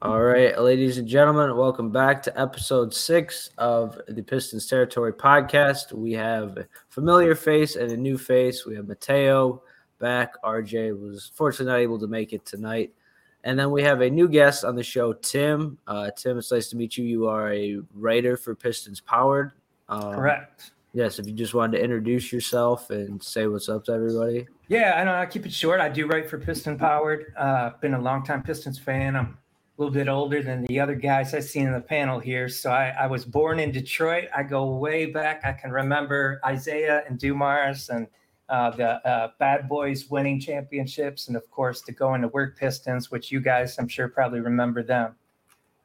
All 0.00 0.20
right, 0.22 0.56
ladies 0.56 0.98
and 0.98 1.08
gentlemen, 1.08 1.56
welcome 1.56 1.90
back 1.90 2.22
to 2.22 2.40
episode 2.40 2.94
six 2.94 3.50
of 3.58 4.00
the 4.06 4.22
Pistons 4.22 4.68
Territory 4.68 5.12
podcast. 5.12 5.92
We 5.92 6.12
have 6.12 6.56
a 6.56 6.68
familiar 6.88 7.34
face 7.34 7.74
and 7.74 7.90
a 7.90 7.96
new 7.96 8.16
face. 8.16 8.64
We 8.64 8.76
have 8.76 8.86
Mateo 8.86 9.60
back. 9.98 10.40
RJ 10.44 10.96
was 11.00 11.32
fortunately 11.34 11.72
not 11.72 11.80
able 11.80 11.98
to 11.98 12.06
make 12.06 12.32
it 12.32 12.46
tonight. 12.46 12.92
And 13.42 13.58
then 13.58 13.72
we 13.72 13.82
have 13.82 14.00
a 14.00 14.08
new 14.08 14.28
guest 14.28 14.64
on 14.64 14.76
the 14.76 14.84
show, 14.84 15.14
Tim. 15.14 15.78
Uh, 15.88 16.12
Tim, 16.16 16.38
it's 16.38 16.52
nice 16.52 16.68
to 16.68 16.76
meet 16.76 16.96
you. 16.96 17.04
You 17.04 17.26
are 17.26 17.52
a 17.52 17.80
writer 17.92 18.36
for 18.36 18.54
Pistons 18.54 19.00
Powered. 19.00 19.50
Um, 19.88 20.14
Correct. 20.14 20.70
Yes, 20.92 21.18
if 21.18 21.26
you 21.26 21.32
just 21.32 21.54
wanted 21.54 21.78
to 21.78 21.82
introduce 21.82 22.32
yourself 22.32 22.90
and 22.90 23.20
say 23.20 23.48
what's 23.48 23.68
up 23.68 23.84
to 23.86 23.92
everybody. 23.94 24.46
Yeah, 24.68 24.94
I 24.96 25.02
know. 25.02 25.14
I 25.14 25.26
keep 25.26 25.44
it 25.44 25.52
short. 25.52 25.80
I 25.80 25.88
do 25.88 26.06
write 26.06 26.30
for 26.30 26.38
Piston 26.38 26.78
Powered. 26.78 27.34
Uh, 27.36 27.70
been 27.80 27.94
a 27.94 28.00
longtime 28.00 28.44
Pistons 28.44 28.78
fan. 28.78 29.16
I'm 29.16 29.36
little 29.78 29.94
bit 29.94 30.08
older 30.08 30.42
than 30.42 30.64
the 30.64 30.80
other 30.80 30.96
guys 30.96 31.32
I've 31.32 31.44
seen 31.44 31.66
in 31.66 31.72
the 31.72 31.80
panel 31.80 32.18
here. 32.18 32.48
So 32.48 32.70
I, 32.70 32.88
I 32.88 33.06
was 33.06 33.24
born 33.24 33.60
in 33.60 33.70
Detroit. 33.70 34.24
I 34.36 34.42
go 34.42 34.66
way 34.76 35.06
back. 35.06 35.42
I 35.44 35.52
can 35.52 35.70
remember 35.70 36.40
Isiah 36.50 37.04
and 37.08 37.16
Dumars 37.16 37.88
and 37.88 38.08
uh, 38.48 38.70
the 38.70 39.06
uh, 39.08 39.30
Bad 39.38 39.68
Boys 39.68 40.10
winning 40.10 40.40
championships, 40.40 41.28
and 41.28 41.36
of 41.36 41.48
course 41.50 41.82
the 41.82 41.92
going 41.92 42.22
to 42.22 42.28
work 42.28 42.58
Pistons, 42.58 43.10
which 43.10 43.30
you 43.30 43.40
guys 43.40 43.78
I'm 43.78 43.88
sure 43.88 44.08
probably 44.08 44.40
remember 44.40 44.82
them. 44.82 45.14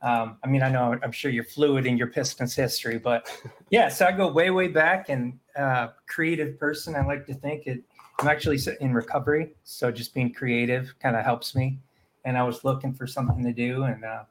Um, 0.02 0.38
I 0.44 0.48
mean, 0.48 0.64
I 0.64 0.70
know 0.70 0.98
I'm 1.04 1.12
sure 1.12 1.30
you're 1.30 1.44
fluid 1.44 1.86
in 1.86 1.98
your 1.98 2.08
Pistons 2.08 2.56
history, 2.56 2.98
but 2.98 3.30
yeah, 3.70 3.90
so 3.90 4.06
I 4.06 4.12
go 4.12 4.32
way, 4.32 4.50
way 4.50 4.70
back 4.70 5.10
and 5.10 5.38
uh, 5.56 5.90
creative 6.08 6.58
person. 6.60 6.96
I 6.96 7.06
like 7.06 7.26
to 7.28 7.34
think 7.34 7.68
it. 7.68 7.84
I'm 8.20 8.28
actually 8.28 8.60
in 8.80 8.94
recovery, 8.94 9.56
so 9.64 9.92
just 9.92 10.14
being 10.14 10.34
creative 10.34 10.94
kind 11.00 11.16
of 11.16 11.24
helps 11.24 11.56
me 11.56 11.80
and 12.26 12.38
I 12.38 12.44
was 12.44 12.64
looking 12.64 12.94
for 12.94 13.08
something 13.08 13.44
to 13.44 13.54
do, 13.54 13.84
and 13.84 14.04
uh, 14.04 14.24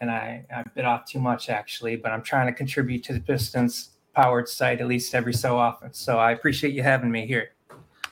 and 0.00 0.10
I, 0.10 0.44
I 0.54 0.62
bit 0.74 0.84
off 0.84 1.06
too 1.06 1.20
much 1.20 1.48
actually, 1.48 1.96
but 1.96 2.12
I'm 2.12 2.22
trying 2.22 2.46
to 2.46 2.52
contribute 2.52 3.04
to 3.04 3.12
the 3.12 3.20
Pistons 3.20 3.90
powered 4.14 4.48
site 4.48 4.80
at 4.80 4.86
least 4.86 5.14
every 5.14 5.32
so 5.32 5.56
often. 5.56 5.92
So 5.92 6.18
I 6.18 6.32
appreciate 6.32 6.74
you 6.74 6.82
having 6.82 7.10
me 7.10 7.26
here. 7.26 7.50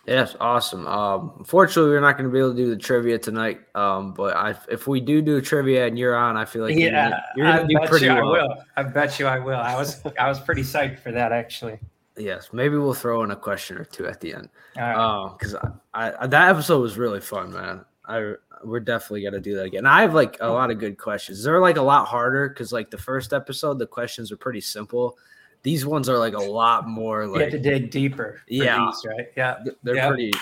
Yes, 0.06 0.34
awesome. 0.40 0.86
Um, 0.86 1.34
unfortunately, 1.38 1.90
we're 1.90 2.00
not 2.00 2.16
going 2.16 2.28
to 2.28 2.32
be 2.32 2.38
able 2.38 2.52
to 2.52 2.56
do 2.56 2.70
the 2.70 2.76
trivia 2.76 3.18
tonight. 3.18 3.60
Um, 3.74 4.12
but 4.14 4.34
I, 4.34 4.54
if 4.68 4.86
we 4.86 5.00
do 5.00 5.20
do 5.20 5.40
trivia 5.40 5.86
and 5.86 5.98
you're 5.98 6.16
on, 6.16 6.36
I 6.36 6.46
feel 6.46 6.62
like 6.62 6.74
yeah, 6.74 7.20
you're 7.36 7.46
going 7.46 7.68
to 7.68 7.74
do 7.74 7.86
pretty 7.86 8.06
you 8.06 8.14
well. 8.14 8.24
I 8.24 8.30
will. 8.32 8.64
I 8.76 8.82
bet 8.84 9.18
you 9.18 9.26
I 9.26 9.38
will. 9.38 9.58
I 9.58 9.76
was 9.76 10.02
I 10.18 10.28
was 10.28 10.40
pretty 10.40 10.62
psyched 10.62 11.00
for 11.00 11.12
that 11.12 11.32
actually. 11.32 11.78
Yes, 12.16 12.48
maybe 12.52 12.76
we'll 12.76 12.94
throw 12.94 13.22
in 13.22 13.30
a 13.30 13.36
question 13.36 13.76
or 13.76 13.84
two 13.84 14.06
at 14.06 14.20
the 14.20 14.34
end. 14.34 14.48
Because 14.74 15.54
right. 15.54 15.72
I, 15.94 16.12
I, 16.20 16.26
that 16.26 16.48
episode 16.48 16.80
was 16.80 16.96
really 16.98 17.20
fun, 17.20 17.52
man. 17.52 17.84
I 18.10 18.34
we're 18.64 18.80
definitely 18.80 19.22
gonna 19.22 19.40
do 19.40 19.54
that 19.54 19.64
again. 19.64 19.86
I 19.86 20.02
have 20.02 20.14
like 20.14 20.36
a 20.40 20.48
lot 20.48 20.70
of 20.70 20.78
good 20.78 20.98
questions. 20.98 21.42
They're 21.42 21.60
like 21.60 21.76
a 21.76 21.82
lot 21.82 22.06
harder 22.06 22.48
because 22.48 22.72
like 22.72 22.90
the 22.90 22.98
first 22.98 23.32
episode, 23.32 23.78
the 23.78 23.86
questions 23.86 24.32
are 24.32 24.36
pretty 24.36 24.60
simple. 24.60 25.16
These 25.62 25.86
ones 25.86 26.08
are 26.08 26.18
like 26.18 26.34
a 26.34 26.42
lot 26.42 26.88
more 26.88 27.26
like 27.26 27.36
you 27.36 27.42
have 27.44 27.52
to 27.52 27.58
dig 27.58 27.90
deeper. 27.90 28.40
Yeah, 28.48 28.86
these, 28.86 29.06
right. 29.06 29.28
Yeah, 29.36 29.58
they're 29.82 29.96
yep. 29.96 30.08
pretty. 30.08 30.32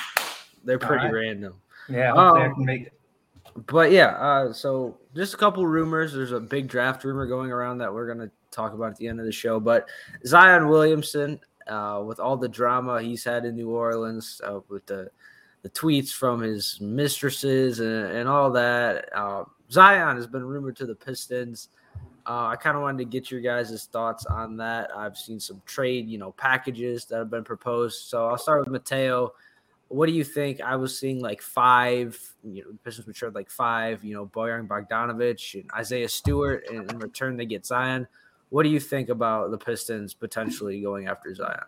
They're 0.65 0.79
pretty 0.79 1.07
right. 1.07 1.15
random. 1.15 1.55
Yeah, 1.89 2.13
um. 2.15 2.87
But 3.67 3.91
yeah, 3.91 4.09
uh, 4.09 4.53
so 4.53 4.99
just 5.15 5.35
a 5.35 5.37
couple 5.37 5.67
rumors. 5.67 6.13
There's 6.13 6.33
a 6.33 6.41
big 6.41 6.69
draft 6.69 7.03
rumor 7.05 7.27
going 7.27 7.51
around 7.51 7.79
that 7.79 7.93
we're 7.93 8.07
gonna 8.07 8.31
talk 8.51 8.73
about 8.73 8.93
at 8.93 8.97
the 8.97 9.09
end 9.09 9.21
of 9.21 9.27
the 9.27 9.33
show. 9.33 9.59
But 9.59 9.89
Zion 10.25 10.69
Williamson, 10.69 11.41
uh, 11.67 12.03
with 12.07 12.21
all 12.21 12.37
the 12.37 12.49
drama 12.49 13.03
he's 13.03 13.25
had 13.25 13.45
in 13.45 13.57
New 13.57 13.71
Orleans, 13.71 14.41
uh, 14.45 14.61
with 14.69 14.87
the 14.87 15.11
the 15.69 15.81
tweets 15.81 16.11
from 16.11 16.41
his 16.41 16.81
mistresses 16.81 17.81
and, 17.81 18.07
and 18.07 18.29
all 18.29 18.51
that. 18.53 19.09
Uh, 19.15 19.45
Zion 19.71 20.17
has 20.17 20.27
been 20.27 20.45
rumored 20.45 20.77
to 20.77 20.87
the 20.87 20.95
Pistons. 20.95 21.69
Uh, 22.27 22.47
I 22.47 22.57
kind 22.57 22.77
of 22.77 22.83
wanted 22.83 22.99
to 22.99 23.05
get 23.05 23.31
your 23.31 23.41
guys' 23.41 23.89
thoughts 23.91 24.27
on 24.27 24.57
that. 24.59 24.91
I've 24.97 25.17
seen 25.17 25.41
some 25.41 25.63
trade, 25.67 26.09
you 26.09 26.19
know, 26.19 26.33
packages 26.33 27.07
that 27.07 27.19
have 27.19 27.31
been 27.31 27.45
proposed. 27.45 28.07
So 28.09 28.27
I'll 28.27 28.39
start 28.39 28.61
with 28.61 28.69
Mateo. 28.69 29.33
What 29.89 30.07
do 30.07 30.13
you 30.13 30.25
think? 30.25 30.61
I 30.61 30.77
was 30.77 30.99
seeing 30.99 31.21
like 31.21 31.41
five, 31.41 32.19
you 32.45 32.63
know, 32.63 32.73
the 32.73 32.79
Pistons 32.79 33.07
matured 33.07 33.35
like 33.35 33.51
five, 33.51 34.05
you 34.05 34.15
know, 34.15 34.27
Bojan 34.27 34.69
Bogdanovic 34.69 35.55
and 35.55 35.71
Isaiah 35.75 36.09
Stewart, 36.09 36.67
and 36.71 36.91
in 36.91 36.99
return 36.99 37.37
they 37.39 37.47
get 37.47 37.65
Zion. 37.65 38.07
What 38.51 38.65
do 38.65 38.69
you 38.69 38.81
think 38.81 39.09
about 39.09 39.51
the 39.51 39.59
Pistons 39.59 40.13
potentially 40.13 40.81
going 40.83 41.07
after 41.07 41.35
Zion? 41.35 41.65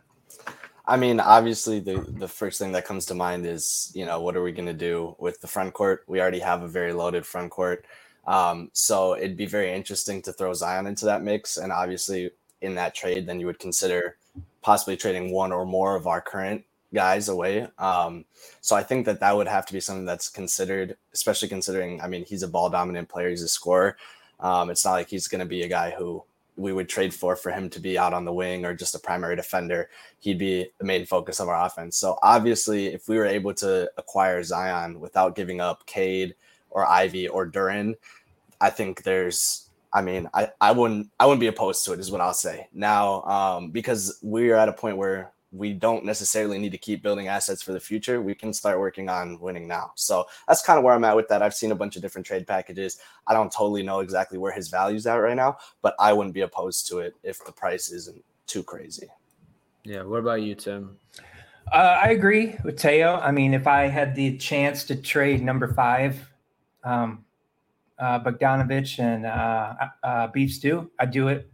I 0.91 0.97
mean, 0.97 1.21
obviously, 1.21 1.79
the 1.79 2.05
the 2.19 2.27
first 2.27 2.59
thing 2.59 2.73
that 2.73 2.85
comes 2.85 3.07
to 3.07 3.15
mind 3.15 3.47
is 3.47 3.93
you 3.95 4.05
know 4.05 4.21
what 4.21 4.37
are 4.37 4.43
we 4.43 4.51
going 4.51 4.67
to 4.67 4.73
do 4.73 5.15
with 5.21 5.41
the 5.41 5.47
front 5.47 5.73
court? 5.73 6.03
We 6.09 6.21
already 6.21 6.41
have 6.41 6.63
a 6.65 6.69
very 6.69 6.93
loaded 6.93 7.25
front 7.25 7.53
court, 7.53 7.85
um, 8.27 8.71
so 8.73 9.17
it'd 9.17 9.37
be 9.37 9.47
very 9.47 9.73
interesting 9.73 10.21
to 10.23 10.33
throw 10.33 10.53
Zion 10.53 10.89
into 10.89 11.05
that 11.05 11.23
mix. 11.23 11.59
And 11.59 11.71
obviously, 11.71 12.33
in 12.61 12.75
that 12.75 12.97
trade, 12.97 13.27
then 13.27 13.39
you 13.39 13.47
would 13.47 13.61
consider 13.61 14.17
possibly 14.63 14.97
trading 14.97 15.31
one 15.31 15.53
or 15.53 15.65
more 15.65 15.95
of 15.95 16.09
our 16.09 16.21
current 16.21 16.65
guys 16.93 17.29
away. 17.29 17.69
Um, 17.79 18.25
so 18.61 18.75
I 18.75 18.83
think 18.83 19.07
that 19.07 19.21
that 19.21 19.37
would 19.37 19.47
have 19.47 19.67
to 19.67 19.73
be 19.73 19.81
something 19.81 20.05
that's 20.05 20.29
considered, 20.29 20.97
especially 21.15 21.49
considering. 21.49 22.01
I 22.01 22.09
mean, 22.09 22.25
he's 22.25 22.43
a 22.43 22.49
ball 22.49 22.69
dominant 22.69 23.09
player. 23.09 23.31
He's 23.31 23.43
a 23.43 23.49
scorer. 23.49 23.97
Um, 24.41 24.71
it's 24.71 24.85
not 24.85 24.93
like 24.93 25.09
he's 25.09 25.29
going 25.29 25.39
to 25.39 25.47
be 25.47 25.63
a 25.63 25.69
guy 25.69 25.95
who 25.97 26.25
we 26.61 26.73
would 26.73 26.89
trade 26.89 27.15
for 27.15 27.35
for 27.37 27.51
him 27.51 27.71
to 27.71 27.81
be 27.81 27.99
out 27.99 28.13
on 28.13 28.25
the 28.25 28.33
wing 28.33 28.65
or 28.65 28.75
just 28.75 28.95
a 28.95 28.99
primary 28.99 29.35
defender. 29.35 29.89
He'd 30.21 30.39
be 30.39 30.67
the 30.79 30.85
main 30.85 31.07
focus 31.07 31.41
of 31.41 31.49
our 31.49 31.67
offense. 31.67 31.97
So 31.97 32.19
obviously, 32.23 32.89
if 32.89 33.09
we 33.09 33.17
were 33.17 33.27
able 33.27 33.55
to 33.55 33.91
acquire 33.97 34.43
Zion 34.43 35.01
without 35.01 35.35
giving 35.35 35.61
up 35.61 35.87
Cade 35.87 36.35
or 36.71 36.87
Ivey 36.87 37.29
or 37.29 37.49
Duren, 37.49 37.95
I 38.61 38.71
think 38.71 39.03
there's. 39.03 39.67
I 39.93 40.03
mean, 40.03 40.29
I, 40.33 40.51
I 40.61 40.71
wouldn't 40.71 41.11
I 41.19 41.27
wouldn't 41.27 41.41
be 41.41 41.49
opposed 41.49 41.85
to 41.85 41.93
it, 41.93 41.99
is 41.99 42.13
what 42.13 42.21
I'll 42.21 42.33
say 42.33 42.69
now, 42.73 43.23
um, 43.23 43.71
because 43.71 44.21
we're 44.23 44.55
at 44.55 44.69
a 44.69 44.73
point 44.73 44.97
where 44.97 45.33
we 45.53 45.73
don't 45.73 46.05
necessarily 46.05 46.59
need 46.59 46.73
to 46.73 46.79
keep 46.79 47.03
building 47.03 47.29
assets 47.29 47.63
for 47.63 47.73
the 47.73 47.81
future. 47.81 48.23
We 48.23 48.35
can 48.35 48.53
start 48.53 48.79
working 48.79 49.09
on 49.09 49.39
winning 49.41 49.67
now. 49.67 49.93
So 49.97 50.27
that's 50.47 50.63
kind 50.63 50.79
of 50.79 50.85
where 50.85 50.95
I'm 50.95 51.05
at 51.05 51.17
with 51.17 51.29
that. 51.29 51.43
I've 51.43 51.55
seen 51.55 51.73
a 51.73 51.75
bunch 51.75 51.97
of 51.97 52.03
different 52.03 52.27
trade 52.27 52.47
packages. 52.47 52.99
I 53.27 53.35
don't 53.35 53.53
totally 53.53 53.83
know 53.83 54.01
exactly 54.01 54.39
where 54.39 54.53
his 54.53 54.69
value's 54.69 55.07
at 55.07 55.15
right 55.15 55.37
now, 55.37 55.57
but 55.83 55.95
I 55.99 56.13
wouldn't 56.13 56.35
be 56.35 56.43
opposed 56.43 56.87
to 56.89 56.99
it 56.99 57.15
if 57.23 57.45
the 57.45 57.53
price 57.53 57.91
isn't 57.91 58.25
too 58.47 58.63
crazy. 58.63 59.09
Yeah. 59.85 60.03
What 60.03 60.19
about 60.19 60.43
you, 60.43 60.55
Tim? 60.55 60.97
Uh, 61.73 61.99
I 62.03 62.11
agree 62.11 62.57
with 62.65 62.77
Teo. 62.77 63.15
I 63.15 63.31
mean, 63.31 63.55
if 63.55 63.67
I 63.67 63.87
had 63.87 64.15
the 64.15 64.37
chance 64.39 64.85
to 64.85 64.97
trade 64.97 65.43
number 65.43 65.73
five, 65.75 66.29
um, 66.85 67.25
uh, 67.99 68.19
Bogdanovic 68.21 68.99
and 68.99 69.27
uh, 69.27 69.75
uh, 70.03 70.27
Beef 70.29 70.53
Stew, 70.53 70.91
I'd 70.99 71.11
do 71.11 71.29
it 71.29 71.51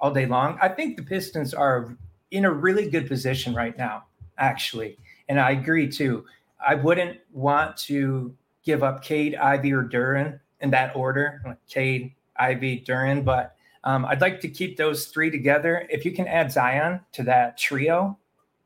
all 0.00 0.12
day 0.12 0.26
long. 0.26 0.58
I 0.62 0.68
think 0.68 0.96
the 0.96 1.02
Pistons 1.02 1.52
are 1.52 1.96
in 2.30 2.44
a 2.44 2.50
really 2.50 2.88
good 2.88 3.08
position 3.08 3.54
right 3.54 3.76
now, 3.76 4.04
actually. 4.38 4.98
And 5.28 5.40
I 5.40 5.52
agree 5.52 5.88
too. 5.88 6.24
I 6.66 6.74
wouldn't 6.74 7.18
want 7.32 7.76
to 7.78 8.34
give 8.64 8.82
up 8.82 9.02
Cade, 9.02 9.34
Ivey, 9.34 9.72
or 9.72 9.84
Duren 9.84 10.40
in 10.60 10.70
that 10.70 10.94
order, 10.96 11.56
Cade, 11.68 12.12
Ivey, 12.36 12.84
Duren, 12.86 13.24
but 13.24 13.54
um, 13.84 14.04
I'd 14.04 14.20
like 14.20 14.40
to 14.40 14.48
keep 14.48 14.76
those 14.76 15.06
three 15.06 15.30
together. 15.30 15.86
If 15.88 16.04
you 16.04 16.12
can 16.12 16.26
add 16.26 16.52
Zion 16.52 17.00
to 17.12 17.22
that 17.24 17.56
trio, 17.56 18.18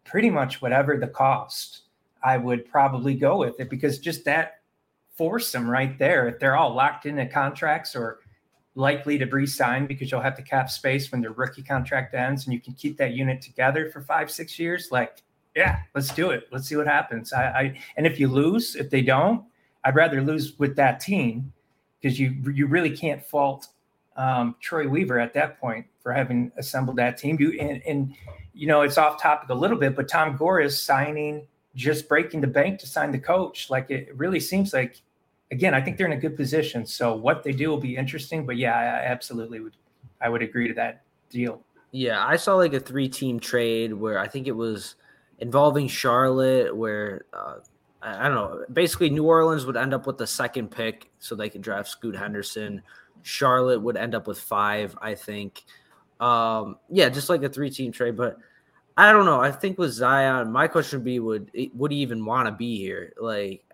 pretty 0.05 0.31
much 0.31 0.63
whatever 0.63 0.97
the 0.97 1.07
cost, 1.07 1.83
I 2.25 2.39
would 2.39 2.69
probably 2.69 3.15
go 3.15 3.39
with 3.39 3.61
it 3.61 3.69
because 3.69 3.99
just 3.99 4.25
that 4.25 4.61
foursome 5.17 5.69
right 5.69 5.99
there, 5.99 6.29
if 6.29 6.39
they're 6.39 6.57
all 6.57 6.75
locked 6.75 7.07
into 7.07 7.27
contracts 7.27 7.95
or 7.95 8.21
likely 8.75 9.19
to 9.19 9.27
re-sign 9.27 9.87
because 9.87 10.11
you'll 10.11 10.21
have 10.21 10.37
the 10.37 10.43
cap 10.43 10.71
space 10.71 11.13
when 11.13 11.21
their 11.21 11.33
rookie 11.33 11.63
contract 11.63 12.15
ends 12.15 12.45
and 12.45 12.55
you 12.55 12.61
can 12.61 12.73
keep 12.73 12.97
that 12.97 13.13
unit 13.13 13.43
together 13.43 13.91
for 13.91 14.01
five 14.01 14.31
six 14.31 14.59
years? 14.59 14.89
Like 14.91 15.23
yeah 15.55 15.81
let's 15.95 16.13
do 16.15 16.31
it. 16.31 16.49
Let's 16.51 16.69
see 16.69 16.77
what 16.77 16.87
happens. 16.87 17.33
I, 17.33 17.45
I 17.45 17.81
and 17.97 18.07
if 18.07 18.19
you 18.19 18.29
lose 18.29 18.77
if 18.77 18.91
they 18.91 19.03
don't 19.03 19.45
i'd 19.85 19.97
rather 19.97 20.23
lose 20.23 20.57
with 20.61 20.77
that 20.77 21.01
team 21.01 21.53
because 22.01 22.19
you 22.19 22.37
you 22.53 22.69
really 22.69 22.97
can't 22.97 23.21
fault 23.21 23.69
um, 24.17 24.55
troy 24.61 24.87
weaver 24.87 25.19
at 25.19 25.35
that 25.35 25.59
point 25.59 25.87
for 26.01 26.13
having 26.13 26.53
assembled 26.57 26.97
that 26.97 27.17
team. 27.17 27.37
You 27.41 27.59
and, 27.59 27.83
and 27.87 28.15
you 28.55 28.67
know 28.67 28.83
it's 28.83 28.99
off 28.99 29.21
topic 29.21 29.49
a 29.49 29.55
little 29.55 29.79
bit 29.79 29.97
but 29.97 30.09
tom 30.09 30.37
gore 30.37 30.61
is 30.61 30.81
signing 30.81 31.47
just 31.75 32.09
breaking 32.09 32.41
the 32.41 32.47
bank 32.47 32.79
to 32.81 32.87
sign 32.87 33.13
the 33.13 33.19
coach. 33.19 33.71
Like 33.71 33.91
it 33.91 34.15
really 34.17 34.41
seems 34.41 34.73
like 34.73 35.01
again, 35.53 35.75
I 35.75 35.81
think 35.81 35.97
they're 35.97 36.07
in 36.07 36.15
a 36.15 36.21
good 36.21 36.37
position. 36.37 36.85
So 36.85 37.15
what 37.15 37.45
they 37.45 37.53
do 37.53 37.69
will 37.69 37.79
be 37.79 37.97
interesting. 37.97 38.45
But 38.45 38.57
yeah, 38.57 38.77
I 38.77 39.05
absolutely 39.05 39.61
would. 39.61 39.77
I 40.21 40.29
would 40.29 40.43
agree 40.43 40.67
to 40.67 40.75
that 40.75 41.03
deal. 41.31 41.63
Yeah, 41.93 42.27
I 42.27 42.37
saw 42.37 42.55
like 42.55 42.73
a 42.73 42.81
three-team 42.81 43.39
trade 43.39 43.93
where 43.93 44.19
I 44.19 44.27
think 44.27 44.49
it 44.49 44.53
was 44.53 44.97
involving 45.41 45.89
Charlotte, 45.89 46.75
where 46.75 47.27
uh, 47.35 47.57
I 48.01 48.29
don't 48.29 48.35
know. 48.35 48.65
Basically, 48.73 49.11
New 49.11 49.25
Orleans 49.25 49.67
would 49.67 49.77
end 49.77 49.93
up 49.93 50.07
with 50.07 50.17
the 50.17 50.27
second 50.27 50.71
pick, 50.71 51.11
so 51.19 51.35
they 51.35 51.51
could 51.51 51.61
draft 51.61 51.89
Scoot 51.89 52.17
Henderson. 52.17 52.83
Charlotte 53.23 53.81
would 53.81 53.97
end 53.97 54.15
up 54.15 54.27
with 54.27 54.41
five, 54.41 54.97
I 55.03 55.15
think. 55.15 55.65
Um, 56.19 56.79
yeah, 56.89 57.09
just 57.09 57.29
like 57.29 57.43
a 57.45 57.49
three-team 57.49 57.93
trade, 57.93 58.17
but. 58.17 58.39
I 58.95 59.11
don't 59.11 59.25
know. 59.25 59.41
I 59.41 59.51
think 59.51 59.79
with 59.79 59.91
Zion, 59.91 60.53
my 60.53 60.69
question 60.69 60.99
would 60.99 61.05
be: 61.07 61.19
Would 61.19 61.51
would 61.73 61.91
he 61.91 61.97
even 62.01 62.27
want 62.27 62.47
to 62.47 62.53
be 62.53 62.77
here? 62.77 63.15
Like, 63.19 63.65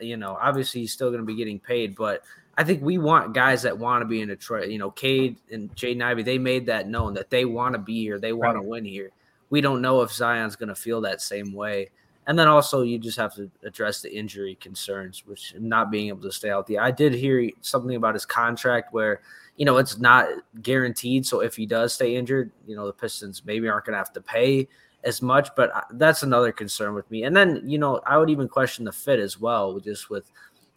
you 0.00 0.16
know, 0.16 0.38
obviously 0.40 0.82
he's 0.82 0.92
still 0.92 1.08
going 1.08 1.20
to 1.20 1.26
be 1.26 1.34
getting 1.34 1.58
paid, 1.58 1.94
but 1.96 2.22
I 2.56 2.64
think 2.64 2.82
we 2.82 2.98
want 2.98 3.32
guys 3.32 3.62
that 3.62 3.78
want 3.78 4.02
to 4.02 4.06
be 4.06 4.20
in 4.20 4.28
Detroit. 4.28 4.68
You 4.68 4.78
know, 4.78 4.90
Cade 4.90 5.36
and 5.50 5.74
Jaden 5.74 6.02
Ivey, 6.02 6.22
they 6.22 6.38
made 6.38 6.66
that 6.66 6.88
known 6.88 7.14
that 7.14 7.30
they 7.30 7.44
want 7.44 7.74
to 7.74 7.78
be 7.78 8.00
here. 8.02 8.18
They 8.18 8.32
want 8.32 8.56
right. 8.56 8.62
to 8.62 8.68
win 8.68 8.84
here. 8.84 9.10
We 9.48 9.60
don't 9.60 9.80
know 9.80 10.02
if 10.02 10.12
Zion's 10.12 10.56
going 10.56 10.68
to 10.68 10.74
feel 10.74 11.00
that 11.02 11.20
same 11.20 11.52
way. 11.52 11.90
And 12.26 12.38
then 12.38 12.48
also, 12.48 12.82
you 12.82 12.98
just 12.98 13.18
have 13.18 13.34
to 13.36 13.50
address 13.64 14.02
the 14.02 14.14
injury 14.14 14.56
concerns, 14.60 15.26
which 15.26 15.54
not 15.58 15.90
being 15.90 16.08
able 16.08 16.22
to 16.22 16.30
stay 16.30 16.48
healthy. 16.48 16.78
I 16.78 16.90
did 16.90 17.14
hear 17.14 17.50
something 17.62 17.96
about 17.96 18.14
his 18.14 18.26
contract 18.26 18.92
where, 18.92 19.22
you 19.56 19.64
know, 19.64 19.78
it's 19.78 19.98
not 19.98 20.28
guaranteed. 20.62 21.26
So 21.26 21.40
if 21.40 21.56
he 21.56 21.66
does 21.66 21.94
stay 21.94 22.14
injured, 22.14 22.52
you 22.66 22.76
know, 22.76 22.86
the 22.86 22.92
Pistons 22.92 23.42
maybe 23.44 23.68
aren't 23.68 23.86
going 23.86 23.94
to 23.94 23.98
have 23.98 24.12
to 24.12 24.20
pay 24.20 24.68
as 25.04 25.22
much. 25.22 25.48
But 25.56 25.72
that's 25.92 26.22
another 26.22 26.52
concern 26.52 26.94
with 26.94 27.10
me. 27.10 27.24
And 27.24 27.36
then, 27.36 27.62
you 27.64 27.78
know, 27.78 28.00
I 28.06 28.18
would 28.18 28.30
even 28.30 28.48
question 28.48 28.84
the 28.84 28.92
fit 28.92 29.18
as 29.18 29.40
well, 29.40 29.78
just 29.80 30.10
with, 30.10 30.30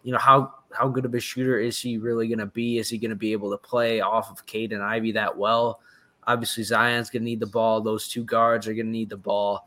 you 0.03 0.11
know, 0.11 0.19
how 0.19 0.53
how 0.71 0.87
good 0.87 1.05
of 1.05 1.13
a 1.13 1.19
shooter 1.19 1.59
is 1.59 1.79
he 1.79 1.97
really 1.97 2.27
going 2.27 2.39
to 2.39 2.45
be? 2.45 2.77
Is 2.77 2.89
he 2.89 2.97
going 2.97 3.09
to 3.09 3.15
be 3.15 3.31
able 3.31 3.51
to 3.51 3.57
play 3.57 4.01
off 4.01 4.31
of 4.31 4.45
Cade 4.45 4.73
and 4.73 4.83
Ivey 4.83 5.13
that 5.13 5.37
well? 5.37 5.79
Obviously, 6.25 6.63
Zion's 6.63 7.09
going 7.09 7.21
to 7.21 7.25
need 7.25 7.39
the 7.39 7.45
ball. 7.45 7.81
Those 7.81 8.07
two 8.07 8.23
guards 8.23 8.67
are 8.67 8.73
going 8.73 8.85
to 8.85 8.91
need 8.91 9.09
the 9.09 9.17
ball. 9.17 9.65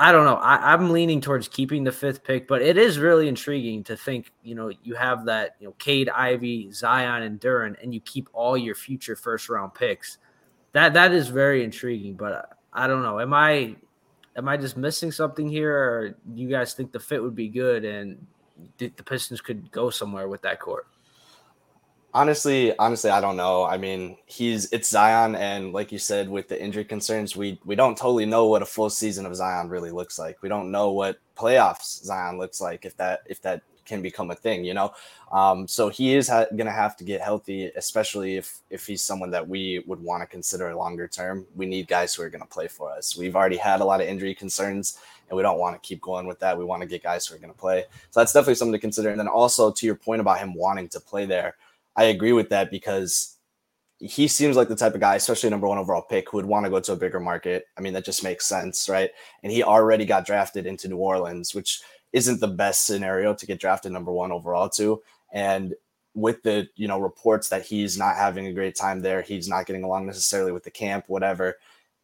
I 0.00 0.12
don't 0.12 0.24
know. 0.24 0.36
I, 0.36 0.72
am 0.72 0.92
leaning 0.92 1.20
towards 1.20 1.46
keeping 1.46 1.84
the 1.84 1.92
fifth 1.92 2.24
pick, 2.24 2.48
but 2.48 2.62
it 2.62 2.78
is 2.78 2.98
really 2.98 3.28
intriguing 3.28 3.84
to 3.84 3.96
think, 3.98 4.32
you 4.42 4.54
know, 4.54 4.72
you 4.82 4.94
have 4.94 5.26
that, 5.26 5.56
you 5.60 5.66
know, 5.66 5.74
Cade, 5.78 6.08
Ivey, 6.08 6.72
Zion, 6.72 7.22
and 7.22 7.38
Duren, 7.38 7.76
and 7.82 7.92
you 7.92 8.00
keep 8.00 8.30
all 8.32 8.56
your 8.56 8.74
future 8.74 9.14
first 9.14 9.50
round 9.50 9.74
picks. 9.74 10.16
That 10.72 10.94
that 10.94 11.12
is 11.12 11.28
very 11.28 11.62
intriguing, 11.62 12.14
but 12.14 12.56
I 12.72 12.86
don't 12.86 13.02
know. 13.02 13.20
Am 13.20 13.34
I 13.34 13.76
am 14.36 14.48
I 14.48 14.56
just 14.56 14.76
missing 14.76 15.12
something 15.12 15.48
here, 15.48 15.76
or 15.76 16.14
you 16.34 16.48
guys 16.48 16.74
think 16.74 16.92
the 16.92 17.00
fit 17.00 17.22
would 17.22 17.34
be 17.34 17.48
good 17.48 17.84
and 17.84 18.26
the 18.78 18.90
Pistons 18.90 19.40
could 19.40 19.70
go 19.70 19.90
somewhere 19.90 20.28
with 20.28 20.42
that 20.42 20.60
court? 20.60 20.86
Honestly, 22.12 22.76
honestly, 22.78 23.10
I 23.10 23.20
don't 23.20 23.36
know. 23.36 23.64
I 23.64 23.78
mean, 23.78 24.16
he's 24.26 24.70
it's 24.72 24.88
Zion, 24.88 25.36
and 25.36 25.72
like 25.72 25.92
you 25.92 25.98
said, 25.98 26.28
with 26.28 26.48
the 26.48 26.60
injury 26.60 26.84
concerns, 26.84 27.36
we 27.36 27.60
we 27.64 27.76
don't 27.76 27.96
totally 27.96 28.26
know 28.26 28.46
what 28.46 28.62
a 28.62 28.66
full 28.66 28.90
season 28.90 29.26
of 29.26 29.36
Zion 29.36 29.68
really 29.68 29.92
looks 29.92 30.18
like. 30.18 30.42
We 30.42 30.48
don't 30.48 30.72
know 30.72 30.90
what 30.90 31.18
playoffs 31.36 32.02
Zion 32.02 32.36
looks 32.38 32.60
like 32.60 32.84
if 32.84 32.96
that 32.96 33.20
if 33.26 33.40
that 33.42 33.62
can 33.90 34.00
become 34.00 34.30
a 34.30 34.34
thing, 34.34 34.64
you 34.64 34.72
know. 34.72 34.94
Um, 35.32 35.68
so 35.68 35.90
he 35.90 36.14
is 36.14 36.28
ha- 36.28 36.46
going 36.56 36.66
to 36.66 36.80
have 36.84 36.96
to 36.98 37.04
get 37.04 37.20
healthy, 37.20 37.66
especially 37.76 38.36
if 38.36 38.60
if 38.70 38.86
he's 38.86 39.02
someone 39.02 39.30
that 39.32 39.46
we 39.46 39.84
would 39.86 40.02
want 40.02 40.22
to 40.22 40.26
consider 40.26 40.74
longer 40.74 41.06
term. 41.06 41.44
We 41.56 41.66
need 41.66 41.88
guys 41.88 42.14
who 42.14 42.22
are 42.22 42.30
going 42.30 42.46
to 42.48 42.48
play 42.48 42.68
for 42.68 42.90
us. 42.90 43.16
We've 43.16 43.36
already 43.36 43.58
had 43.58 43.80
a 43.80 43.84
lot 43.84 44.00
of 44.00 44.06
injury 44.06 44.34
concerns, 44.34 44.98
and 45.28 45.36
we 45.36 45.42
don't 45.42 45.58
want 45.58 45.74
to 45.74 45.86
keep 45.86 46.00
going 46.00 46.26
with 46.26 46.38
that. 46.38 46.56
We 46.56 46.64
want 46.64 46.82
to 46.82 46.88
get 46.88 47.02
guys 47.02 47.26
who 47.26 47.34
are 47.34 47.38
going 47.38 47.52
to 47.52 47.58
play. 47.58 47.84
So 48.10 48.20
that's 48.20 48.32
definitely 48.32 48.54
something 48.54 48.78
to 48.78 48.78
consider. 48.78 49.10
And 49.10 49.20
then 49.20 49.28
also 49.28 49.70
to 49.70 49.86
your 49.86 49.96
point 49.96 50.20
about 50.20 50.38
him 50.38 50.54
wanting 50.54 50.88
to 50.90 51.00
play 51.00 51.26
there. 51.26 51.56
I 51.96 52.04
agree 52.04 52.32
with 52.32 52.48
that 52.50 52.70
because 52.70 53.36
he 53.98 54.28
seems 54.28 54.56
like 54.56 54.68
the 54.68 54.76
type 54.76 54.94
of 54.94 55.00
guy, 55.00 55.16
especially 55.16 55.50
number 55.50 55.68
one 55.68 55.76
overall 55.76 56.00
pick, 56.00 56.30
who 56.30 56.38
would 56.38 56.46
want 56.46 56.64
to 56.64 56.70
go 56.70 56.80
to 56.80 56.92
a 56.92 56.96
bigger 56.96 57.20
market. 57.20 57.66
I 57.76 57.82
mean, 57.82 57.92
that 57.92 58.04
just 58.04 58.24
makes 58.24 58.46
sense, 58.46 58.88
right? 58.88 59.10
And 59.42 59.52
he 59.52 59.62
already 59.62 60.06
got 60.06 60.24
drafted 60.24 60.64
into 60.64 60.88
New 60.88 60.96
Orleans, 60.96 61.54
which 61.54 61.82
isn't 62.12 62.40
the 62.40 62.48
best 62.48 62.86
scenario 62.86 63.34
to 63.34 63.46
get 63.46 63.60
drafted 63.60 63.92
number 63.92 64.12
one 64.12 64.32
overall 64.32 64.68
to. 64.70 65.02
And 65.32 65.74
with 66.14 66.42
the 66.42 66.68
you 66.74 66.88
know 66.88 67.00
reports 67.00 67.48
that 67.48 67.64
he's 67.64 67.96
not 67.96 68.16
having 68.16 68.46
a 68.46 68.52
great 68.52 68.74
time 68.74 69.00
there, 69.00 69.22
he's 69.22 69.48
not 69.48 69.66
getting 69.66 69.84
along 69.84 70.06
necessarily 70.06 70.52
with 70.52 70.64
the 70.64 70.70
camp, 70.70 71.04
whatever. 71.08 71.56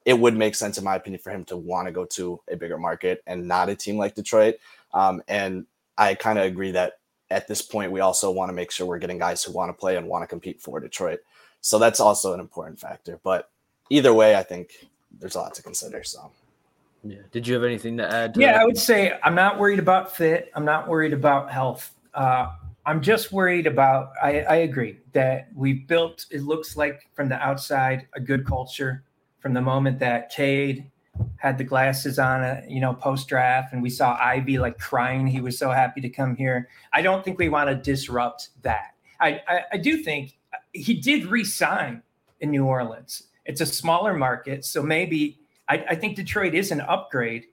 It 0.05 0.19
would 0.19 0.37
make 0.37 0.55
sense, 0.55 0.79
in 0.79 0.85
my 0.85 0.95
opinion, 0.95 1.21
for 1.21 1.31
him 1.31 1.45
to 1.47 1.57
want 1.57 1.89
to 1.89 1.93
go 1.93 2.05
to 2.05 2.41
a 2.49 2.57
bigger 2.57 2.79
market 2.79 3.23
and 3.27 3.49
not 3.49 3.69
a 3.69 3.75
team 3.75 3.99
like 3.99 4.15
Detroit. 4.15 4.57
Um, 4.95 5.21
and 5.27 5.67
I 5.99 6.15
kind 6.15 6.39
of 6.39 6.45
agree 6.45 6.71
that 6.73 7.01
at 7.29 7.49
this 7.49 7.61
point, 7.61 7.91
we 7.91 7.99
also 7.99 8.31
want 8.31 8.49
to 8.51 8.53
make 8.53 8.71
sure 8.71 8.87
we're 8.87 9.01
getting 9.01 9.19
guys 9.19 9.43
who 9.43 9.53
want 9.53 9.69
to 9.69 9.73
play 9.73 9.97
and 9.97 10.07
want 10.07 10.23
to 10.23 10.29
compete 10.29 10.61
for 10.61 10.79
Detroit. 10.79 11.21
So 11.61 11.81
that's 11.81 11.99
also 11.99 12.33
an 12.33 12.39
important 12.39 12.79
factor. 12.79 13.19
But 13.25 13.51
either 13.91 14.15
way, 14.15 14.37
I 14.37 14.45
think 14.45 14.87
there's 15.11 15.35
a 15.35 15.41
lot 15.41 15.55
to 15.55 15.63
consider. 15.63 16.05
So. 16.05 16.31
Yeah. 17.05 17.19
Did 17.31 17.47
you 17.47 17.55
have 17.55 17.65
anything 17.65 17.97
to 17.99 18.13
add? 18.13 18.35
To 18.35 18.41
yeah, 18.41 18.53
that? 18.53 18.63
I 18.63 18.65
would 18.65 18.79
say 18.79 19.19
I'm 19.23 19.35
not 19.35 19.59
worried 19.59 19.79
about 19.79 20.15
fit. 20.15 20.51
I'm 20.55 20.65
not 20.65 20.89
worried 20.89 21.13
about 21.13 21.51
health. 21.51 21.95
Uh, 22.15 22.53
I'm 22.85 23.01
just 23.01 23.33
worried 23.33 23.67
about. 23.67 24.13
I, 24.23 24.41
I 24.43 24.57
agree 24.57 24.99
that 25.13 25.49
we 25.55 25.73
built. 25.73 26.27
It 26.31 26.43
looks 26.43 26.77
like 26.77 27.09
from 27.15 27.29
the 27.29 27.37
outside 27.37 28.07
a 28.15 28.21
good 28.21 28.47
culture. 28.47 29.05
From 29.41 29.55
the 29.55 29.61
moment 29.61 30.01
that 30.01 30.31
Cade 30.31 30.91
had 31.37 31.57
the 31.57 31.65
glasses 31.65 32.19
on, 32.19 32.43
uh, 32.43 32.63
you 32.69 32.81
know, 32.81 32.95
post 32.95 33.29
draft, 33.29 33.73
and 33.73 33.83
we 33.83 33.91
saw 33.91 34.19
Ivey 34.21 34.59
like 34.59 34.79
crying. 34.79 35.27
He 35.27 35.41
was 35.41 35.59
so 35.59 35.71
happy 35.71 36.01
to 36.01 36.09
come 36.09 36.35
here. 36.35 36.69
I 36.93 37.03
don't 37.03 37.25
think 37.25 37.39
we 37.39 37.49
want 37.49 37.71
to 37.71 37.77
disrupt 37.77 38.49
that. 38.63 38.95
I, 39.21 39.41
I, 39.47 39.61
I 39.73 39.77
do 39.77 39.99
think 39.99 40.37
he 40.73 40.95
did 40.95 41.27
resign 41.27 42.03
in 42.41 42.51
New 42.51 42.65
Orleans. 42.65 43.25
It's 43.45 43.61
a 43.61 43.67
smaller 43.67 44.15
market, 44.15 44.65
so 44.65 44.83
maybe 44.83 45.39
I, 45.69 45.85
I 45.91 45.95
think 45.95 46.17
Detroit 46.17 46.55
is 46.55 46.71
an 46.71 46.81
upgrade 46.83 47.47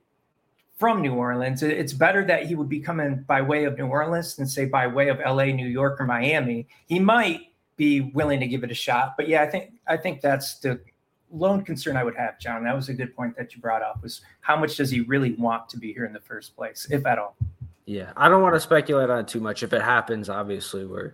from 0.77 1.01
New 1.01 1.13
Orleans. 1.13 1.63
It's 1.63 1.93
better 1.93 2.25
that 2.25 2.45
he 2.45 2.55
would 2.55 2.69
be 2.69 2.79
coming 2.79 3.23
by 3.27 3.41
way 3.41 3.65
of 3.65 3.77
New 3.77 3.87
Orleans 3.87 4.35
than 4.35 4.47
say 4.47 4.65
by 4.65 4.87
way 4.87 5.09
of 5.09 5.19
LA, 5.19 5.45
New 5.45 5.67
York, 5.67 5.99
or 6.01 6.05
Miami. 6.05 6.67
He 6.87 6.99
might 6.99 7.53
be 7.77 8.01
willing 8.01 8.39
to 8.39 8.47
give 8.47 8.63
it 8.63 8.71
a 8.71 8.75
shot, 8.75 9.15
but 9.17 9.27
yeah, 9.27 9.41
I 9.41 9.47
think 9.47 9.73
I 9.87 9.97
think 9.97 10.21
that's 10.21 10.59
the 10.59 10.79
lone 11.31 11.63
concern 11.63 11.97
I 11.97 12.03
would 12.03 12.15
have, 12.15 12.39
John. 12.39 12.63
That 12.63 12.75
was 12.75 12.89
a 12.89 12.93
good 12.93 13.15
point 13.15 13.35
that 13.37 13.55
you 13.55 13.61
brought 13.61 13.81
up. 13.81 14.03
Was 14.03 14.21
how 14.41 14.55
much 14.55 14.77
does 14.77 14.91
he 14.91 15.01
really 15.01 15.33
want 15.33 15.69
to 15.69 15.77
be 15.77 15.91
here 15.91 16.05
in 16.05 16.13
the 16.13 16.19
first 16.19 16.55
place, 16.55 16.87
if 16.91 17.05
at 17.05 17.17
all? 17.17 17.35
Yeah, 17.85 18.13
I 18.15 18.29
don't 18.29 18.41
want 18.41 18.55
to 18.55 18.59
speculate 18.59 19.09
on 19.09 19.19
it 19.19 19.27
too 19.27 19.41
much. 19.41 19.63
If 19.63 19.73
it 19.73 19.81
happens, 19.81 20.29
obviously 20.29 20.85
we're 20.85 21.13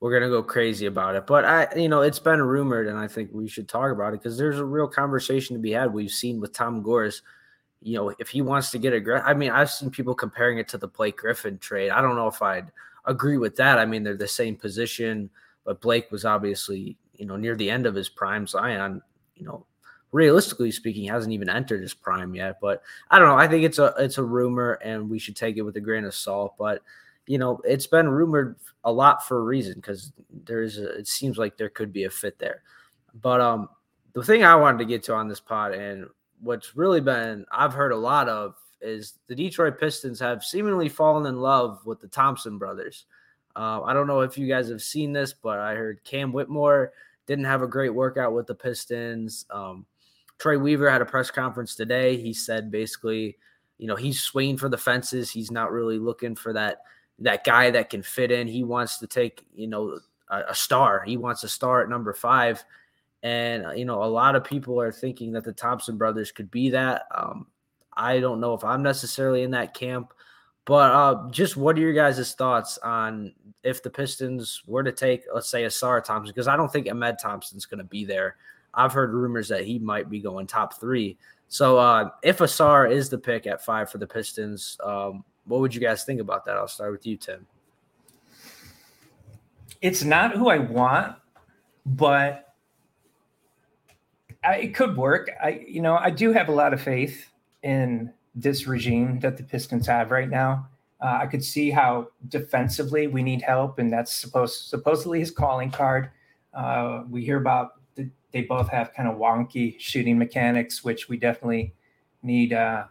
we're 0.00 0.12
gonna 0.12 0.30
go 0.30 0.42
crazy 0.42 0.86
about 0.86 1.14
it. 1.14 1.26
But 1.26 1.44
I, 1.44 1.68
you 1.76 1.88
know, 1.88 2.00
it's 2.00 2.18
been 2.18 2.42
rumored, 2.42 2.88
and 2.88 2.98
I 2.98 3.06
think 3.06 3.30
we 3.32 3.46
should 3.46 3.68
talk 3.68 3.92
about 3.92 4.14
it 4.14 4.22
because 4.22 4.38
there's 4.38 4.58
a 4.58 4.64
real 4.64 4.88
conversation 4.88 5.54
to 5.54 5.60
be 5.60 5.72
had. 5.72 5.92
We've 5.92 6.10
seen 6.10 6.40
with 6.40 6.54
Tom 6.54 6.82
Gores, 6.82 7.22
you 7.82 7.96
know, 7.96 8.14
if 8.18 8.28
he 8.28 8.40
wants 8.40 8.70
to 8.70 8.78
get 8.78 8.94
aggressive. 8.94 9.26
I 9.26 9.34
mean, 9.34 9.50
I've 9.50 9.70
seen 9.70 9.90
people 9.90 10.14
comparing 10.14 10.58
it 10.58 10.68
to 10.68 10.78
the 10.78 10.88
Blake 10.88 11.18
Griffin 11.18 11.58
trade. 11.58 11.90
I 11.90 12.00
don't 12.00 12.16
know 12.16 12.28
if 12.28 12.40
I'd 12.40 12.72
agree 13.04 13.36
with 13.36 13.56
that. 13.56 13.78
I 13.78 13.84
mean, 13.84 14.02
they're 14.02 14.16
the 14.16 14.26
same 14.26 14.56
position, 14.56 15.28
but 15.64 15.82
Blake 15.82 16.10
was 16.10 16.24
obviously, 16.24 16.96
you 17.14 17.26
know, 17.26 17.36
near 17.36 17.54
the 17.54 17.70
end 17.70 17.84
of 17.84 17.94
his 17.94 18.08
prime. 18.08 18.46
Zion, 18.46 19.02
you 19.36 19.44
know, 19.44 19.66
realistically 20.12 20.70
speaking, 20.70 21.08
hasn't 21.08 21.34
even 21.34 21.50
entered 21.50 21.82
his 21.82 21.92
prime 21.92 22.34
yet. 22.34 22.58
But 22.58 22.82
I 23.10 23.18
don't 23.18 23.28
know. 23.28 23.38
I 23.38 23.48
think 23.48 23.64
it's 23.64 23.78
a 23.78 23.94
it's 23.98 24.16
a 24.16 24.24
rumor, 24.24 24.78
and 24.82 25.10
we 25.10 25.18
should 25.18 25.36
take 25.36 25.58
it 25.58 25.62
with 25.62 25.76
a 25.76 25.80
grain 25.80 26.04
of 26.04 26.14
salt. 26.14 26.54
But 26.58 26.80
you 27.30 27.38
know, 27.38 27.60
it's 27.62 27.86
been 27.86 28.08
rumored 28.08 28.56
a 28.82 28.90
lot 28.90 29.24
for 29.24 29.38
a 29.38 29.44
reason 29.44 29.74
because 29.74 30.12
there's 30.46 30.78
a, 30.78 30.98
it 30.98 31.06
seems 31.06 31.38
like 31.38 31.56
there 31.56 31.68
could 31.68 31.92
be 31.92 32.02
a 32.02 32.10
fit 32.10 32.40
there. 32.40 32.64
But 33.22 33.40
um, 33.40 33.68
the 34.14 34.24
thing 34.24 34.42
I 34.42 34.56
wanted 34.56 34.78
to 34.78 34.84
get 34.84 35.04
to 35.04 35.14
on 35.14 35.28
this 35.28 35.38
pod 35.38 35.72
and 35.72 36.08
what's 36.40 36.74
really 36.74 37.00
been 37.00 37.46
I've 37.52 37.72
heard 37.72 37.92
a 37.92 37.96
lot 37.96 38.28
of 38.28 38.56
is 38.80 39.20
the 39.28 39.36
Detroit 39.36 39.78
Pistons 39.78 40.18
have 40.18 40.42
seemingly 40.42 40.88
fallen 40.88 41.24
in 41.26 41.40
love 41.40 41.86
with 41.86 42.00
the 42.00 42.08
Thompson 42.08 42.58
brothers. 42.58 43.04
Uh, 43.54 43.80
I 43.82 43.94
don't 43.94 44.08
know 44.08 44.22
if 44.22 44.36
you 44.36 44.48
guys 44.48 44.68
have 44.68 44.82
seen 44.82 45.12
this, 45.12 45.32
but 45.32 45.60
I 45.60 45.76
heard 45.76 46.02
Cam 46.02 46.32
Whitmore 46.32 46.92
didn't 47.28 47.44
have 47.44 47.62
a 47.62 47.68
great 47.68 47.94
workout 47.94 48.34
with 48.34 48.48
the 48.48 48.56
Pistons. 48.56 49.46
Um, 49.50 49.86
Troy 50.40 50.58
Weaver 50.58 50.90
had 50.90 51.00
a 51.00 51.06
press 51.06 51.30
conference 51.30 51.76
today. 51.76 52.16
He 52.16 52.32
said 52.32 52.72
basically, 52.72 53.38
you 53.78 53.86
know, 53.86 53.94
he's 53.94 54.20
swinging 54.20 54.56
for 54.56 54.68
the 54.68 54.76
fences. 54.76 55.30
He's 55.30 55.52
not 55.52 55.70
really 55.70 56.00
looking 56.00 56.34
for 56.34 56.52
that 56.54 56.78
that 57.20 57.44
guy 57.44 57.70
that 57.70 57.90
can 57.90 58.02
fit 58.02 58.30
in. 58.30 58.48
He 58.48 58.64
wants 58.64 58.98
to 58.98 59.06
take, 59.06 59.44
you 59.54 59.66
know, 59.66 59.98
a, 60.28 60.40
a 60.48 60.54
star. 60.54 61.02
He 61.06 61.16
wants 61.16 61.44
a 61.44 61.48
star 61.48 61.82
at 61.82 61.88
number 61.88 62.12
five. 62.12 62.64
And, 63.22 63.66
uh, 63.66 63.70
you 63.72 63.84
know, 63.84 64.02
a 64.02 64.06
lot 64.06 64.34
of 64.34 64.44
people 64.44 64.80
are 64.80 64.92
thinking 64.92 65.32
that 65.32 65.44
the 65.44 65.52
Thompson 65.52 65.98
brothers 65.98 66.32
could 66.32 66.50
be 66.50 66.70
that. 66.70 67.02
Um, 67.14 67.46
I 67.94 68.20
don't 68.20 68.40
know 68.40 68.54
if 68.54 68.64
I'm 68.64 68.82
necessarily 68.82 69.42
in 69.42 69.50
that 69.50 69.74
camp, 69.74 70.14
but 70.64 70.92
uh, 70.92 71.30
just 71.30 71.56
what 71.56 71.76
are 71.76 71.80
your 71.80 71.92
guys' 71.92 72.34
thoughts 72.34 72.78
on 72.78 73.34
if 73.62 73.82
the 73.82 73.90
Pistons 73.90 74.62
were 74.66 74.82
to 74.82 74.92
take, 74.92 75.24
let's 75.34 75.50
say, 75.50 75.64
Ausar 75.64 76.02
Thompson? 76.02 76.32
Because 76.32 76.48
I 76.48 76.56
don't 76.56 76.72
think 76.72 76.86
Amen 76.86 77.16
Thompson's 77.16 77.66
going 77.66 77.78
to 77.78 77.84
be 77.84 78.06
there. 78.06 78.36
I've 78.72 78.92
heard 78.92 79.12
rumors 79.12 79.48
that 79.48 79.64
he 79.64 79.78
might 79.78 80.08
be 80.08 80.20
going 80.20 80.46
top 80.46 80.80
three. 80.80 81.18
So 81.48 81.76
uh, 81.76 82.10
if 82.22 82.38
Ausar 82.38 82.90
is 82.90 83.10
the 83.10 83.18
pick 83.18 83.46
at 83.46 83.64
five 83.64 83.90
for 83.90 83.98
the 83.98 84.06
Pistons, 84.06 84.78
um, 84.82 85.24
what 85.46 85.60
would 85.60 85.74
you 85.74 85.80
guys 85.80 86.04
think 86.04 86.20
about 86.20 86.44
that? 86.46 86.56
I'll 86.56 86.68
start 86.68 86.92
with 86.92 87.06
you, 87.06 87.16
Tim. 87.16 87.46
It's 89.82 90.04
not 90.04 90.36
who 90.36 90.48
I 90.48 90.58
want, 90.58 91.16
but 91.86 92.54
I, 94.44 94.56
it 94.56 94.74
could 94.74 94.96
work. 94.96 95.30
I, 95.42 95.64
you 95.66 95.80
know, 95.80 95.96
I 95.96 96.10
do 96.10 96.32
have 96.32 96.48
a 96.48 96.52
lot 96.52 96.72
of 96.72 96.80
faith 96.80 97.30
in 97.62 98.12
this 98.34 98.66
regime 98.66 99.20
that 99.20 99.36
the 99.36 99.42
Pistons 99.42 99.86
have 99.86 100.10
right 100.10 100.28
now. 100.28 100.68
Uh, 101.00 101.20
I 101.22 101.26
could 101.26 101.42
see 101.42 101.70
how 101.70 102.08
defensively 102.28 103.06
we 103.06 103.22
need 103.22 103.42
help, 103.42 103.78
and 103.78 103.90
that's 103.90 104.12
supposed 104.12 104.68
supposedly 104.68 105.18
his 105.20 105.30
calling 105.30 105.70
card. 105.70 106.10
Uh, 106.52 107.04
we 107.08 107.24
hear 107.24 107.38
about 107.38 107.80
the, 107.94 108.10
they 108.32 108.42
both 108.42 108.68
have 108.68 108.92
kind 108.92 109.08
of 109.08 109.16
wonky 109.16 109.80
shooting 109.80 110.18
mechanics, 110.18 110.84
which 110.84 111.08
we 111.08 111.16
definitely 111.16 111.74
need 112.22 112.52
uh, 112.52 112.84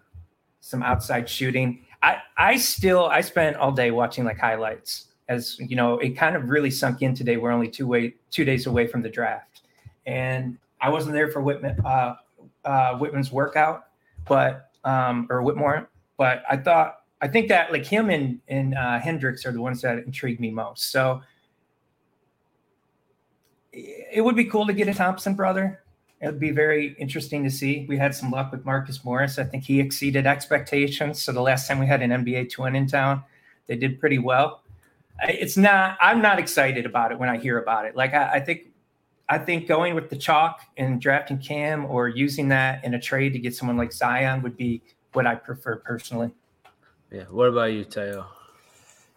some 0.60 0.82
outside 0.82 1.30
shooting. 1.30 1.86
I 2.02 2.18
I 2.38 2.58
still 2.58 3.06
I 3.06 3.22
spent 3.22 3.58
all 3.58 3.72
day 3.72 3.92
watching 3.92 4.26
like 4.26 4.38
highlights 4.38 5.10
as 5.30 5.58
you 5.60 5.76
know, 5.76 6.00
it 6.00 6.18
kind 6.18 6.36
of 6.36 6.50
really 6.50 6.72
sunk 6.72 7.02
in 7.02 7.14
today. 7.14 7.38
We're 7.38 7.52
only 7.52 7.70
two 7.70 7.88
way 7.88 8.16
two 8.32 8.44
days 8.44 8.66
away 8.66 8.88
from 8.88 9.02
the 9.02 9.10
draft, 9.10 9.62
and 10.06 10.58
I 10.82 10.90
wasn't 10.90 11.14
there 11.14 11.30
for 11.30 11.42
Whitman 11.42 11.80
uh, 11.86 12.16
uh, 12.66 12.98
Whitman's 12.98 13.32
workout, 13.32 13.86
but 14.28 14.72
um, 14.84 15.28
or 15.30 15.44
Whitmore, 15.44 15.88
but 16.18 16.44
I 16.50 16.58
thought 16.58 17.02
I 17.22 17.28
think 17.28 17.48
that 17.50 17.72
like 17.72 17.86
him 17.86 18.10
and 18.10 18.40
and 18.48 18.74
uh, 18.74 19.00
Hendricks 19.00 19.46
are 19.46 19.52
the 19.52 19.62
ones 19.62 19.82
that 19.84 20.00
intrigue 20.00 20.40
me 20.40 20.50
most. 20.50 20.92
So 20.92 21.22
it 23.72 24.24
would 24.24 24.36
be 24.36 24.46
cool 24.46 24.66
to 24.66 24.74
get 24.74 24.88
a 24.88 24.94
Thompson 24.96 25.36
brother. 25.36 25.84
It 26.22 26.26
would 26.26 26.40
be 26.40 26.52
very 26.52 26.96
interesting 27.00 27.44
to 27.46 27.50
see. 27.50 27.86
We 27.88 27.98
had 27.98 28.14
some 28.14 28.30
luck 28.30 28.52
with 28.52 28.66
Marcus 28.66 29.06
Morris. 29.06 29.40
I 29.40 29.46
think 29.46 29.64
he 29.64 29.80
exceeded 29.80 30.28
expectations. 30.28 31.22
So 31.22 31.32
the 31.32 31.42
last 31.42 31.68
time 31.68 31.80
we 31.80 31.88
had 31.88 32.02
an 32.02 32.12
NBA 32.12 32.52
twin 32.52 32.76
in 32.76 32.88
town, 32.88 33.24
they 33.68 33.78
did 33.78 34.00
pretty 34.00 34.20
well. 34.20 34.64
It's 35.24 35.56
not. 35.56 35.98
I'm 36.02 36.22
not 36.22 36.40
excited 36.40 36.86
about 36.86 37.12
it 37.12 37.20
when 37.20 37.30
I 37.30 37.38
hear 37.38 37.58
about 37.58 37.86
it. 37.86 37.96
Like 37.96 38.14
I, 38.14 38.34
I 38.34 38.40
think, 38.42 38.68
I 39.30 39.38
think 39.38 39.68
going 39.68 39.96
with 39.96 40.10
the 40.10 40.18
chalk 40.18 40.62
and 40.78 41.00
drafting 41.00 41.38
Cam 41.38 41.86
or 41.86 42.10
using 42.10 42.50
that 42.50 42.84
in 42.84 42.94
a 42.94 43.00
trade 43.00 43.34
to 43.34 43.40
get 43.40 43.56
someone 43.56 43.78
like 43.78 43.94
Zion 43.94 44.42
would 44.42 44.58
be 44.58 44.82
what 45.14 45.26
I 45.26 45.36
prefer 45.36 45.78
personally. 45.78 46.32
Yeah. 47.12 47.24
What 47.30 47.48
about 47.48 47.72
you, 47.72 47.86
Teo? 47.86 48.28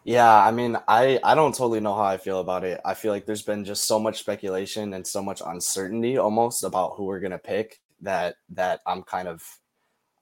Yeah, 0.04 0.34
I 0.44 0.50
mean, 0.50 0.76
I 0.88 1.20
I 1.22 1.34
don't 1.34 1.54
totally 1.54 1.80
know 1.80 1.94
how 1.94 2.02
I 2.04 2.16
feel 2.16 2.40
about 2.40 2.64
it. 2.64 2.80
I 2.84 2.94
feel 2.94 3.12
like 3.12 3.24
there's 3.26 3.42
been 3.42 3.64
just 3.64 3.84
so 3.86 3.98
much 4.00 4.18
speculation 4.18 4.94
and 4.94 5.06
so 5.06 5.22
much 5.22 5.40
uncertainty 5.44 6.16
almost 6.18 6.64
about 6.64 6.94
who 6.96 7.04
we're 7.04 7.20
gonna 7.20 7.38
pick 7.38 7.80
that 8.00 8.36
that 8.50 8.80
I'm 8.86 9.02
kind 9.04 9.28
of 9.28 9.44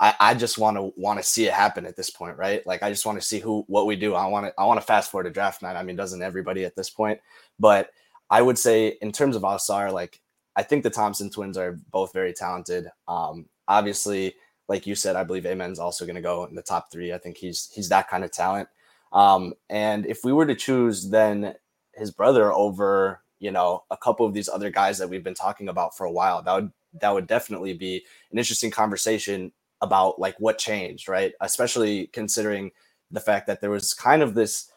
I, 0.00 0.14
I 0.20 0.34
just 0.34 0.58
want 0.58 0.76
to 0.78 0.92
want 0.96 1.18
to 1.20 1.24
see 1.24 1.46
it 1.46 1.54
happen 1.54 1.86
at 1.86 1.96
this 1.96 2.10
point, 2.10 2.36
right? 2.38 2.66
Like 2.66 2.82
I 2.82 2.90
just 2.90 3.06
want 3.06 3.20
to 3.20 3.26
see 3.26 3.40
who 3.40 3.64
what 3.68 3.86
we 3.86 3.96
do. 3.96 4.14
I 4.14 4.26
want 4.26 4.46
to 4.46 4.54
I 4.58 4.66
want 4.66 4.80
to 4.80 4.86
fast 4.86 5.10
forward 5.10 5.24
to 5.24 5.30
draft 5.30 5.62
night. 5.62 5.76
I 5.76 5.82
mean, 5.84 5.96
doesn't 5.96 6.22
everybody 6.22 6.64
at 6.64 6.76
this 6.76 6.90
point? 6.90 7.20
But 7.60 7.90
I 8.30 8.42
would 8.42 8.58
say 8.58 8.98
in 9.02 9.12
terms 9.12 9.36
of 9.36 9.42
Ausar, 9.42 9.92
like 9.92 10.20
I 10.56 10.62
think 10.64 10.82
the 10.84 10.90
Thompson 10.90 11.30
twins 11.30 11.58
are 11.58 11.78
both 11.90 12.12
very 12.12 12.32
talented. 12.34 12.88
Um, 13.08 13.46
obviously, 13.68 14.34
like 14.68 14.86
you 14.86 14.94
said, 14.94 15.16
I 15.16 15.24
believe 15.24 15.46
Amen's 15.46 15.78
also 15.80 16.06
going 16.06 16.16
to 16.16 16.22
go 16.22 16.44
in 16.44 16.54
the 16.54 16.62
top 16.62 16.90
three. 16.92 17.12
I 17.12 17.18
think 17.18 17.36
he's 17.38 17.70
he's 17.74 17.88
that 17.90 18.08
kind 18.10 18.24
of 18.24 18.32
talent. 18.32 18.68
Um, 19.12 19.54
and 19.68 20.06
if 20.06 20.24
we 20.24 20.32
were 20.32 20.46
to 20.46 20.54
choose 20.54 21.10
then 21.10 21.54
his 21.94 22.10
brother 22.10 22.52
over, 22.52 23.22
you 23.38 23.50
know, 23.50 23.84
a 23.90 23.96
couple 23.96 24.24
of 24.26 24.34
these 24.34 24.48
other 24.48 24.70
guys 24.70 24.98
that 24.98 25.08
we've 25.08 25.24
been 25.24 25.34
talking 25.34 25.68
about 25.68 25.96
for 25.96 26.04
a 26.04 26.12
while, 26.12 26.42
that 26.42 26.54
would 26.54 26.72
that 27.00 27.14
would 27.14 27.26
definitely 27.26 27.72
be 27.72 28.04
an 28.32 28.38
interesting 28.38 28.70
conversation 28.70 29.52
about 29.80 30.18
like 30.18 30.38
what 30.38 30.58
changed, 30.58 31.08
right? 31.08 31.32
Especially 31.40 32.08
considering 32.08 32.70
the 33.10 33.20
fact 33.20 33.46
that 33.46 33.60
there 33.60 33.70
was 33.70 33.94
kind 33.94 34.22
of 34.22 34.34
this 34.34 34.70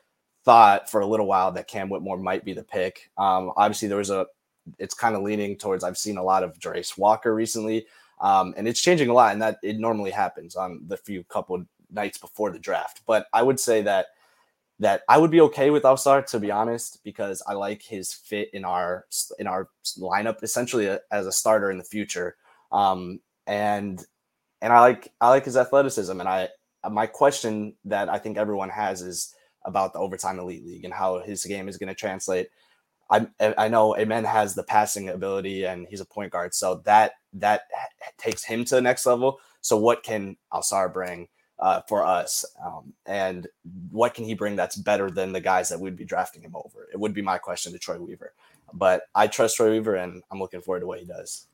thought 0.45 0.89
for 0.89 1.01
a 1.01 1.05
little 1.05 1.25
while 1.25 1.51
that 1.51 1.67
Cam 1.67 1.89
Whitmore 1.89 2.17
might 2.17 2.45
be 2.45 2.53
the 2.53 2.63
pick. 2.63 3.09
Um, 3.17 3.51
obviously, 3.55 3.87
there 3.87 3.97
was 3.97 4.09
a, 4.09 4.27
it's 4.79 4.93
kind 4.93 5.15
of 5.15 5.23
leaning 5.23 5.57
towards. 5.57 5.83
I've 5.83 5.97
seen 5.97 6.17
a 6.17 6.23
lot 6.23 6.43
of 6.43 6.57
Jarace 6.59 6.97
Walker 6.97 7.33
recently, 7.33 7.85
um, 8.21 8.53
and 8.57 8.67
it's 8.67 8.81
changing 8.81 9.09
a 9.09 9.13
lot, 9.13 9.33
and 9.33 9.41
that 9.41 9.57
it 9.63 9.79
normally 9.79 10.11
happens 10.11 10.55
on 10.55 10.81
the 10.87 10.97
few 10.97 11.23
couple 11.25 11.63
nights 11.91 12.17
before 12.17 12.51
the 12.51 12.59
draft. 12.59 13.01
But 13.05 13.27
I 13.33 13.43
would 13.43 13.59
say 13.59 13.81
that 13.83 14.07
that 14.83 15.01
I 15.07 15.17
would 15.17 15.31
be 15.31 15.41
okay 15.41 15.69
with 15.69 15.83
Ausar 15.83 16.25
to 16.27 16.39
be 16.39 16.51
honest, 16.51 17.03
because 17.03 17.41
I 17.47 17.53
like 17.53 17.81
his 17.81 18.13
fit 18.13 18.49
in 18.53 18.65
our 18.65 19.05
in 19.39 19.47
our 19.47 19.69
lineup 19.97 20.43
essentially 20.43 20.97
as 21.11 21.25
a 21.25 21.31
starter 21.31 21.71
in 21.71 21.77
the 21.77 21.83
future. 21.83 22.35
Um, 22.71 23.19
and 23.47 24.05
and 24.61 24.73
I 24.73 24.79
like 24.81 25.13
I 25.21 25.29
like 25.29 25.45
his 25.45 25.57
athleticism. 25.57 26.19
And 26.19 26.29
I 26.29 26.49
my 26.89 27.07
question 27.07 27.75
that 27.85 28.09
I 28.09 28.17
think 28.19 28.37
everyone 28.37 28.69
has 28.69 29.01
is 29.01 29.33
about 29.65 29.93
the 29.93 29.99
overtime 29.99 30.39
elite 30.39 30.65
league 30.65 30.83
and 30.83 30.93
how 30.93 31.19
his 31.19 31.45
game 31.45 31.69
is 31.69 31.77
going 31.77 31.87
to 31.87 31.95
translate. 31.95 32.49
I 33.09 33.27
I 33.39 33.67
know 33.69 33.95
Amen 33.95 34.25
has 34.25 34.53
the 34.53 34.63
passing 34.63 35.09
ability 35.09 35.65
and 35.65 35.87
he's 35.87 36.01
a 36.01 36.05
point 36.05 36.31
guard, 36.31 36.53
so 36.53 36.81
that 36.85 37.13
that 37.33 37.61
takes 38.17 38.43
him 38.43 38.65
to 38.65 38.75
the 38.75 38.81
next 38.81 39.05
level. 39.05 39.39
So 39.61 39.77
what 39.77 40.03
can 40.03 40.35
Ausar 40.51 40.91
bring? 40.91 41.29
Uh, 41.59 41.79
for 41.87 42.03
us. 42.03 42.43
Um, 42.61 42.91
and 43.05 43.47
what 43.89 44.13
can 44.13 44.25
he 44.25 44.33
bring 44.33 44.57
that's 44.57 44.75
better 44.75 45.09
than 45.09 45.31
the 45.31 45.39
guys 45.39 45.69
that 45.69 45.79
we'd 45.79 45.95
be 45.95 46.03
drafting 46.03 46.41
him 46.41 46.55
over? 46.55 46.89
It 46.91 46.99
would 46.99 47.13
be 47.13 47.21
my 47.21 47.37
question 47.37 47.71
to 47.71 47.79
Troy 47.79 47.99
Weaver. 47.99 48.33
But 48.73 49.03
I 49.15 49.27
trust 49.27 49.55
Troy 49.55 49.71
Weaver 49.71 49.95
and 49.95 50.23
I'm 50.29 50.39
looking 50.39 50.61
forward 50.61 50.81
to 50.81 50.87
what 50.87 50.99
he 50.99 51.05
does. 51.05 51.47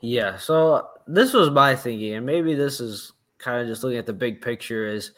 Yeah. 0.00 0.36
So 0.36 0.88
this 1.06 1.32
was 1.32 1.50
my 1.50 1.74
thinking, 1.74 2.14
and 2.14 2.26
maybe 2.26 2.54
this 2.54 2.80
is 2.80 3.12
kind 3.38 3.60
of 3.60 3.68
just 3.68 3.82
looking 3.82 3.98
at 3.98 4.06
the 4.06 4.12
big 4.12 4.42
picture 4.42 4.86
is 4.86 5.12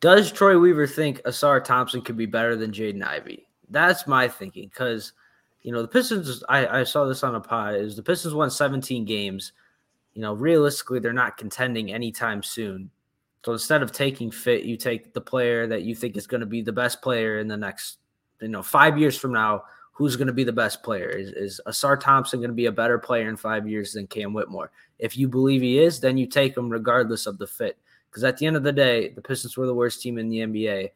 does 0.00 0.30
Troy 0.30 0.58
Weaver 0.58 0.86
think 0.86 1.22
Ausar 1.22 1.62
Thompson 1.64 2.02
could 2.02 2.16
be 2.16 2.26
better 2.26 2.54
than 2.54 2.70
Jaden 2.70 3.02
Ivey? 3.02 3.48
That's 3.70 4.06
my 4.06 4.28
thinking 4.28 4.68
because 4.68 5.12
you 5.62 5.72
know 5.72 5.82
the 5.82 5.88
Pistons. 5.88 6.44
I, 6.48 6.80
I 6.80 6.84
saw 6.84 7.06
this 7.06 7.24
on 7.24 7.34
a 7.34 7.40
pod. 7.40 7.74
Is 7.74 7.96
the 7.96 8.02
Pistons 8.02 8.34
won 8.34 8.50
17 8.50 9.04
games. 9.04 9.52
You 10.14 10.22
know, 10.22 10.34
realistically, 10.34 11.00
they're 11.00 11.12
not 11.12 11.36
contending 11.36 11.92
anytime 11.92 12.42
soon. 12.42 12.90
So 13.46 13.52
instead 13.52 13.80
of 13.80 13.92
taking 13.92 14.32
fit, 14.32 14.64
you 14.64 14.76
take 14.76 15.12
the 15.12 15.20
player 15.20 15.68
that 15.68 15.82
you 15.82 15.94
think 15.94 16.16
is 16.16 16.26
going 16.26 16.40
to 16.40 16.46
be 16.46 16.62
the 16.62 16.72
best 16.72 17.00
player 17.00 17.38
in 17.38 17.46
the 17.46 17.56
next, 17.56 17.98
you 18.40 18.48
know, 18.48 18.60
five 18.60 18.98
years 18.98 19.16
from 19.16 19.32
now. 19.32 19.62
Who's 19.92 20.16
going 20.16 20.26
to 20.26 20.32
be 20.32 20.42
the 20.42 20.52
best 20.52 20.82
player? 20.82 21.10
Is, 21.10 21.28
is 21.28 21.60
Ausar 21.64 22.00
Thompson 22.00 22.40
going 22.40 22.50
to 22.50 22.56
be 22.56 22.66
a 22.66 22.72
better 22.72 22.98
player 22.98 23.28
in 23.28 23.36
five 23.36 23.68
years 23.68 23.92
than 23.92 24.08
Cam 24.08 24.32
Whitmore? 24.32 24.72
If 24.98 25.16
you 25.16 25.28
believe 25.28 25.62
he 25.62 25.78
is, 25.78 26.00
then 26.00 26.18
you 26.18 26.26
take 26.26 26.56
him 26.56 26.68
regardless 26.68 27.24
of 27.24 27.38
the 27.38 27.46
fit. 27.46 27.78
Because 28.10 28.24
at 28.24 28.36
the 28.36 28.46
end 28.46 28.56
of 28.56 28.64
the 28.64 28.72
day, 28.72 29.10
the 29.10 29.22
Pistons 29.22 29.56
were 29.56 29.66
the 29.66 29.72
worst 29.72 30.02
team 30.02 30.18
in 30.18 30.28
the 30.28 30.38
NBA. 30.38 30.90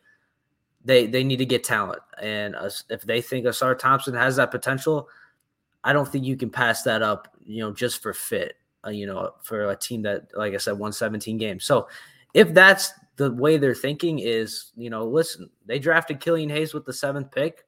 They 0.85 1.07
they 1.07 1.23
need 1.23 1.38
to 1.38 1.47
get 1.47 1.62
talent, 1.62 2.02
and 2.21 2.57
if 2.88 3.02
they 3.02 3.21
think 3.21 3.47
Ausar 3.47 3.78
Thompson 3.78 4.14
has 4.14 4.35
that 4.37 4.50
potential, 4.50 5.09
I 5.85 5.92
don't 5.92 6.09
think 6.09 6.25
you 6.25 6.37
can 6.37 6.50
pass 6.50 6.83
that 6.83 7.00
up. 7.00 7.28
You 7.47 7.61
know, 7.61 7.73
just 7.73 8.02
for 8.02 8.12
fit. 8.12 8.57
Uh, 8.85 8.90
you 8.90 9.07
know, 9.07 9.35
for 9.42 9.71
a 9.71 9.76
team 9.76 10.02
that, 10.02 10.28
like 10.35 10.54
I 10.54 10.57
said, 10.57 10.78
won 10.78 10.90
17 10.90 11.37
games. 11.37 11.64
So 11.64 11.87
if 12.35 12.55
that's 12.55 12.93
the 13.17 13.31
way 13.33 13.57
they're 13.57 13.75
thinking 13.75 14.19
is, 14.19 14.73
you 14.77 14.91
know, 14.91 15.07
listen, 15.07 15.51
they 15.67 15.79
drafted 15.79 16.21
Killian 16.21 16.49
Hayes 16.49 16.73
with 16.73 16.87
the 16.87 16.93
seventh 16.93 17.31
pick 17.31 17.67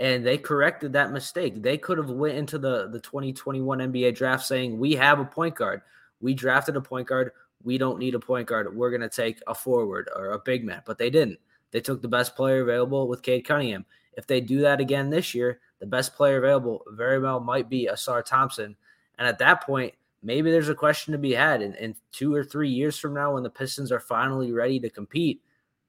and 0.00 0.26
they 0.26 0.38
corrected 0.38 0.92
that 0.94 1.12
mistake. 1.12 1.62
They 1.62 1.78
could 1.78 1.98
have 1.98 2.10
went 2.10 2.36
into 2.36 2.58
the, 2.58 2.88
the 2.88 3.00
2021 3.00 3.78
NBA 3.78 4.16
draft 4.16 4.44
saying, 4.44 4.78
we 4.78 4.94
have 4.94 5.20
a 5.20 5.24
point 5.24 5.54
guard. 5.54 5.82
We 6.20 6.34
drafted 6.34 6.76
a 6.76 6.80
point 6.80 7.06
guard. 7.06 7.32
We 7.62 7.78
don't 7.78 7.98
need 7.98 8.14
a 8.14 8.18
point 8.18 8.48
guard. 8.48 8.74
We're 8.74 8.90
going 8.90 9.02
to 9.02 9.08
take 9.08 9.40
a 9.46 9.54
forward 9.54 10.08
or 10.16 10.30
a 10.30 10.38
big 10.38 10.64
man, 10.64 10.82
but 10.86 10.98
they 10.98 11.10
didn't. 11.10 11.38
They 11.70 11.80
took 11.80 12.02
the 12.02 12.08
best 12.08 12.34
player 12.34 12.62
available 12.62 13.06
with 13.06 13.22
Cade 13.22 13.44
Cunningham. 13.46 13.84
If 14.14 14.26
they 14.26 14.40
do 14.40 14.60
that 14.62 14.80
again 14.80 15.10
this 15.10 15.34
year, 15.34 15.60
the 15.78 15.86
best 15.86 16.14
player 16.14 16.38
available 16.38 16.82
very 16.88 17.20
well 17.20 17.38
might 17.38 17.68
be 17.68 17.88
Ausar 17.92 18.24
Thompson. 18.24 18.76
And 19.18 19.28
at 19.28 19.38
that 19.38 19.62
point, 19.62 19.94
maybe 20.22 20.50
there's 20.50 20.68
a 20.68 20.74
question 20.74 21.12
to 21.12 21.18
be 21.18 21.32
had 21.32 21.62
in, 21.62 21.74
in 21.74 21.94
two 22.12 22.34
or 22.34 22.44
three 22.44 22.68
years 22.68 22.98
from 22.98 23.14
now 23.14 23.34
when 23.34 23.42
the 23.42 23.50
Pistons 23.50 23.92
are 23.92 24.00
finally 24.00 24.52
ready 24.52 24.78
to 24.80 24.90
compete. 24.90 25.42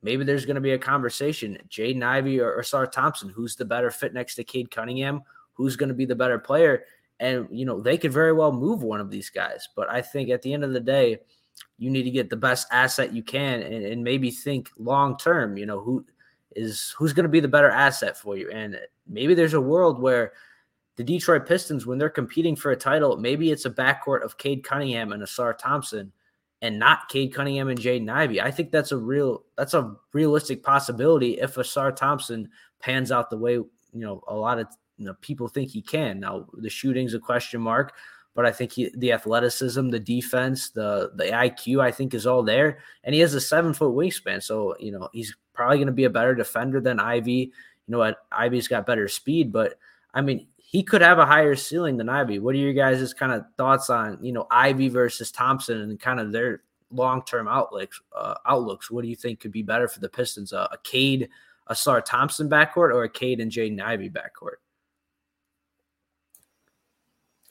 Maybe 0.03 0.23
there's 0.23 0.45
going 0.45 0.55
to 0.55 0.61
be 0.61 0.71
a 0.71 0.79
conversation. 0.79 1.57
Jaden 1.69 2.03
Ivey 2.03 2.39
or, 2.39 2.53
or 2.53 2.63
Sar 2.63 2.88
Thompson, 2.88 3.29
who's 3.29 3.55
the 3.55 3.65
better 3.65 3.91
fit 3.91 4.13
next 4.13 4.35
to 4.35 4.43
Cade 4.43 4.71
Cunningham? 4.71 5.21
Who's 5.53 5.75
going 5.75 5.89
to 5.89 5.95
be 5.95 6.05
the 6.05 6.15
better 6.15 6.39
player? 6.39 6.85
And, 7.19 7.47
you 7.51 7.65
know, 7.65 7.79
they 7.79 7.97
could 7.97 8.11
very 8.11 8.33
well 8.33 8.51
move 8.51 8.81
one 8.81 9.00
of 9.00 9.11
these 9.11 9.29
guys. 9.29 9.67
But 9.75 9.89
I 9.89 10.01
think 10.01 10.29
at 10.29 10.41
the 10.41 10.53
end 10.53 10.63
of 10.63 10.73
the 10.73 10.79
day, 10.79 11.19
you 11.77 11.91
need 11.91 12.03
to 12.03 12.11
get 12.11 12.29
the 12.29 12.38
best 12.38 12.67
asset 12.71 13.13
you 13.13 13.21
can 13.21 13.61
and, 13.61 13.85
and 13.85 14.03
maybe 14.03 14.31
think 14.31 14.71
long 14.77 15.17
term, 15.17 15.57
you 15.57 15.67
know, 15.67 15.79
who 15.79 16.03
is 16.55 16.95
who's 16.97 17.13
going 17.13 17.25
to 17.25 17.29
be 17.29 17.39
the 17.39 17.47
better 17.47 17.69
asset 17.69 18.17
for 18.17 18.35
you. 18.38 18.50
And 18.50 18.79
maybe 19.07 19.35
there's 19.35 19.53
a 19.53 19.61
world 19.61 20.01
where– 20.01 20.33
the 21.01 21.17
Detroit 21.17 21.48
Pistons, 21.48 21.88
when 21.88 21.98
they're 21.98 22.12
competing 22.12 22.55
for 22.55 22.72
a 22.72 22.75
title, 22.75 23.17
maybe 23.17 23.50
it's 23.50 23.65
a 23.65 23.72
backcourt 23.72 24.24
of 24.24 24.38
Cade 24.38 24.63
Cunningham 24.63 25.12
and 25.12 25.24
Ausar 25.24 25.58
Thompson 25.58 26.12
and 26.62 26.77
not 26.77 27.10
Cade 27.10 27.34
Cunningham 27.34 27.70
and 27.70 27.79
Jaden 27.79 28.08
Ivey. 28.08 28.39
I 28.39 28.51
think 28.51 28.70
that's 28.70 28.91
a 28.91 28.98
real 28.98 29.43
that's 29.58 29.74
a 29.74 29.96
realistic 30.13 30.62
possibility 30.62 31.39
if 31.39 31.55
Ausar 31.55 31.96
Thompson 31.96 32.50
pans 32.79 33.12
out 33.12 33.31
the 33.31 33.38
way 33.38 33.53
you 33.53 33.67
know 33.93 34.24
a 34.27 34.36
lot 34.36 34.60
of 34.60 34.67
you 34.98 35.08
know, 35.08 35.15
people 35.22 35.48
think 35.48 35.72
he 35.72 35.81
can. 35.81 36.20
Now 36.20 36.46
the 36.53 36.70
shooting's 36.70 37.15
a 37.15 37.20
question 37.20 37.62
mark, 37.62 37.93
but 38.36 38.46
I 38.46 38.51
think 38.51 38.74
he, 38.74 38.91
the 38.96 39.12
athleticism, 39.12 39.89
the 39.89 40.00
defense, 40.00 40.70
the 40.70 41.13
the 41.15 41.25
IQ, 41.25 41.81
I 41.81 41.89
think 41.89 42.13
is 42.13 42.27
all 42.27 42.43
there, 42.43 42.77
and 43.03 43.15
he 43.15 43.22
has 43.22 43.34
a 43.34 43.41
seven 43.41 43.74
foot 43.74 43.96
wingspan. 43.96 44.43
So 44.43 44.75
you 44.79 44.91
know 44.91 45.10
he's 45.13 45.36
probably 45.55 45.77
going 45.77 45.88
to 45.88 45.93
be 45.93 46.03
a 46.03 46.12
better 46.12 46.36
defender 46.36 46.79
than 46.79 47.00
Ivey. 47.00 47.51
You 47.88 47.91
know 47.91 47.98
what? 47.98 48.17
Ivey's 48.31 48.67
got 48.67 48.86
better 48.86 49.08
speed, 49.08 49.51
but 49.51 49.79
I 50.13 50.22
mean 50.22 50.46
he 50.71 50.83
could 50.83 51.01
have 51.01 51.19
a 51.19 51.25
higher 51.25 51.53
ceiling 51.53 51.97
than 51.97 52.07
Ivey. 52.07 52.39
What 52.39 52.55
are 52.55 52.57
your 52.57 52.71
guys' 52.71 53.13
kind 53.13 53.33
of 53.33 53.43
thoughts 53.57 53.89
on 53.89 54.17
you 54.21 54.31
know 54.31 54.47
Ivey 54.49 54.87
versus 54.87 55.29
Thompson 55.29 55.81
and 55.81 55.99
kind 55.99 56.17
of 56.17 56.31
their 56.31 56.61
long 56.89 57.23
term 57.25 57.49
outlooks? 57.49 57.99
Uh, 58.15 58.35
outlooks. 58.45 58.89
What 58.89 59.01
do 59.01 59.09
you 59.09 59.15
think 59.17 59.41
could 59.41 59.51
be 59.51 59.63
better 59.63 59.89
for 59.89 59.99
the 59.99 60.07
Pistons? 60.07 60.53
Uh, 60.53 60.69
a 60.71 60.77
Cade, 60.77 61.27
a 61.67 61.73
Ausar 61.73 62.01
Thompson 62.05 62.49
backcourt, 62.49 62.93
or 62.93 63.03
a 63.03 63.09
Cade 63.09 63.41
and 63.41 63.51
Jaden 63.51 63.81
Ivey 63.81 64.09
backcourt? 64.09 64.61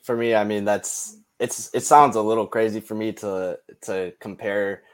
For 0.03 0.17
me, 0.17 0.35
I 0.35 0.45
mean 0.45 0.65
that's 0.65 1.19
it's 1.39 1.69
it 1.75 1.85
sounds 1.85 2.17
a 2.17 2.23
little 2.23 2.47
crazy 2.47 2.81
for 2.81 2.95
me 2.95 3.13
to 3.13 3.59
to 3.83 4.15
compare 4.19 4.85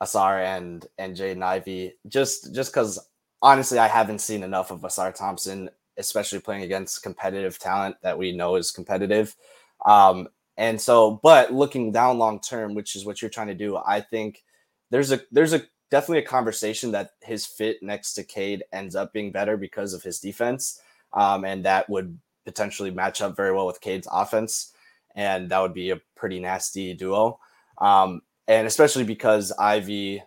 Ausar 0.00 0.40
and 0.44 0.86
and 0.98 1.16
Jaden 1.16 1.42
Ivey 1.42 1.94
just 2.06 2.54
just 2.54 2.72
because 2.72 3.00
honestly, 3.42 3.80
I 3.80 3.88
haven't 3.88 4.20
seen 4.20 4.44
enough 4.44 4.70
of 4.70 4.82
Ausar 4.82 5.12
Thompson, 5.12 5.68
especially 5.98 6.40
playing 6.40 6.62
against 6.62 7.02
competitive 7.02 7.58
talent 7.58 7.96
that 8.02 8.18
we 8.18 8.32
know 8.32 8.56
is 8.56 8.70
competitive. 8.70 9.36
Um, 9.84 10.28
and 10.56 10.80
so, 10.80 11.20
but 11.22 11.52
looking 11.52 11.92
down 11.92 12.18
long 12.18 12.40
term, 12.40 12.74
which 12.74 12.96
is 12.96 13.04
what 13.04 13.20
you're 13.20 13.30
trying 13.30 13.48
to 13.48 13.54
do, 13.54 13.76
I 13.76 14.00
think 14.00 14.42
there's 14.90 15.12
a 15.12 15.20
there's 15.30 15.52
a 15.52 15.62
definitely 15.90 16.24
a 16.24 16.26
conversation 16.26 16.92
that 16.92 17.10
his 17.22 17.46
fit 17.46 17.82
next 17.82 18.14
to 18.14 18.24
Cade 18.24 18.64
ends 18.72 18.96
up 18.96 19.12
being 19.12 19.32
better 19.32 19.56
because 19.56 19.92
of 19.92 20.02
his 20.02 20.18
defense, 20.18 20.80
um, 21.12 21.44
and 21.44 21.64
that 21.64 21.88
would 21.90 22.18
potentially 22.44 22.90
match 22.90 23.20
up 23.20 23.36
very 23.36 23.52
well 23.52 23.66
with 23.66 23.80
Cade's 23.80 24.08
offense, 24.10 24.72
and 25.14 25.50
that 25.50 25.60
would 25.60 25.74
be 25.74 25.90
a 25.90 26.00
pretty 26.14 26.40
nasty 26.40 26.94
duo. 26.94 27.38
Um, 27.78 28.22
and 28.48 28.66
especially 28.66 29.04
because 29.04 29.52
Ivey 29.58 30.22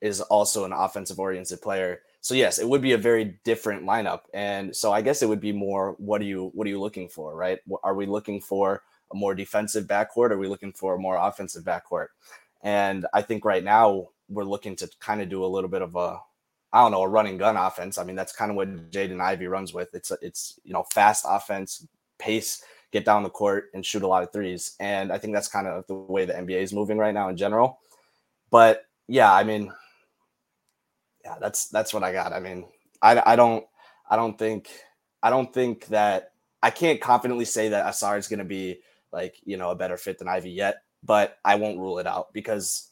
is 0.00 0.20
also 0.20 0.64
an 0.64 0.72
offensive 0.72 1.18
oriented 1.18 1.60
player. 1.60 2.00
So 2.24 2.34
yes, 2.34 2.58
it 2.58 2.66
would 2.66 2.80
be 2.80 2.92
a 2.92 2.98
very 2.98 3.38
different 3.44 3.84
lineup. 3.84 4.22
And 4.32 4.74
so 4.74 4.94
I 4.94 5.02
guess 5.02 5.20
it 5.20 5.28
would 5.28 5.42
be 5.42 5.52
more 5.52 5.94
what 5.98 6.22
are 6.22 6.24
you 6.24 6.50
what 6.54 6.66
are 6.66 6.70
you 6.70 6.80
looking 6.80 7.06
for, 7.06 7.36
right? 7.36 7.58
Are 7.82 7.94
we 7.94 8.06
looking 8.06 8.40
for 8.40 8.82
a 9.12 9.14
more 9.14 9.34
defensive 9.34 9.84
backcourt? 9.84 10.30
Are 10.30 10.38
we 10.38 10.48
looking 10.48 10.72
for 10.72 10.94
a 10.94 10.98
more 10.98 11.16
offensive 11.16 11.64
backcourt? 11.64 12.06
And 12.62 13.04
I 13.12 13.20
think 13.20 13.44
right 13.44 13.62
now 13.62 14.08
we're 14.30 14.44
looking 14.44 14.74
to 14.76 14.88
kind 15.00 15.20
of 15.20 15.28
do 15.28 15.44
a 15.44 15.52
little 15.54 15.68
bit 15.68 15.82
of 15.82 15.96
a 15.96 16.18
I 16.72 16.80
don't 16.80 16.92
know, 16.92 17.02
a 17.02 17.08
running 17.08 17.36
gun 17.36 17.58
offense. 17.58 17.98
I 17.98 18.04
mean, 18.04 18.16
that's 18.16 18.32
kind 18.32 18.50
of 18.50 18.56
what 18.56 18.90
Jaden 18.90 19.20
Ivey 19.20 19.46
runs 19.46 19.74
with. 19.74 19.94
It's 19.94 20.10
it's 20.22 20.58
you 20.64 20.72
know, 20.72 20.84
fast 20.94 21.26
offense, 21.28 21.86
pace, 22.18 22.64
get 22.90 23.04
down 23.04 23.22
the 23.22 23.28
court 23.28 23.68
and 23.74 23.84
shoot 23.84 24.02
a 24.02 24.08
lot 24.08 24.22
of 24.22 24.32
threes. 24.32 24.76
And 24.80 25.12
I 25.12 25.18
think 25.18 25.34
that's 25.34 25.48
kind 25.48 25.66
of 25.66 25.86
the 25.88 25.94
way 25.94 26.24
the 26.24 26.32
NBA 26.32 26.62
is 26.62 26.72
moving 26.72 26.96
right 26.96 27.12
now 27.12 27.28
in 27.28 27.36
general. 27.36 27.80
But 28.50 28.86
yeah, 29.08 29.30
I 29.30 29.44
mean, 29.44 29.70
yeah, 31.24 31.36
that's 31.40 31.68
that's 31.68 31.94
what 31.94 32.02
I 32.02 32.12
got. 32.12 32.32
I 32.32 32.40
mean, 32.40 32.66
I 33.02 33.32
I 33.32 33.36
don't 33.36 33.64
I 34.08 34.16
don't 34.16 34.38
think 34.38 34.70
I 35.22 35.30
don't 35.30 35.52
think 35.52 35.86
that 35.86 36.32
I 36.62 36.70
can't 36.70 37.00
confidently 37.00 37.44
say 37.44 37.70
that 37.70 37.86
Ausar 37.86 38.18
is 38.18 38.28
going 38.28 38.38
to 38.38 38.44
be 38.44 38.80
like 39.12 39.36
you 39.44 39.56
know 39.56 39.70
a 39.70 39.76
better 39.76 39.96
fit 39.96 40.18
than 40.18 40.28
Ivey 40.28 40.50
yet, 40.50 40.82
but 41.02 41.38
I 41.44 41.54
won't 41.56 41.78
rule 41.78 41.98
it 41.98 42.06
out 42.06 42.32
because 42.32 42.90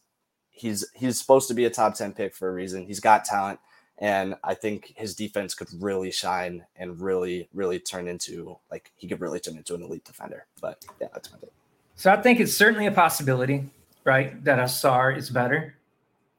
he's 0.51 0.85
he's 0.95 1.19
supposed 1.19 1.49
to 1.49 1.55
be 1.55 1.67
a 1.67 1.71
top 1.71 1.95
ten 1.95 2.13
pick 2.13 2.35
for 2.35 2.49
a 2.49 2.53
reason. 2.53 2.87
He's 2.87 3.01
got 3.01 3.25
talent, 3.25 3.61
and 3.99 4.35
I 4.43 4.55
think 4.55 4.95
his 4.97 5.15
defense 5.15 5.55
could 5.55 5.69
really 5.79 6.11
shine 6.11 6.65
and 6.77 7.01
really 7.01 7.49
really 7.53 7.79
turn 7.79 8.09
into 8.09 8.59
like 8.71 8.93
he 8.97 9.09
could 9.09 9.21
really 9.21 9.41
turn 9.41 9.57
into 9.57 9.75
an 9.75 9.83
elite 9.83 10.05
defender. 10.05 10.47
But 10.61 10.85
yeah, 11.01 11.09
that's 11.13 11.31
my 11.31 11.39
take. 11.39 11.53
So 11.97 12.11
I 12.11 12.21
think 12.21 12.41
it's 12.41 12.55
certainly 12.55 12.87
a 12.87 12.93
possibility, 12.93 13.69
right, 14.05 14.43
that 14.45 14.59
Ausar 14.59 15.17
is 15.17 15.29
better. 15.29 15.75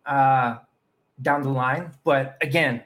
Uh, 0.06 0.58
down 1.24 1.42
the 1.42 1.50
line. 1.50 1.92
But 2.04 2.38
again, 2.42 2.84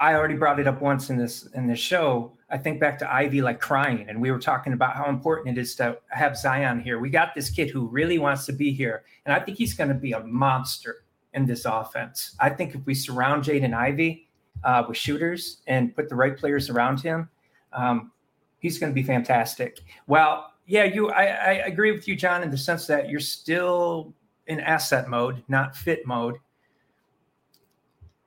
I 0.00 0.14
already 0.14 0.36
brought 0.36 0.60
it 0.60 0.68
up 0.68 0.80
once 0.80 1.10
in 1.10 1.16
this 1.16 1.46
in 1.54 1.66
this 1.66 1.80
show. 1.80 2.32
I 2.50 2.56
think 2.56 2.80
back 2.80 2.98
to 3.00 3.12
Ivey 3.12 3.42
like 3.42 3.60
crying, 3.60 4.06
and 4.08 4.22
we 4.22 4.30
were 4.30 4.38
talking 4.38 4.72
about 4.72 4.94
how 4.96 5.08
important 5.08 5.58
it 5.58 5.60
is 5.60 5.74
to 5.76 5.98
have 6.08 6.36
Zion 6.36 6.80
here. 6.80 6.98
We 6.98 7.10
got 7.10 7.34
this 7.34 7.50
kid 7.50 7.68
who 7.68 7.88
really 7.88 8.18
wants 8.18 8.46
to 8.46 8.52
be 8.52 8.72
here, 8.72 9.02
and 9.26 9.34
I 9.34 9.40
think 9.40 9.58
he's 9.58 9.74
going 9.74 9.88
to 9.88 9.94
be 9.94 10.12
a 10.12 10.20
monster 10.20 11.04
in 11.34 11.44
this 11.44 11.64
offense. 11.64 12.36
I 12.40 12.50
think 12.50 12.74
if 12.74 12.86
we 12.86 12.94
surround 12.94 13.44
Jaden 13.44 13.74
Ivey 13.74 14.28
uh, 14.64 14.84
with 14.88 14.96
shooters 14.96 15.58
and 15.66 15.94
put 15.94 16.08
the 16.08 16.14
right 16.14 16.36
players 16.36 16.70
around 16.70 17.00
him, 17.00 17.28
um, 17.72 18.12
he's 18.60 18.78
going 18.78 18.90
to 18.90 18.94
be 18.94 19.02
fantastic. 19.02 19.80
Well, 20.06 20.52
yeah, 20.66 20.84
you, 20.84 21.10
I, 21.10 21.24
I 21.24 21.52
agree 21.66 21.92
with 21.92 22.08
you, 22.08 22.16
John, 22.16 22.42
in 22.42 22.50
the 22.50 22.58
sense 22.58 22.86
that 22.86 23.10
you're 23.10 23.20
still 23.20 24.14
in 24.46 24.60
asset 24.60 25.08
mode, 25.08 25.42
not 25.48 25.76
fit 25.76 26.06
mode 26.06 26.36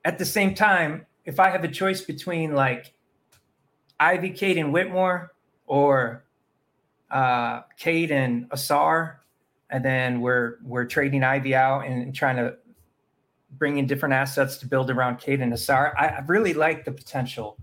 at 0.04 0.18
the 0.18 0.26
same 0.26 0.56
time, 0.56 1.06
if 1.26 1.40
I 1.40 1.50
have 1.50 1.64
a 1.64 1.68
choice 1.68 2.02
between 2.02 2.54
like 2.54 2.94
Ivey, 4.00 4.32
Cade, 4.32 4.58
and 4.58 4.74
Whitmore, 4.74 5.34
or 5.68 6.26
uh, 7.10 7.62
Cade 7.78 8.12
and 8.12 8.50
Ausar, 8.50 9.18
and 9.70 9.86
then 9.86 10.22
we're 10.22 10.58
we're 10.64 10.86
trading 10.86 11.24
Ivey 11.24 11.56
out 11.56 11.86
and 11.86 12.14
trying 12.14 12.38
to 12.38 12.56
bring 13.58 13.78
in 13.78 13.86
different 13.86 14.14
assets 14.14 14.58
to 14.58 14.68
build 14.68 14.90
around 14.90 15.20
Cade 15.20 15.42
and 15.42 15.54
Ausar. 15.54 15.94
I, 15.98 16.08
I 16.08 16.20
really 16.28 16.54
like 16.54 16.86
the 16.86 16.92
potential 16.92 17.58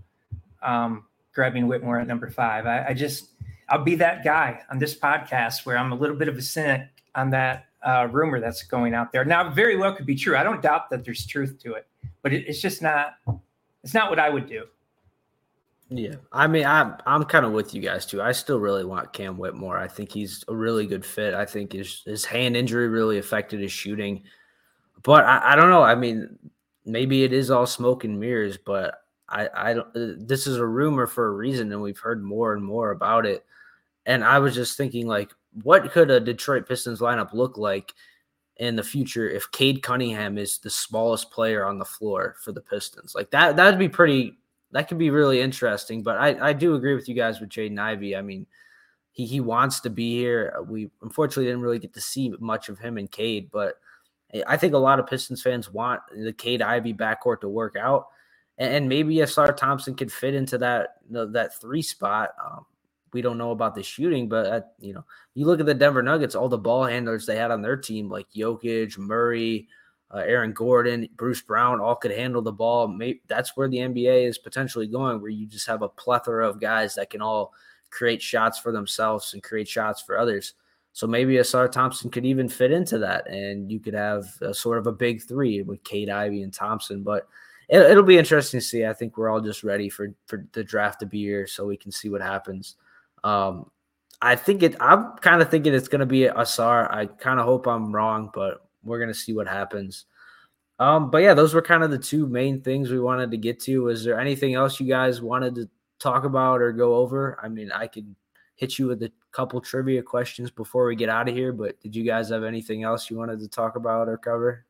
um, 0.61 1.05
grabbing 1.33 1.67
Whitmore 1.67 1.99
at 1.99 2.07
number 2.07 2.29
five. 2.29 2.65
I, 2.65 2.87
I, 2.89 2.93
just 2.93 3.31
I'll 3.69 3.83
be 3.83 3.95
that 3.95 4.23
guy 4.23 4.61
on 4.69 4.77
this 4.77 4.97
podcast 4.97 5.65
where 5.65 5.77
I'm 5.77 5.91
a 5.91 5.95
little 5.95 6.15
bit 6.15 6.27
of 6.27 6.37
a 6.37 6.41
cynic 6.41 6.87
on 7.15 7.31
that 7.31 7.65
uh, 7.83 8.07
rumor 8.11 8.39
that's 8.39 8.63
going 8.63 8.93
out 8.93 9.11
there. 9.11 9.25
Now, 9.25 9.49
very 9.49 9.77
well 9.77 9.93
could 9.93 10.05
be 10.05 10.15
true. 10.15 10.37
I 10.37 10.43
don't 10.43 10.61
doubt 10.61 10.89
that 10.91 11.05
there's 11.05 11.25
truth 11.25 11.59
to 11.63 11.73
it 11.73 11.87
but 12.21 12.33
it, 12.33 12.45
it's 12.47 12.61
just 12.61 12.81
not 12.81 13.15
it's 13.83 13.93
not 13.93 14.09
what 14.09 14.19
I 14.19 14.29
would 14.29 14.47
do. 14.47 14.65
Yeah, 15.91 16.15
I 16.31 16.45
mean, 16.45 16.65
I'm 16.65 16.97
I'm 17.07 17.23
kind 17.25 17.45
of 17.45 17.51
with 17.51 17.73
you 17.73 17.81
guys 17.81 18.05
too. 18.05 18.21
I 18.21 18.31
still 18.31 18.59
really 18.59 18.85
want 18.85 19.11
Cam 19.11 19.37
Whitmore. 19.37 19.77
I 19.77 19.87
think 19.87 20.11
he's 20.11 20.43
a 20.47 20.55
really 20.55 20.85
good 20.85 21.03
fit. 21.03 21.33
I 21.33 21.45
think 21.45 21.73
his 21.73 22.03
his 22.05 22.25
hand 22.25 22.55
injury 22.55 22.87
really 22.87 23.17
affected 23.17 23.59
his 23.59 23.71
shooting, 23.71 24.23
but 25.01 25.25
I, 25.25 25.53
I 25.53 25.55
don't 25.55 25.71
know. 25.71 25.81
I 25.81 25.95
mean, 25.95 26.37
maybe 26.85 27.23
it 27.23 27.33
is 27.33 27.49
all 27.49 27.65
smoke 27.65 28.03
and 28.03 28.19
mirrors, 28.19 28.55
but 28.55 29.01
I 29.27 29.49
I 29.53 29.73
don't. 29.73 29.87
Uh, 29.95 30.13
this 30.17 30.45
is 30.45 30.57
a 30.57 30.65
rumor 30.65 31.07
for 31.07 31.27
a 31.27 31.31
reason, 31.31 31.71
and 31.71 31.81
we've 31.81 31.97
heard 31.97 32.23
more 32.23 32.53
and 32.53 32.63
more 32.63 32.91
about 32.91 33.25
it. 33.25 33.43
And 34.05 34.23
I 34.23 34.37
was 34.37 34.53
just 34.53 34.77
thinking, 34.77 35.07
like, 35.07 35.31
what 35.63 35.91
could 35.91 36.11
a 36.11 36.19
Detroit 36.19 36.67
Pistons 36.67 36.99
lineup 36.99 37.33
look 37.33 37.57
like 37.57 37.93
in 38.59 38.75
the 38.75 38.83
future 38.83 39.29
if 39.29 39.49
Cade 39.51 39.81
Cunningham 39.81 40.37
is 40.37 40.59
the 40.59 40.69
smallest 40.69 41.31
player 41.31 41.65
on 41.65 41.79
the 41.79 41.85
floor 41.85 42.35
for 42.43 42.51
the 42.51 42.61
Pistons. 42.61 43.15
Like 43.15 43.31
that 43.31 43.55
that'd 43.55 43.79
be 43.79 43.89
pretty 43.89 44.37
that 44.71 44.87
could 44.87 44.97
be 44.97 45.09
really 45.09 45.41
interesting. 45.41 46.03
But 46.03 46.17
I, 46.17 46.49
I 46.49 46.53
do 46.53 46.75
agree 46.75 46.93
with 46.93 47.09
you 47.09 47.15
guys 47.15 47.39
with 47.39 47.49
Jaden 47.49 47.79
Ivey. 47.79 48.15
I 48.15 48.21
mean, 48.21 48.45
he 49.11 49.25
he 49.25 49.39
wants 49.39 49.79
to 49.81 49.89
be 49.89 50.17
here. 50.17 50.53
We 50.67 50.91
unfortunately 51.01 51.45
didn't 51.45 51.61
really 51.61 51.79
get 51.79 51.93
to 51.93 52.01
see 52.01 52.33
much 52.39 52.69
of 52.69 52.77
him 52.77 52.97
and 52.97 53.09
Cade, 53.09 53.49
but 53.51 53.75
I 54.45 54.57
think 54.57 54.73
a 54.73 54.77
lot 54.77 54.99
of 54.99 55.07
Pistons 55.07 55.41
fans 55.41 55.71
want 55.71 56.01
the 56.15 56.33
Cade 56.33 56.61
Ivey 56.61 56.93
backcourt 56.93 57.41
to 57.41 57.49
work 57.49 57.75
out. 57.75 58.07
And, 58.59 58.89
maybe 58.89 59.15
Ausar 59.15 59.55
Thompson 59.55 59.95
could 59.95 60.11
fit 60.11 60.35
into 60.35 60.57
that 60.57 60.97
that 61.09 61.59
three 61.61 61.81
spot. 61.81 62.31
Um, 62.43 62.65
we 63.13 63.21
don't 63.21 63.37
know 63.37 63.51
about 63.51 63.75
the 63.75 63.83
shooting, 63.83 64.27
but 64.29 64.45
uh, 64.45 64.61
you 64.79 64.93
know, 64.93 65.03
you 65.33 65.45
look 65.45 65.59
at 65.59 65.65
the 65.65 65.73
Denver 65.73 66.03
Nuggets, 66.03 66.35
all 66.35 66.49
the 66.49 66.57
ball 66.57 66.85
handlers 66.85 67.25
they 67.25 67.35
had 67.35 67.51
on 67.51 67.61
their 67.61 67.77
team, 67.77 68.09
like 68.09 68.27
Jokic, 68.35 68.97
Murray, 68.97 69.67
uh, 70.13 70.19
Aaron 70.19 70.53
Gordon, 70.53 71.07
Bruce 71.15 71.41
Brown, 71.41 71.79
all 71.79 71.95
could 71.95 72.11
handle 72.11 72.41
the 72.41 72.51
ball. 72.51 72.87
Maybe 72.87 73.21
that's 73.27 73.55
where 73.55 73.67
the 73.67 73.77
NBA 73.77 74.27
is 74.27 74.37
potentially 74.37 74.87
going, 74.87 75.21
where 75.21 75.29
you 75.29 75.45
just 75.45 75.67
have 75.67 75.81
a 75.81 75.89
plethora 75.89 76.47
of 76.47 76.59
guys 76.59 76.95
that 76.95 77.09
can 77.09 77.21
all 77.21 77.53
create 77.89 78.21
shots 78.21 78.59
for 78.59 78.71
themselves 78.71 79.33
and 79.33 79.43
create 79.43 79.67
shots 79.67 80.01
for 80.01 80.17
others. 80.17 80.53
So 80.93 81.07
maybe 81.07 81.35
Ausar 81.35 81.71
Thompson 81.71 82.09
could 82.09 82.25
even 82.25 82.49
fit 82.49 82.71
into 82.71 82.97
that, 82.99 83.29
and 83.29 83.71
you 83.71 83.79
could 83.79 83.93
have 83.93 84.25
a, 84.41 84.53
sort 84.53 84.79
of 84.79 84.87
a 84.87 84.91
big 84.91 85.21
three 85.21 85.61
with 85.61 85.83
Cade 85.83 86.09
Ivey 86.09 86.41
and 86.41 86.53
Thompson. 86.53 87.03
But 87.03 87.27
it, 87.69 87.95
will 87.95 88.03
be 88.03 88.17
interesting 88.17 88.59
to 88.59 88.65
see. 88.65 88.85
I 88.85 88.93
think 88.93 89.15
we're 89.15 89.29
all 89.29 89.41
just 89.41 89.63
ready 89.63 89.89
for 89.89 90.13
for 90.25 90.45
the 90.53 90.63
draft 90.63 90.99
to 91.01 91.05
be 91.05 91.19
here, 91.19 91.45
so 91.45 91.65
we 91.65 91.77
can 91.77 91.91
see 91.91 92.09
what 92.09 92.21
happens. 92.21 92.75
Um, 93.23 93.69
I 94.21 94.35
think 94.35 94.63
it. 94.63 94.75
I'm 94.79 95.13
kind 95.17 95.41
of 95.41 95.49
thinking 95.49 95.73
it's 95.73 95.87
going 95.87 95.99
to 95.99 96.05
be 96.05 96.21
Ausar. 96.21 96.91
I 96.91 97.05
kind 97.05 97.39
of 97.39 97.45
hope 97.45 97.67
I'm 97.67 97.93
wrong, 97.93 98.29
but 98.33 98.65
we're 98.83 98.99
going 98.99 99.09
to 99.09 99.13
see 99.13 99.33
what 99.33 99.47
happens. 99.47 100.05
Um, 100.79 101.11
but 101.11 101.19
yeah, 101.19 101.33
those 101.33 101.53
were 101.53 101.61
kind 101.61 101.83
of 101.83 101.91
the 101.91 101.97
two 101.97 102.25
main 102.25 102.61
things 102.61 102.89
we 102.89 102.99
wanted 102.99 103.31
to 103.31 103.37
get 103.37 103.59
to. 103.61 103.83
Was 103.83 104.03
there 104.03 104.19
anything 104.19 104.55
else 104.55 104.79
you 104.79 104.87
guys 104.87 105.21
wanted 105.21 105.55
to 105.55 105.69
talk 105.99 106.23
about 106.23 106.61
or 106.61 106.71
go 106.71 106.95
over? 106.95 107.37
I 107.43 107.49
mean, 107.49 107.71
I 107.71 107.87
could 107.87 108.15
hit 108.55 108.79
you 108.79 108.87
with 108.87 109.03
a 109.03 109.11
couple 109.31 109.59
trivia 109.61 110.01
questions 110.01 110.51
before 110.51 110.85
we 110.85 110.95
get 110.95 111.09
out 111.09 111.29
of 111.29 111.35
here, 111.35 111.51
but 111.51 111.79
did 111.81 111.95
you 111.95 112.03
guys 112.03 112.29
have 112.29 112.43
anything 112.43 112.83
else 112.83 113.09
you 113.09 113.17
wanted 113.17 113.39
to 113.39 113.47
talk 113.47 113.75
about 113.75 114.07
or 114.07 114.17
cover? 114.17 114.65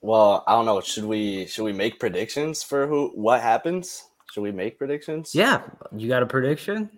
Well, 0.00 0.44
I 0.46 0.52
don't 0.52 0.66
know. 0.66 0.80
Should 0.80 1.04
we 1.04 1.46
should 1.46 1.64
we 1.64 1.72
make 1.72 1.98
predictions 1.98 2.62
for 2.62 2.86
who 2.86 3.08
what 3.14 3.40
happens? 3.40 4.04
Should 4.32 4.42
we 4.42 4.52
make 4.52 4.76
predictions? 4.76 5.34
Yeah, 5.34 5.62
you 5.96 6.08
got 6.08 6.22
a 6.22 6.26
prediction? 6.26 6.90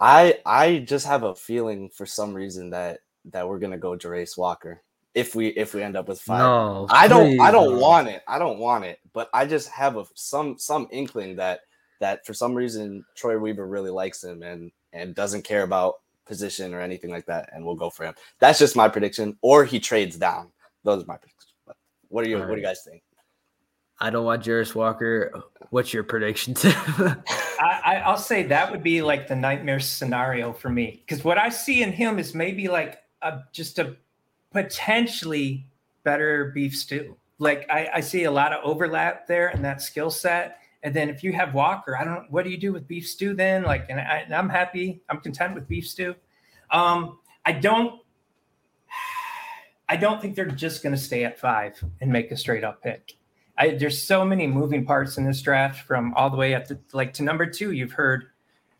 I 0.00 0.38
I 0.44 0.78
just 0.80 1.06
have 1.06 1.22
a 1.22 1.34
feeling 1.34 1.88
for 1.88 2.06
some 2.06 2.34
reason 2.34 2.70
that 2.70 3.00
that 3.26 3.48
we're 3.48 3.58
gonna 3.58 3.78
go 3.78 3.96
Jarace 3.96 4.36
Walker 4.36 4.82
if 5.14 5.34
we 5.34 5.48
if 5.48 5.74
we 5.74 5.82
end 5.82 5.96
up 5.96 6.08
with 6.08 6.20
five. 6.20 6.38
No, 6.38 6.86
I 6.90 7.08
don't 7.08 7.40
I 7.40 7.50
don't 7.50 7.78
want 7.78 8.08
it. 8.08 8.22
I 8.26 8.38
don't 8.38 8.58
want 8.58 8.84
it, 8.84 8.98
but 9.12 9.30
I 9.32 9.46
just 9.46 9.68
have 9.70 9.96
a 9.96 10.04
some 10.14 10.58
some 10.58 10.88
inkling 10.90 11.36
that 11.36 11.60
that 12.00 12.26
for 12.26 12.34
some 12.34 12.54
reason 12.54 13.04
Troy 13.14 13.38
Weaver 13.38 13.66
really 13.66 13.90
likes 13.90 14.22
him 14.22 14.42
and 14.42 14.70
and 14.92 15.14
doesn't 15.14 15.42
care 15.42 15.62
about 15.62 15.94
position 16.26 16.74
or 16.74 16.80
anything 16.80 17.10
like 17.10 17.26
that, 17.26 17.50
and 17.52 17.64
we'll 17.64 17.74
go 17.74 17.90
for 17.90 18.04
him. 18.04 18.14
That's 18.38 18.58
just 18.58 18.76
my 18.76 18.88
prediction. 18.88 19.36
Or 19.42 19.64
he 19.64 19.78
trades 19.78 20.16
down. 20.16 20.50
Those 20.82 21.02
are 21.02 21.06
my 21.06 21.16
predictions. 21.16 21.52
But 21.66 21.76
what 22.08 22.24
are 22.24 22.28
you? 22.28 22.38
Right. 22.38 22.48
What 22.48 22.54
do 22.56 22.60
you 22.60 22.66
guys 22.66 22.82
think? 22.84 23.02
I 24.00 24.10
don't 24.10 24.24
want 24.24 24.44
Jarace 24.44 24.74
Walker. 24.74 25.32
What's 25.70 25.94
your 25.94 26.02
prediction? 26.02 26.54
I, 26.64 28.02
I'll 28.04 28.16
say 28.16 28.42
that 28.44 28.70
would 28.70 28.82
be 28.82 29.02
like 29.02 29.28
the 29.28 29.36
nightmare 29.36 29.80
scenario 29.80 30.52
for 30.52 30.68
me 30.68 31.02
because 31.06 31.24
what 31.24 31.38
I 31.38 31.48
see 31.48 31.82
in 31.82 31.92
him 31.92 32.18
is 32.18 32.34
maybe 32.34 32.68
like 32.68 32.98
a 33.22 33.40
just 33.52 33.78
a 33.78 33.96
potentially 34.52 35.66
better 36.02 36.52
beef 36.54 36.76
stew. 36.76 37.16
like 37.38 37.66
I, 37.70 37.88
I 37.94 38.00
see 38.00 38.24
a 38.24 38.30
lot 38.30 38.52
of 38.52 38.64
overlap 38.64 39.26
there 39.26 39.48
in 39.48 39.62
that 39.62 39.80
skill 39.80 40.10
set. 40.10 40.58
And 40.82 40.94
then 40.94 41.08
if 41.08 41.24
you 41.24 41.32
have 41.32 41.54
Walker, 41.54 41.96
I 41.96 42.04
don't. 42.04 42.30
What 42.30 42.44
do 42.44 42.50
you 42.50 42.58
do 42.58 42.72
with 42.72 42.86
beef 42.86 43.08
stew 43.08 43.34
then? 43.34 43.62
Like, 43.62 43.86
and, 43.88 43.98
I, 43.98 44.26
am 44.28 44.50
happy. 44.50 45.02
I'm 45.08 45.18
content 45.20 45.54
with 45.54 45.66
beef 45.66 45.88
stew. 45.88 46.14
Um, 46.70 47.18
I 47.46 47.52
don't. 47.52 48.00
I 49.88 49.96
don't 49.96 50.20
think 50.20 50.34
they're 50.34 50.46
just 50.46 50.82
going 50.82 50.94
to 50.94 51.00
stay 51.00 51.24
at 51.24 51.38
five 51.38 51.82
and 52.00 52.10
make 52.10 52.30
a 52.30 52.36
straight 52.36 52.64
up 52.64 52.82
pick. 52.82 53.16
I, 53.56 53.70
there's 53.70 54.02
so 54.02 54.24
many 54.24 54.46
moving 54.46 54.84
parts 54.84 55.16
in 55.16 55.24
this 55.24 55.40
draft 55.40 55.86
from 55.86 56.12
all 56.14 56.28
the 56.28 56.36
way 56.36 56.54
up 56.54 56.64
to 56.66 56.78
like 56.92 57.12
to 57.14 57.22
number 57.22 57.46
two. 57.46 57.72
You've 57.72 57.92
heard 57.92 58.26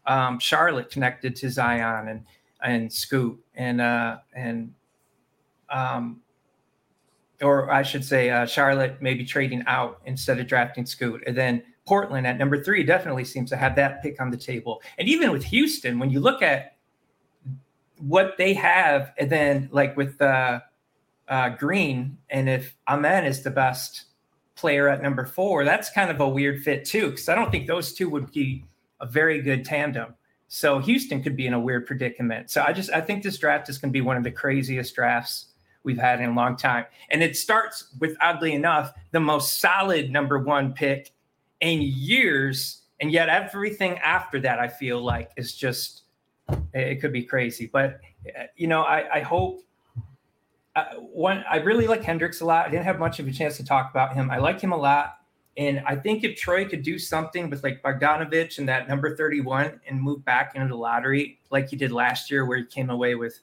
um, 0.07 0.39
Charlotte 0.39 0.91
connected 0.91 1.37
to 1.37 1.51
Zion 1.51 2.09
and 2.09 2.25
and 2.63 2.93
Scoot 2.93 3.39
and 3.55 3.81
uh, 3.81 4.19
and 4.35 4.75
um, 5.71 6.21
or 7.41 7.71
I 7.71 7.83
should 7.83 8.05
say 8.05 8.31
uh, 8.31 8.47
Charlotte 8.47 9.01
maybe 9.01 9.25
trading 9.25 9.63
out 9.67 10.01
instead 10.07 10.41
of 10.41 10.47
drafting 10.47 10.87
Scoot, 10.87 11.23
and 11.27 11.37
then 11.37 11.63
Portland 11.87 12.27
at 12.27 12.39
number 12.39 12.63
three 12.63 12.83
definitely 12.83 13.25
seems 13.25 13.51
to 13.51 13.57
have 13.57 13.77
that 13.77 14.03
pick 14.03 14.21
on 14.21 14.31
the 14.31 14.37
table. 14.37 14.83
And 14.99 15.09
even 15.09 15.31
with 15.31 15.45
Houston, 15.45 15.99
when 15.99 16.11
you 16.11 16.19
look 16.19 16.43
at 16.43 16.77
what 17.99 18.37
they 18.39 18.55
have, 18.55 19.13
and 19.19 19.31
then 19.31 19.69
like 19.71 19.97
with 19.97 20.21
uh, 20.21 20.61
uh, 21.29 21.51
Green, 21.51 22.19
and 22.31 22.49
if 22.49 22.77
Amen 22.89 23.25
is 23.25 23.43
the 23.43 23.51
best 23.51 24.07
player 24.65 24.89
at 24.89 25.03
number 25.03 25.27
four, 25.27 25.63
that's 25.63 25.91
kind 25.91 26.11
of 26.11 26.23
a 26.23 26.27
weird 26.27 26.63
fit 26.63 26.87
too, 26.87 27.11
because 27.11 27.29
I 27.29 27.35
don't 27.35 27.51
think 27.51 27.67
those 27.67 27.93
two 27.93 28.09
would 28.09 28.33
be 28.33 28.65
a 28.99 29.05
very 29.05 29.43
good 29.43 29.63
tandem. 29.63 30.15
So 30.49 30.79
Houston 30.79 31.23
could 31.23 31.37
be 31.37 31.47
in 31.47 31.53
a 31.53 31.61
weird 31.61 31.87
predicament. 31.87 32.51
So 32.51 32.65
I 32.67 32.73
just 32.73 32.91
I 32.91 33.03
think 33.03 33.23
this 33.23 33.37
draft 33.37 33.69
is 33.69 33.77
going 33.77 33.91
to 33.91 33.93
be 33.93 34.01
one 34.01 34.17
of 34.17 34.25
the 34.25 34.31
craziest 34.31 34.95
drafts 34.95 35.49
we've 35.83 35.99
had 35.99 36.19
in 36.19 36.31
a 36.31 36.33
long 36.33 36.57
time. 36.57 36.87
And 37.11 37.23
it 37.23 37.37
starts 37.37 37.93
with 38.01 38.17
oddly 38.23 38.55
enough 38.55 38.95
the 39.11 39.21
most 39.21 39.61
solid 39.61 40.11
number 40.11 40.39
1 40.39 40.73
pick 40.73 41.11
in 41.61 41.83
years 41.83 42.85
and 43.01 43.13
yet 43.13 43.29
everything 43.29 43.99
after 43.99 44.41
that 44.41 44.61
I 44.61 44.69
feel 44.69 45.03
like 45.03 45.31
is 45.37 45.55
just 45.55 46.05
it 46.73 47.03
could 47.03 47.13
be 47.13 47.23
crazy. 47.23 47.69
But 47.71 48.01
eh, 48.25 48.47
you 48.57 48.67
know, 48.67 48.81
I 48.81 49.17
I 49.17 49.21
hope 49.21 49.61
uh, 50.77 50.85
one 50.97 51.45
I 51.49 51.57
really 51.59 51.87
like 51.87 52.03
Hendricks 52.03 52.41
a 52.41 52.45
lot. 52.45 52.67
I 52.67 52.71
didn't 52.71 52.85
have 52.85 52.99
much 52.99 53.21
of 53.21 53.29
a 53.29 53.33
chance 53.33 53.57
to 53.59 53.65
talk 53.65 53.91
about 53.91 54.15
him. 54.15 54.31
I 54.31 54.39
like 54.39 54.61
him 54.61 54.73
a 54.73 54.77
lot. 54.77 55.19
And 55.57 55.81
I 55.87 55.95
think 55.95 56.25
if 56.25 56.37
Troy 56.37 56.65
could 56.69 56.83
do 56.83 56.99
something 56.99 57.49
with 57.49 57.63
like 57.63 57.81
Bogdanovich 57.83 58.59
and 58.59 58.69
that 58.69 58.89
number 58.89 59.17
31 59.17 59.81
and 59.87 60.01
move 60.01 60.25
back 60.25 60.57
into 60.57 60.69
the 60.69 60.77
lottery 60.77 61.39
like 61.51 61.69
he 61.69 61.77
did 61.77 61.93
last 61.93 62.31
year, 62.31 62.45
where 62.45 62.59
he 62.59 62.65
came 62.65 62.91
away 62.91 63.15
with 63.15 63.39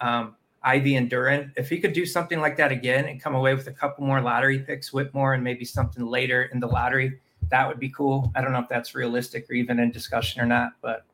um, 0.00 0.34
Ivey 0.64 0.96
and 0.96 1.08
Duren, 1.08 1.52
if 1.56 1.68
he 1.68 1.78
could 1.78 1.92
do 1.92 2.04
something 2.04 2.40
like 2.40 2.56
that 2.56 2.72
again 2.72 3.06
and 3.06 3.22
come 3.22 3.36
away 3.36 3.54
with 3.54 3.68
a 3.68 3.72
couple 3.72 4.04
more 4.04 4.20
lottery 4.20 4.58
picks, 4.58 4.92
Whitmore, 4.92 5.34
and 5.34 5.44
maybe 5.44 5.64
something 5.64 6.04
later 6.04 6.50
in 6.52 6.58
the 6.58 6.66
lottery, 6.66 7.20
that 7.50 7.68
would 7.68 7.78
be 7.78 7.90
cool. 7.90 8.32
I 8.34 8.40
don't 8.40 8.52
know 8.52 8.60
if 8.60 8.68
that's 8.68 8.96
realistic 8.96 9.48
or 9.48 9.54
even 9.54 9.78
in 9.78 9.92
discussion 9.92 10.40
or 10.40 10.46
not, 10.46 10.72
but 10.80 11.04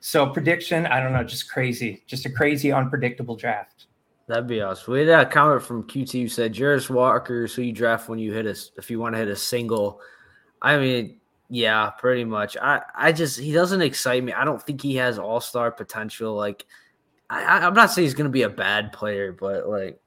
so 0.00 0.26
prediction, 0.26 0.86
I 0.86 1.00
don't 1.00 1.12
know, 1.12 1.24
just 1.24 1.50
crazy, 1.50 2.02
just 2.06 2.26
a 2.26 2.30
crazy, 2.30 2.70
unpredictable 2.70 3.34
draft. 3.34 3.86
That'd 4.26 4.46
be 4.46 4.62
awesome. 4.62 4.94
We 4.94 5.06
had 5.06 5.08
a 5.08 5.26
comment 5.26 5.62
from 5.62 5.84
QT 5.84 6.22
who 6.22 6.28
said 6.28 6.54
Jarace 6.54 6.88
Walker, 6.88 7.44
is 7.44 7.54
who 7.54 7.62
you 7.62 7.72
draft 7.72 8.08
when 8.08 8.18
you 8.18 8.32
hit 8.32 8.46
a 8.46 8.56
if 8.76 8.90
you 8.90 8.98
want 8.98 9.14
to 9.14 9.18
hit 9.18 9.28
a 9.28 9.36
single. 9.36 10.00
I 10.62 10.78
mean, 10.78 11.18
yeah, 11.50 11.90
pretty 11.90 12.24
much. 12.24 12.56
I 12.56 12.82
I 12.96 13.12
just 13.12 13.38
he 13.38 13.52
doesn't 13.52 13.82
excite 13.82 14.24
me. 14.24 14.32
I 14.32 14.44
don't 14.44 14.62
think 14.62 14.80
he 14.80 14.96
has 14.96 15.18
all 15.18 15.40
star 15.40 15.70
potential. 15.70 16.34
Like 16.34 16.64
I, 17.28 17.66
I'm 17.66 17.74
not 17.74 17.90
saying 17.90 18.06
he's 18.06 18.14
gonna 18.14 18.30
be 18.30 18.42
a 18.42 18.48
bad 18.48 18.92
player, 18.92 19.32
but 19.32 19.68
like 19.68 20.00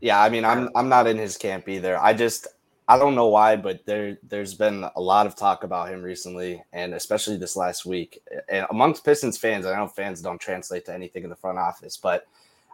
yeah, 0.00 0.20
I 0.20 0.28
mean, 0.28 0.44
I'm 0.44 0.68
I'm 0.76 0.88
not 0.88 1.06
in 1.06 1.16
his 1.16 1.36
camp 1.36 1.68
either. 1.68 1.96
I 1.98 2.12
just 2.12 2.48
I 2.88 2.98
don't 2.98 3.14
know 3.14 3.28
why, 3.28 3.56
but 3.56 3.86
there 3.86 4.18
there's 4.24 4.52
been 4.52 4.84
a 4.96 5.00
lot 5.00 5.26
of 5.26 5.36
talk 5.36 5.64
about 5.64 5.88
him 5.88 6.02
recently, 6.02 6.62
and 6.72 6.94
especially 6.94 7.36
this 7.36 7.56
last 7.56 7.86
week, 7.86 8.20
and 8.48 8.66
amongst 8.70 9.04
Pistons 9.04 9.38
fans. 9.38 9.64
I 9.64 9.76
know 9.76 9.86
fans 9.86 10.20
don't 10.20 10.40
translate 10.40 10.84
to 10.86 10.94
anything 10.94 11.22
in 11.24 11.30
the 11.30 11.36
front 11.36 11.58
office, 11.58 11.96
but 11.96 12.26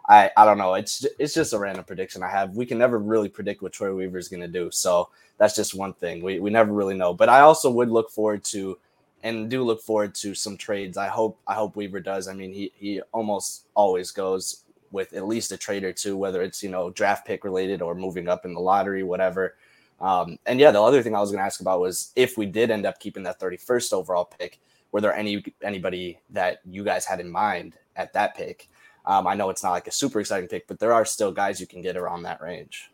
I, 0.09 0.31
I 0.35 0.43
don't 0.43 0.57
know. 0.57 0.73
It's 0.73 1.05
it's 1.19 1.35
just 1.35 1.53
a 1.53 1.59
random 1.59 1.83
prediction 1.85 2.23
I 2.23 2.29
have. 2.29 2.55
We 2.55 2.65
can 2.65 2.79
never 2.79 2.97
really 2.97 3.29
predict 3.29 3.61
what 3.61 3.71
Troy 3.71 3.93
Weaver 3.93 4.17
is 4.17 4.27
going 4.27 4.41
to 4.41 4.47
do. 4.47 4.71
So 4.71 5.09
that's 5.37 5.55
just 5.55 5.75
one 5.75 5.93
thing. 5.93 6.23
We, 6.23 6.39
we 6.39 6.49
never 6.49 6.73
really 6.73 6.97
know. 6.97 7.13
But 7.13 7.29
I 7.29 7.41
also 7.41 7.69
would 7.69 7.89
look 7.89 8.09
forward 8.09 8.43
to 8.45 8.79
and 9.21 9.49
do 9.49 9.63
look 9.63 9.81
forward 9.81 10.15
to 10.15 10.33
some 10.33 10.57
trades. 10.57 10.97
I 10.97 11.07
hope 11.07 11.37
I 11.45 11.53
hope 11.53 11.75
Weaver 11.75 11.99
does. 11.99 12.27
I 12.27 12.33
mean, 12.33 12.51
he 12.51 12.71
he 12.75 13.01
almost 13.11 13.67
always 13.75 14.09
goes 14.09 14.63
with 14.91 15.13
at 15.13 15.27
least 15.27 15.51
a 15.51 15.57
trade 15.57 15.83
or 15.83 15.93
two, 15.93 16.17
whether 16.17 16.41
it's 16.41 16.63
you 16.63 16.69
know 16.69 16.89
draft 16.89 17.27
pick 17.27 17.43
related 17.43 17.83
or 17.83 17.93
moving 17.93 18.27
up 18.27 18.45
in 18.45 18.55
the 18.55 18.59
lottery, 18.59 19.03
whatever. 19.03 19.55
Um, 20.01 20.39
and 20.47 20.59
yeah, 20.59 20.71
the 20.71 20.81
other 20.81 21.03
thing 21.03 21.13
I 21.13 21.19
was 21.19 21.29
going 21.29 21.39
to 21.39 21.45
ask 21.45 21.61
about 21.61 21.81
was 21.81 22.13
if 22.15 22.35
we 22.35 22.47
did 22.47 22.71
end 22.71 22.85
up 22.85 22.99
keeping 22.99 23.23
that 23.23 23.39
31st 23.39 23.93
overall 23.93 24.25
pick, 24.25 24.59
were 24.91 25.01
there 25.01 25.13
any 25.13 25.43
anybody 25.61 26.19
that 26.31 26.61
you 26.65 26.83
guys 26.83 27.05
had 27.05 27.19
in 27.19 27.29
mind 27.29 27.77
at 27.95 28.13
that 28.13 28.35
pick? 28.35 28.69
Um, 29.05 29.27
I 29.27 29.35
know 29.35 29.49
it's 29.49 29.63
not 29.63 29.71
like 29.71 29.87
a 29.87 29.91
super 29.91 30.19
exciting 30.19 30.49
pick, 30.49 30.67
but 30.67 30.79
there 30.79 30.93
are 30.93 31.05
still 31.05 31.31
guys 31.31 31.59
you 31.59 31.67
can 31.67 31.81
get 31.81 31.97
around 31.97 32.23
that 32.23 32.41
range. 32.41 32.91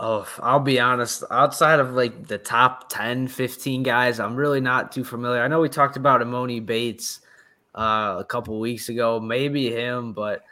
Oh, 0.00 0.28
I'll 0.40 0.60
be 0.60 0.78
honest. 0.78 1.24
Outside 1.30 1.80
of 1.80 1.94
like 1.94 2.28
the 2.28 2.38
top 2.38 2.88
10, 2.88 3.28
15 3.28 3.82
guys, 3.82 4.20
I'm 4.20 4.36
really 4.36 4.60
not 4.60 4.92
too 4.92 5.02
familiar. 5.02 5.42
I 5.42 5.48
know 5.48 5.60
we 5.60 5.68
talked 5.68 5.96
about 5.96 6.20
Emoni 6.20 6.64
Bates 6.64 7.20
uh, 7.74 8.16
a 8.18 8.24
couple 8.24 8.60
weeks 8.60 8.88
ago, 8.88 9.18
maybe 9.18 9.70
him, 9.70 10.12
but 10.12 10.44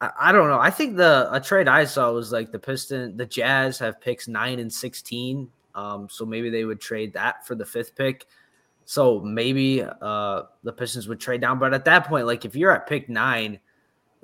I, 0.00 0.10
I, 0.20 0.32
don't 0.32 0.48
know. 0.48 0.60
I 0.60 0.70
think 0.70 0.96
the 0.96 1.28
a 1.32 1.40
trade 1.40 1.66
I 1.66 1.86
saw 1.86 2.12
was 2.12 2.30
like 2.30 2.52
the 2.52 2.58
Piston, 2.58 3.16
the 3.16 3.26
Jazz 3.26 3.78
have 3.80 4.00
picks 4.00 4.28
nine 4.28 4.60
and 4.60 4.72
16. 4.72 5.50
Um, 5.74 6.08
so 6.08 6.24
maybe 6.24 6.50
they 6.50 6.64
would 6.64 6.80
trade 6.80 7.12
that 7.14 7.44
for 7.44 7.56
the 7.56 7.66
fifth 7.66 7.96
pick. 7.96 8.26
So 8.84 9.18
maybe 9.20 9.82
uh, 9.82 10.42
the 10.62 10.72
Pistons 10.72 11.08
would 11.08 11.18
trade 11.18 11.40
down. 11.40 11.58
But 11.58 11.74
at 11.74 11.84
that 11.86 12.06
point, 12.06 12.26
like 12.26 12.44
if 12.44 12.54
you're 12.54 12.70
at 12.70 12.86
pick 12.86 13.08
nine, 13.08 13.58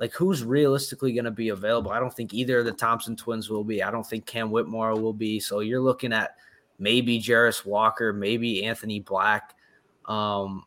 like 0.01 0.15
who's 0.15 0.43
realistically 0.43 1.13
going 1.13 1.27
to 1.27 1.31
be 1.31 1.51
available? 1.51 1.91
I 1.93 2.01
don't 2.01 2.13
think 2.13 2.33
either 2.33 2.61
of 2.61 2.65
the 2.65 2.73
Thompson 2.73 3.15
twins 3.15 3.51
will 3.51 3.63
be. 3.63 3.83
I 3.83 3.91
don't 3.91 4.07
think 4.07 4.25
Cam 4.25 4.51
Whitmore 4.51 4.95
will 4.99 5.13
be. 5.13 5.39
So 5.39 5.61
you're 5.61 5.81
looking 5.81 6.13
at 6.13 6.37
maybe 6.79 7.21
Jarace 7.21 7.67
Walker, 7.67 8.13
maybe 8.15 8.65
Anthony 8.65 9.01
Black, 9.01 9.55
um, 10.07 10.65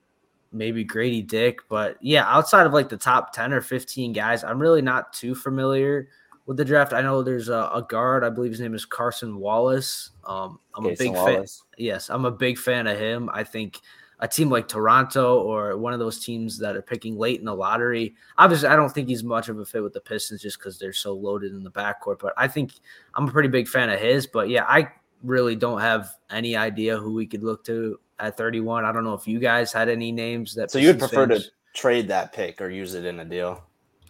maybe 0.51 0.83
Grady 0.83 1.23
Dick. 1.23 1.61
But 1.67 1.97
yeah, 1.99 2.25
outside 2.27 2.67
of 2.67 2.73
like 2.73 2.89
the 2.89 2.97
top 2.97 3.33
10 3.33 3.53
or 3.53 3.61
15 3.61 4.13
guys, 4.13 4.43
I'm 4.43 4.59
really 4.59 4.83
not 4.83 5.11
too 5.13 5.33
familiar 5.33 6.09
with 6.45 6.57
the 6.57 6.65
draft. 6.65 6.93
I 6.93 7.01
know 7.01 7.23
there's 7.23 7.49
a, 7.49 7.71
a 7.73 7.83
guard, 7.89 8.23
I 8.23 8.29
believe 8.29 8.51
his 8.51 8.61
name 8.61 8.75
is 8.75 8.85
Cason 8.85 9.37
Wallace. 9.37 10.11
Um, 10.25 10.59
I'm 10.75 10.83
Jason 10.83 11.07
a 11.07 11.09
big 11.09 11.17
Wallace. 11.17 11.63
fan. 11.75 11.85
Yes, 11.85 12.09
I'm 12.11 12.25
a 12.25 12.31
big 12.31 12.59
fan 12.59 12.85
of 12.85 12.99
him. 12.99 13.31
I 13.33 13.43
think 13.43 13.79
a 14.23 14.27
team 14.27 14.49
like 14.49 14.69
Toronto 14.69 15.41
or 15.41 15.75
one 15.75 15.91
of 15.91 15.99
those 15.99 16.23
teams 16.23 16.57
that 16.57 16.77
are 16.77 16.81
picking 16.81 17.17
late 17.17 17.39
in 17.39 17.45
the 17.45 17.53
lottery. 17.53 18.15
Obviously, 18.37 18.69
I 18.69 18.75
don't 18.77 18.89
think 18.89 19.09
he's 19.09 19.21
much 19.21 19.49
of 19.49 19.59
a 19.59 19.65
fit 19.65 19.83
with 19.83 19.91
the 19.91 19.99
Pistons 19.99 20.41
just 20.41 20.57
because 20.57 20.79
they're 20.79 20.93
so 20.93 21.13
loaded 21.13 21.51
in 21.51 21.61
the 21.61 21.69
backcourt. 21.69 22.19
But 22.19 22.33
I 22.37 22.47
think 22.47 22.71
I'm 23.15 23.27
a 23.27 23.31
pretty 23.31 23.49
big 23.49 23.67
fan 23.67 23.89
of 23.89 23.99
his. 23.99 24.25
But 24.25 24.47
yeah, 24.47 24.63
I 24.63 24.87
really 25.23 25.57
don't 25.57 25.81
have 25.81 26.15
any 26.29 26.55
idea 26.55 26.97
who 26.97 27.13
we 27.13 27.27
could 27.27 27.43
look 27.43 27.65
to 27.65 27.99
at 28.17 28.37
31. 28.37 28.85
I 28.85 28.93
don't 28.93 29.03
know 29.03 29.13
if 29.13 29.27
you 29.27 29.39
guys 29.39 29.73
had 29.73 29.89
any 29.89 30.09
names 30.13 30.55
that. 30.55 30.71
So 30.71 30.79
you'd 30.79 30.99
prefer 30.99 31.27
fans... 31.27 31.43
to 31.47 31.51
trade 31.73 32.07
that 32.07 32.31
pick 32.31 32.61
or 32.61 32.69
use 32.69 32.93
it 32.93 33.03
in 33.03 33.19
a 33.19 33.25
deal? 33.25 33.61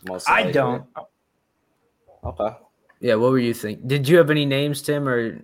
Most 0.07 0.29
I 0.29 0.51
don't. 0.51 0.85
Okay. 2.23 2.55
Yeah, 2.99 3.15
what 3.15 3.31
were 3.31 3.39
you 3.39 3.55
think? 3.55 3.87
Did 3.87 4.07
you 4.07 4.17
have 4.17 4.29
any 4.29 4.45
names, 4.45 4.83
Tim, 4.83 5.09
or 5.09 5.41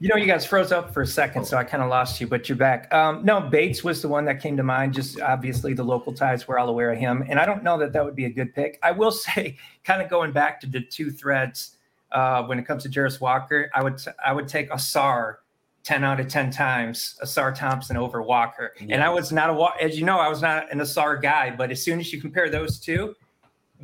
you 0.00 0.08
know, 0.08 0.16
you 0.16 0.26
guys 0.26 0.46
froze 0.46 0.70
up 0.70 0.94
for 0.94 1.02
a 1.02 1.06
second, 1.06 1.44
so 1.44 1.56
I 1.56 1.64
kind 1.64 1.82
of 1.82 1.90
lost 1.90 2.20
you, 2.20 2.26
but 2.26 2.48
you're 2.48 2.56
back. 2.56 2.92
Um, 2.94 3.24
no, 3.24 3.40
Bates 3.40 3.82
was 3.82 4.00
the 4.00 4.08
one 4.08 4.24
that 4.26 4.40
came 4.40 4.56
to 4.56 4.62
mind. 4.62 4.94
Just 4.94 5.20
obviously, 5.20 5.74
the 5.74 5.82
local 5.82 6.12
ties 6.12 6.46
were 6.46 6.58
all 6.58 6.68
aware 6.68 6.92
of 6.92 6.98
him, 6.98 7.24
and 7.28 7.38
I 7.38 7.44
don't 7.44 7.62
know 7.62 7.78
that 7.78 7.92
that 7.92 8.04
would 8.04 8.14
be 8.16 8.26
a 8.26 8.30
good 8.30 8.54
pick. 8.54 8.78
I 8.82 8.92
will 8.92 9.10
say, 9.12 9.56
kind 9.84 10.00
of 10.00 10.08
going 10.08 10.32
back 10.32 10.60
to 10.60 10.66
the 10.66 10.80
two 10.80 11.10
threads 11.10 11.76
uh, 12.12 12.42
when 12.44 12.58
it 12.58 12.64
comes 12.64 12.84
to 12.84 12.88
Jarace 12.88 13.20
Walker, 13.20 13.70
I 13.74 13.82
would 13.82 14.00
I 14.24 14.32
would 14.32 14.48
take 14.48 14.70
Ausar 14.70 15.36
10 15.84 16.04
out 16.04 16.20
of 16.20 16.28
10 16.28 16.50
times 16.50 17.18
Ausar 17.22 17.54
Thompson 17.54 17.96
over 17.96 18.22
Walker. 18.22 18.74
Yeah. 18.78 18.96
And 18.96 19.02
I 19.02 19.08
was 19.08 19.32
not 19.32 19.50
a, 19.50 19.82
as 19.82 19.98
you 19.98 20.04
know, 20.04 20.18
I 20.18 20.28
was 20.28 20.42
not 20.42 20.70
an 20.70 20.80
Ausar 20.80 21.20
guy, 21.20 21.50
but 21.50 21.70
as 21.70 21.82
soon 21.82 21.98
as 21.98 22.12
you 22.12 22.20
compare 22.20 22.50
those 22.50 22.78
two, 22.78 23.14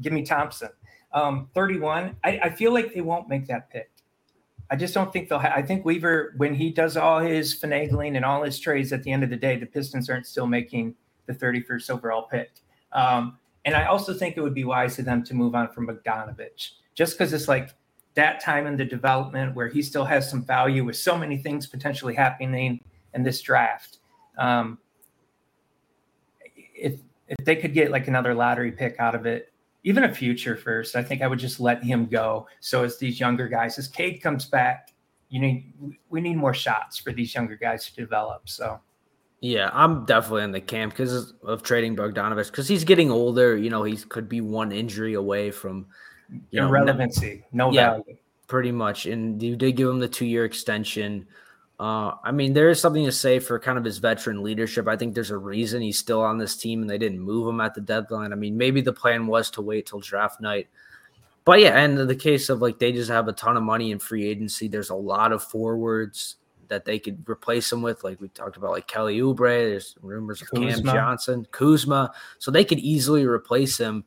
give 0.03 0.13
me 0.13 0.23
Thompson. 0.23 0.69
Um, 1.15 1.49
31, 1.55 2.15
I, 2.23 2.41
I, 2.43 2.51
feel 2.51 2.75
like 2.75 2.93
they 2.93 3.01
won't 3.01 3.29
make 3.29 3.47
that 3.47 3.71
pick. 3.71 3.89
I 4.71 4.77
just 4.77 4.95
don't 4.95 5.13
think 5.13 5.29
they'll. 5.29 5.39
Ha- 5.39 5.53
I 5.55 5.63
think 5.63 5.85
Weaver, 5.85 6.35
when 6.37 6.55
he 6.55 6.71
does 6.71 6.97
all 6.97 7.21
his 7.21 7.55
finagling 7.55 8.17
and 8.17 8.25
all 8.25 8.43
his 8.43 8.59
trades, 8.59 8.93
at 8.93 9.03
the 9.03 9.13
end 9.13 9.23
of 9.23 9.31
the 9.31 9.37
day, 9.37 9.57
the 9.57 9.67
Pistons 9.67 10.09
aren't 10.09 10.27
still 10.27 10.47
making 10.47 10.95
the 11.27 11.35
31st 11.35 11.91
overall 11.91 12.23
pick. 12.23 12.51
Um, 12.93 13.39
and 13.65 13.75
I 13.75 13.87
also 13.87 14.15
think 14.15 14.37
it 14.37 14.41
would 14.41 14.55
be 14.55 14.65
wise 14.65 14.97
for 14.97 15.03
them 15.03 15.23
to 15.25 15.35
move 15.35 15.55
on 15.55 15.71
from 15.73 15.87
Bogdanovich, 15.87 16.73
just 16.95 17.19
because 17.19 17.33
it's 17.33 17.49
like 17.49 17.71
that 18.15 18.41
time 18.41 18.67
in 18.67 18.77
the 18.77 18.85
development 18.85 19.55
where 19.55 19.69
he 19.69 19.83
still 19.83 20.05
has 20.05 20.29
some 20.29 20.45
value 20.45 20.85
with 20.85 20.97
so 20.97 21.17
many 21.17 21.37
things 21.37 21.67
potentially 21.67 22.15
happening 22.15 22.81
in 23.15 23.23
this 23.23 23.41
draft. 23.41 23.99
Um, 24.39 24.79
if 26.75 27.01
if 27.29 27.45
they 27.45 27.57
could 27.57 27.73
get 27.73 27.91
like 27.91 28.07
another 28.09 28.35
lottery 28.35 28.71
pick 28.71 28.97
out 28.99 29.15
of 29.15 29.25
it, 29.27 29.53
even 29.85 30.05
a 30.05 30.13
future 30.13 30.57
first. 30.57 30.97
I 30.97 31.03
think 31.03 31.23
I 31.23 31.27
would 31.27 31.39
just 31.39 31.61
let 31.61 31.83
him 31.83 32.07
go. 32.07 32.49
So 32.61 32.85
as 32.85 32.99
these 32.99 33.21
younger 33.21 33.49
guys, 33.49 33.79
as 33.79 33.87
Cade 33.87 34.23
comes 34.23 34.47
back, 34.47 34.95
you 35.29 35.41
need 35.41 35.73
we 36.09 36.21
need 36.21 36.37
more 36.37 36.55
shots 36.55 36.99
for 36.99 37.13
these 37.13 37.35
younger 37.35 37.57
guys 37.57 37.87
to 37.87 37.95
develop. 37.95 38.49
So 38.49 38.81
yeah, 39.41 39.71
I'm 39.73 40.07
definitely 40.07 40.45
in 40.45 40.53
the 40.53 40.61
camp 40.61 40.93
because 40.93 41.35
of 41.43 41.63
trading 41.63 41.97
Bogdanovich 41.97 42.51
because 42.51 42.67
he's 42.67 42.85
getting 42.85 43.11
older. 43.11 43.57
You 43.57 43.69
know, 43.71 43.83
he 43.83 43.97
could 43.97 44.29
be 44.29 44.41
one 44.41 44.73
injury 44.73 45.15
away 45.15 45.51
from 45.51 45.87
you 46.51 46.63
irrelevancy, 46.63 47.45
know, 47.53 47.69
no 47.69 47.75
yeah, 47.75 47.91
value, 47.91 48.17
pretty 48.47 48.73
much. 48.73 49.07
And 49.07 49.43
you 49.43 49.55
did 49.55 49.73
give 49.73 49.89
him 49.89 50.01
the 50.01 50.09
two 50.09 50.25
year 50.25 50.47
extension. 50.47 51.27
Uh, 51.85 52.17
I 52.25 52.33
mean, 52.33 52.55
there 52.55 52.71
is 52.71 52.81
something 52.81 53.05
to 53.05 53.13
say 53.13 53.39
for 53.39 53.59
kind 53.59 53.77
of 53.77 53.85
his 53.85 53.99
veteran 53.99 54.43
leadership. 54.43 54.89
I 54.89 54.97
think 54.97 55.15
there's 55.15 55.31
a 55.31 55.37
reason 55.37 55.83
he's 55.83 55.99
still 55.99 56.23
on 56.23 56.39
this 56.39 56.57
team 56.57 56.81
and 56.81 56.89
they 56.89 56.97
didn't 56.97 57.21
move 57.21 57.47
him 57.47 57.61
at 57.61 57.75
the 57.75 57.83
deadline. 57.83 58.33
I 58.33 58.37
mean, 58.37 58.57
maybe 58.57 58.81
the 58.81 58.95
plan 58.95 59.27
was 59.27 59.51
to 59.51 59.61
wait 59.61 59.85
till 59.85 60.01
draft 60.01 60.41
night. 60.41 60.69
But 61.45 61.61
yeah, 61.61 61.77
and 61.79 61.99
in 61.99 62.09
the 62.09 62.17
case 62.17 62.49
of 62.49 62.63
like 62.63 62.79
they 62.79 62.91
just 62.91 63.11
have 63.11 63.29
a 63.29 63.35
ton 63.35 63.59
of 63.59 63.63
money 63.63 63.91
in 63.91 63.99
free 63.99 64.27
agency, 64.27 64.67
there's 64.67 64.89
a 64.89 64.95
lot 64.95 65.31
of 65.31 65.43
forwards 65.43 66.37
that 66.69 66.87
they 66.87 66.99
could 66.99 67.29
replace 67.29 67.71
him 67.71 67.83
with. 67.83 68.03
Like 68.03 68.19
we 68.19 68.29
talked 68.29 68.57
about, 68.57 68.71
like 68.71 68.87
Kelly 68.87 69.19
Oubre. 69.19 69.69
There's 69.69 69.95
rumors 70.01 70.41
of 70.41 70.49
Kuzma. 70.49 70.71
Cam 70.71 70.85
Johnson, 70.85 71.47
Kuzma. 71.51 72.15
So 72.39 72.51
they 72.51 72.65
could 72.65 72.79
easily 72.79 73.27
replace 73.27 73.77
him 73.77 74.05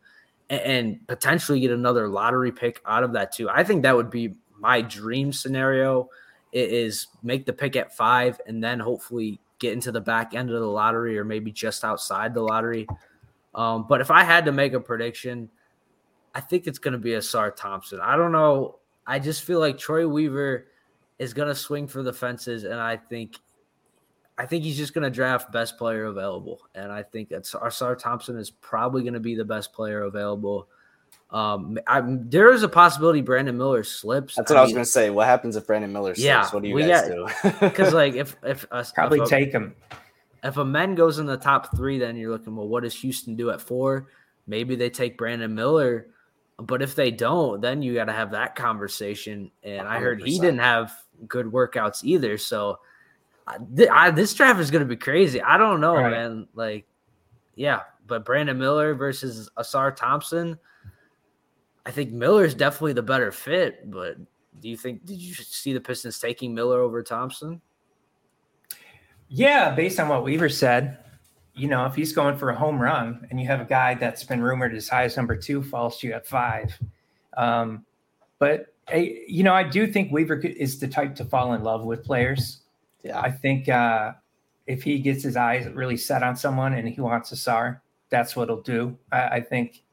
and, 0.50 0.62
and 0.62 1.08
potentially 1.08 1.60
get 1.60 1.70
another 1.70 2.08
lottery 2.08 2.52
pick 2.52 2.82
out 2.88 3.04
of 3.04 3.13
that 3.13 3.34
too. 3.34 3.52
I 3.52 3.63
think 3.63 3.84
that 3.84 3.96
would 3.96 4.10
be 4.10 4.34
my 4.58 4.82
dream 4.82 5.32
scenario 5.32 6.10
is 6.58 7.08
make 7.24 7.46
the 7.46 7.54
pick 7.54 7.76
at 7.76 7.96
five 7.96 8.39
and 8.48 8.63
then 8.63 8.80
hopefully 8.80 9.39
get 9.60 9.74
into 9.74 9.91
the 9.91 10.02
back 10.02 10.34
end 10.34 10.50
of 10.50 10.60
the 10.60 10.67
lottery 10.67 11.17
or 11.17 11.24
maybe 11.24 11.52
just 11.52 11.84
outside 11.84 12.34
the 12.34 12.41
lottery. 12.41 12.88
Um, 13.56 13.86
but 13.88 14.02
if 14.02 14.12
I 14.12 14.24
had 14.24 14.46
to 14.46 14.52
make 14.52 14.74
a 14.74 14.80
prediction, 14.80 15.50
I 16.36 16.41
think 16.41 16.67
it's 16.67 16.80
going 16.80 16.91
to 16.91 17.00
be 17.00 17.12
Ausar 17.12 17.56
Thompson. 17.56 18.00
I 18.02 18.15
don't 18.15 18.32
know. 18.32 18.80
I 19.08 19.20
just 19.20 19.43
feel 19.43 19.60
like 19.60 19.78
Troy 19.78 20.08
Weaver 20.08 20.67
is 21.17 21.34
going 21.34 21.48
to 21.48 21.56
swing 21.56 21.88
for 21.88 22.04
the 22.04 22.13
fences, 22.13 22.63
and 22.63 22.76
I 22.76 22.98
think, 22.98 23.38
I 24.38 24.46
think 24.46 24.63
he's 24.63 24.78
just 24.78 24.93
going 24.93 25.06
to 25.06 25.10
draft 25.10 25.52
best 25.52 25.78
player 25.78 26.06
available, 26.06 26.62
and 26.76 26.91
I 26.91 27.02
think 27.02 27.30
Ausar 27.30 27.98
Thompson 27.98 28.38
is 28.38 28.52
probably 28.52 29.02
going 29.02 29.15
to 29.15 29.20
be 29.20 29.34
the 29.34 29.46
best 29.46 29.74
player 29.74 30.04
available. 30.04 30.67
Um, 31.30 31.78
I, 31.88 32.02
there 32.06 32.54
is 32.54 32.63
a 32.63 32.70
possibility 32.70 33.22
Brandon 33.22 33.58
Miller 33.58 33.84
slips. 33.84 34.36
That's 34.36 34.50
what 34.50 34.58
I, 34.58 34.62
I 34.62 34.63
was 34.63 34.72
going 34.72 34.86
to 34.86 34.89
say. 34.89 35.10
What 35.10 35.28
happens 35.28 35.56
if 35.56 35.67
Brandon 35.67 35.91
Miller 35.91 36.15
slips? 36.15 36.24
Yeah, 36.24 36.50
what 36.50 36.63
do 36.63 36.70
you 36.70 36.80
guys 36.80 37.10
got, 37.10 37.41
do? 37.43 37.50
Because 37.67 37.93
like 37.93 38.15
if 38.15 38.38
if 38.43 38.65
probably 38.93 39.20
if 39.20 39.26
a, 39.26 39.30
take 39.30 39.52
him. 39.52 39.76
If 40.43 40.58
Amen 40.58 40.96
goes 40.96 41.20
in 41.20 41.26
the 41.26 41.38
top 41.38 41.76
three, 41.76 42.00
then 42.00 42.15
you're 42.15 42.32
looking. 42.32 42.56
Well, 42.56 42.67
what 42.67 42.84
does 42.84 42.96
Houston 43.02 43.36
do 43.36 43.50
at 43.50 43.60
four? 43.60 44.08
Maybe 44.46 44.76
they 44.76 44.89
take 44.89 45.17
Brandon 45.17 45.54
Miller, 45.54 46.08
but 46.58 46.82
if 46.82 46.96
they 46.96 47.12
don't, 47.12 47.60
then 47.60 47.82
you 47.82 47.93
got 47.93 48.06
to 48.06 48.13
have 48.13 48.32
that 48.32 48.56
conversation. 48.56 49.52
And 49.63 49.86
100%. 49.86 49.88
I 49.88 50.00
heard 50.00 50.24
he 50.24 50.39
didn't 50.39 50.60
have 50.60 50.93
good 51.28 51.48
workouts 51.48 52.04
either. 52.04 52.38
So 52.38 52.80
th- 53.76 53.89
I, 53.89 54.12
this 54.12 54.34
draft 54.34 54.60
is 54.60 54.72
going 54.72 54.84
to 54.84 54.88
be 54.88 54.96
crazy. 54.96 55.41
I 55.41 55.58
don't 55.58 55.82
know, 55.82 55.96
right. 55.96 56.12
man. 56.12 56.48
Like, 56.54 56.86
yeah, 57.56 57.82
but 58.06 58.24
Brandon 58.24 58.58
Miller 58.58 58.93
versus 58.93 59.50
Ausar 59.58 59.93
Thompson 59.93 60.58
I 61.88 61.91
think 61.91 62.12
Miller's 62.12 62.54
definitely 62.54 62.91
the 62.91 63.02
better 63.02 63.32
fit, 63.32 63.89
but 63.89 64.17
do 64.60 64.67
you 64.67 64.76
think 64.76 65.06
did 65.06 65.21
you 65.21 65.34
see 65.34 65.71
the 65.71 65.80
Pistons 65.80 66.19
taking 66.19 66.54
Miller 66.54 66.82
over 66.82 67.02
Thompson? 67.02 67.62
Yeah, 69.30 69.73
based 69.73 69.97
on 69.97 70.10
what 70.10 70.26
Weaver 70.26 70.50
said, 70.50 70.97
you 71.54 71.69
know, 71.69 71.86
if 71.86 71.95
he's 71.95 72.12
going 72.12 72.36
for 72.36 72.50
a 72.50 72.56
home 72.56 72.78
run 72.78 73.26
and 73.30 73.39
you 73.39 73.47
have 73.47 73.62
a 73.62 73.65
guy 73.65 73.95
that's 73.95 74.26
been 74.26 74.41
rumored 74.41 74.76
as 74.76 74.89
high 74.89 75.06
as 75.06 75.15
number 75.15 75.38
two 75.38 75.63
falls 75.63 75.97
to 76.00 76.08
you 76.08 76.13
at 76.13 76.28
five. 76.28 76.78
Um, 77.38 77.86
but 78.38 78.73
you 78.93 79.43
know, 79.43 79.54
I 79.54 79.63
do 79.63 79.88
think 79.88 80.12
Weaver 80.12 80.39
is 80.39 80.80
the 80.80 80.89
type 80.89 81.15
to 81.15 81.26
fall 81.26 81.54
in 81.54 81.63
love 81.63 81.86
with 81.86 82.04
players. 82.04 82.63
Yeah, 83.02 83.17
I 83.17 83.32
think 83.32 83.69
uh, 83.69 84.12
if 84.65 84.84
he 84.84 85.00
gets 85.00 85.23
his 85.23 85.38
eyes 85.38 85.65
really 85.73 85.97
set 85.97 86.21
on 86.21 86.36
someone 86.36 86.73
and 86.73 86.89
he 86.89 87.00
wants 87.00 87.32
Ausar, 87.32 87.80
that's 88.10 88.36
what 88.36 88.50
he'll 88.50 88.62
do. 88.62 88.97
I, 89.10 89.28
I 89.28 89.41
think 89.41 89.84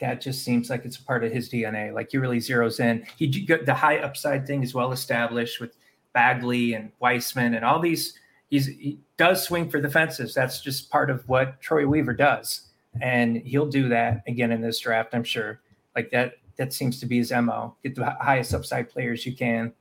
that 0.00 0.20
just 0.20 0.44
seems 0.44 0.70
like 0.70 0.84
it's 0.84 0.96
a 0.96 1.02
part 1.02 1.24
of 1.24 1.32
his 1.32 1.50
DNA. 1.50 1.92
Like 1.92 2.10
he 2.10 2.18
really 2.18 2.38
zeroes 2.38 2.80
in. 2.80 3.04
He 3.16 3.46
the 3.64 3.74
high 3.74 3.98
upside 3.98 4.46
thing 4.46 4.62
is 4.62 4.74
well 4.74 4.92
established 4.92 5.60
with 5.60 5.76
Bagley 6.12 6.74
and 6.74 6.92
Wiseman 7.00 7.54
and 7.54 7.64
all 7.64 7.80
these. 7.80 8.14
He's 8.48 8.66
he 8.66 9.00
does 9.16 9.42
swing 9.42 9.68
for 9.68 9.80
the 9.80 9.90
fences. 9.90 10.34
That's 10.34 10.60
just 10.60 10.90
part 10.90 11.10
of 11.10 11.28
what 11.28 11.60
Troy 11.60 11.86
Weaver 11.86 12.14
does, 12.14 12.68
and 13.00 13.38
he'll 13.38 13.66
do 13.66 13.88
that 13.88 14.22
again 14.26 14.52
in 14.52 14.60
this 14.60 14.78
draft. 14.78 15.14
I'm 15.14 15.24
sure. 15.24 15.60
Like 15.94 16.10
that. 16.10 16.34
That 16.56 16.72
seems 16.72 16.98
to 16.98 17.06
be 17.06 17.18
his 17.18 17.30
mo. 17.30 17.76
Get 17.84 17.94
the 17.94 18.16
highest 18.20 18.52
upside 18.52 18.90
players 18.90 19.24
you 19.24 19.32
can. 19.32 19.72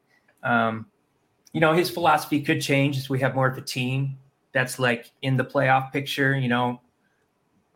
Um, 0.43 0.85
you 1.51 1.59
know, 1.59 1.73
his 1.73 1.89
philosophy 1.89 2.39
could 2.39 2.61
change 2.61 2.97
as 2.97 3.09
we 3.09 3.19
have 3.19 3.33
more 3.33 3.47
of 3.47 3.57
a 3.57 3.61
team 3.61 4.15
that's 4.51 4.77
like 4.77 5.09
in 5.23 5.37
the 5.37 5.43
playoff 5.43 5.91
picture. 5.91 6.37
You 6.37 6.49
know, 6.49 6.79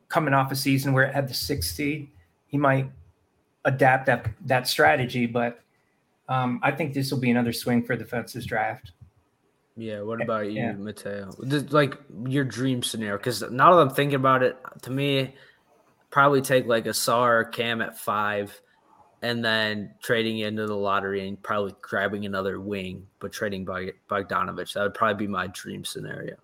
coming 0.07 0.35
off 0.35 0.51
a 0.51 0.55
season 0.55 0.93
where 0.93 1.03
it 1.03 1.15
had 1.15 1.27
the 1.27 1.33
sixth 1.33 1.73
seed 1.73 2.11
he 2.51 2.57
might 2.57 2.91
adapt 3.65 4.05
that 4.05 4.29
that 4.45 4.67
strategy. 4.67 5.25
But 5.25 5.59
um, 6.29 6.59
I 6.61 6.71
think 6.71 6.93
this 6.93 7.11
will 7.11 7.19
be 7.19 7.31
another 7.31 7.53
swing 7.53 7.83
for 7.83 7.95
the 7.95 8.05
fences 8.05 8.45
draft. 8.45 8.91
Yeah. 9.75 10.01
What 10.01 10.21
about 10.21 10.47
you, 10.47 10.61
yeah. 10.61 10.73
Mateo? 10.73 11.31
Like 11.39 11.97
your 12.27 12.43
dream 12.43 12.83
scenario? 12.83 13.17
Because 13.17 13.41
now 13.49 13.73
that 13.73 13.81
I'm 13.81 13.89
thinking 13.89 14.15
about 14.15 14.43
it, 14.43 14.57
to 14.83 14.91
me, 14.91 15.33
probably 16.11 16.41
take 16.41 16.67
like 16.67 16.85
Ausar 16.85 17.51
Cam 17.51 17.81
at 17.81 17.97
five, 17.97 18.61
and 19.21 19.45
then 19.45 19.93
trading 20.01 20.39
into 20.39 20.65
the 20.65 20.75
lottery 20.75 21.27
and 21.27 21.41
probably 21.41 21.73
grabbing 21.81 22.25
another 22.25 22.59
wing, 22.59 23.07
but 23.19 23.31
trading 23.31 23.63
by 23.63 23.91
Bogdanovich. 24.09 24.73
That 24.73 24.83
would 24.83 24.93
probably 24.93 25.25
be 25.25 25.31
my 25.31 25.47
dream 25.47 25.85
scenario. 25.85 26.35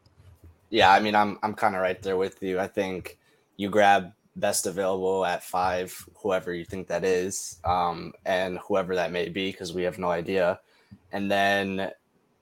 Yeah, 0.70 0.92
I 0.92 1.00
mean, 1.00 1.16
I'm 1.16 1.40
I'm 1.44 1.54
kind 1.54 1.76
of 1.76 1.82
right 1.82 2.02
there 2.02 2.18
with 2.18 2.42
you. 2.42 2.60
I 2.60 2.68
think 2.68 3.18
you 3.58 3.70
grab 3.70 4.14
best 4.38 4.68
available 4.68 5.26
at 5.26 5.44
five, 5.44 5.94
whoever 6.16 6.54
you 6.54 6.64
think 6.64 6.88
that 6.88 7.04
is, 7.04 7.60
um, 7.66 8.14
and 8.26 8.60
whoever 8.60 8.96
that 8.96 9.12
may 9.12 9.30
be, 9.30 9.52
because 9.52 9.74
we 9.74 9.84
have 9.84 9.98
no 10.00 10.10
idea. 10.10 10.60
And 11.12 11.30
then, 11.30 11.92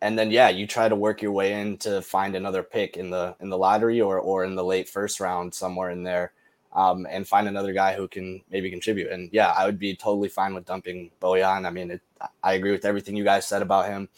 and 0.01 0.19
then, 0.19 0.29
yeah, 0.29 0.49
you 0.49 0.67
try 0.67 0.89
to 0.89 0.95
work 0.95 1.21
your 1.21 1.31
way 1.31 1.60
in 1.62 1.77
to 1.79 2.01
find 2.01 2.36
another 2.36 2.63
pick 2.63 2.97
in 2.97 3.10
the 3.10 3.36
in 3.39 3.49
the 3.49 3.58
lottery 3.58 4.01
or 4.01 4.19
or 4.19 4.43
in 4.43 4.55
the 4.55 4.63
late 4.63 4.89
first 4.89 5.19
round 5.19 5.53
somewhere 5.53 5.89
in 5.89 6.03
there, 6.03 6.34
um, 6.73 7.08
and 7.10 7.27
find 7.27 7.47
another 7.47 7.73
guy 7.73 7.95
who 7.95 8.08
can 8.08 8.41
maybe 8.51 8.69
contribute. 8.69 9.12
And 9.12 9.29
yeah, 9.31 9.51
I 9.58 9.65
would 9.65 9.79
be 9.79 9.95
totally 9.95 10.29
fine 10.29 10.53
with 10.53 10.65
dumping 10.65 11.12
Bojan. 11.21 11.65
I 11.65 11.69
mean, 11.69 11.91
it, 11.91 12.01
I 12.43 12.53
agree 12.53 12.71
with 12.71 12.86
everything 12.86 13.15
you 13.15 13.23
guys 13.23 13.47
said 13.47 13.62
about 13.62 13.88
him. 13.88 14.10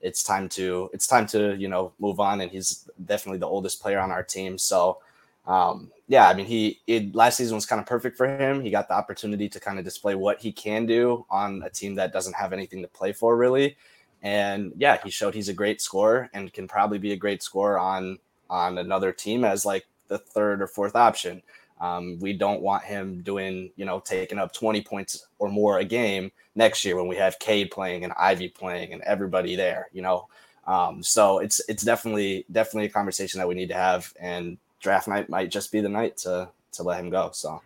It's 0.00 0.22
time 0.22 0.48
to 0.50 0.90
it's 0.92 1.06
time 1.06 1.26
to 1.28 1.54
you 1.56 1.68
know 1.68 1.92
move 1.98 2.18
on, 2.18 2.40
and 2.40 2.50
he's 2.50 2.88
definitely 3.04 3.38
the 3.38 3.46
oldest 3.46 3.80
player 3.82 4.00
on 4.00 4.10
our 4.10 4.22
team. 4.22 4.58
So 4.58 4.98
um, 5.46 5.90
yeah, 6.08 6.28
I 6.28 6.34
mean, 6.34 6.46
he 6.46 6.80
it, 6.86 7.14
last 7.14 7.36
season 7.36 7.56
was 7.56 7.66
kind 7.66 7.80
of 7.80 7.86
perfect 7.86 8.16
for 8.16 8.26
him. 8.26 8.60
He 8.60 8.70
got 8.70 8.88
the 8.88 8.94
opportunity 8.94 9.48
to 9.48 9.58
kind 9.60 9.78
of 9.78 9.84
display 9.84 10.14
what 10.14 10.40
he 10.40 10.52
can 10.52 10.86
do 10.86 11.26
on 11.30 11.62
a 11.64 11.70
team 11.70 11.96
that 11.96 12.12
doesn't 12.12 12.34
have 12.34 12.52
anything 12.52 12.82
to 12.82 12.88
play 12.88 13.12
for, 13.12 13.36
really. 13.36 13.76
And 14.22 14.72
yeah, 14.76 14.98
he 15.02 15.10
showed 15.10 15.34
he's 15.34 15.48
a 15.48 15.54
great 15.54 15.80
scorer 15.80 16.30
and 16.32 16.52
can 16.52 16.68
probably 16.68 16.98
be 16.98 17.12
a 17.12 17.16
great 17.16 17.42
scorer 17.42 17.78
on 17.78 18.18
on 18.48 18.78
another 18.78 19.12
team 19.12 19.44
as 19.44 19.66
like 19.66 19.86
the 20.08 20.18
third 20.18 20.62
or 20.62 20.68
fourth 20.68 20.94
option. 20.94 21.42
Um, 21.80 22.18
we 22.20 22.32
don't 22.32 22.62
want 22.62 22.84
him 22.84 23.20
doing, 23.22 23.70
you 23.76 23.84
know, 23.84 24.00
taking 24.00 24.38
up 24.38 24.52
20 24.52 24.80
points 24.82 25.26
or 25.38 25.50
more 25.50 25.78
a 25.78 25.84
game 25.84 26.32
next 26.54 26.84
year 26.84 26.96
when 26.96 27.08
we 27.08 27.16
have 27.16 27.38
Cade 27.38 27.70
playing 27.70 28.04
and 28.04 28.14
Ivey 28.18 28.48
playing 28.48 28.92
and 28.94 29.02
everybody 29.02 29.56
there, 29.56 29.88
you 29.92 30.02
know. 30.02 30.28
Um, 30.66 31.02
so 31.02 31.38
it's 31.38 31.60
it's 31.68 31.82
definitely 31.84 32.46
definitely 32.50 32.86
a 32.86 32.92
conversation 32.92 33.38
that 33.38 33.48
we 33.48 33.54
need 33.54 33.68
to 33.68 33.74
have. 33.74 34.12
And 34.18 34.58
draft 34.86 35.08
night 35.08 35.28
might 35.28 35.50
just 35.50 35.72
be 35.72 35.80
the 35.80 35.88
night 35.88 36.16
to 36.16 36.48
to 36.70 36.82
let 36.84 37.00
him 37.00 37.10
go. 37.10 37.30
So 37.32 37.60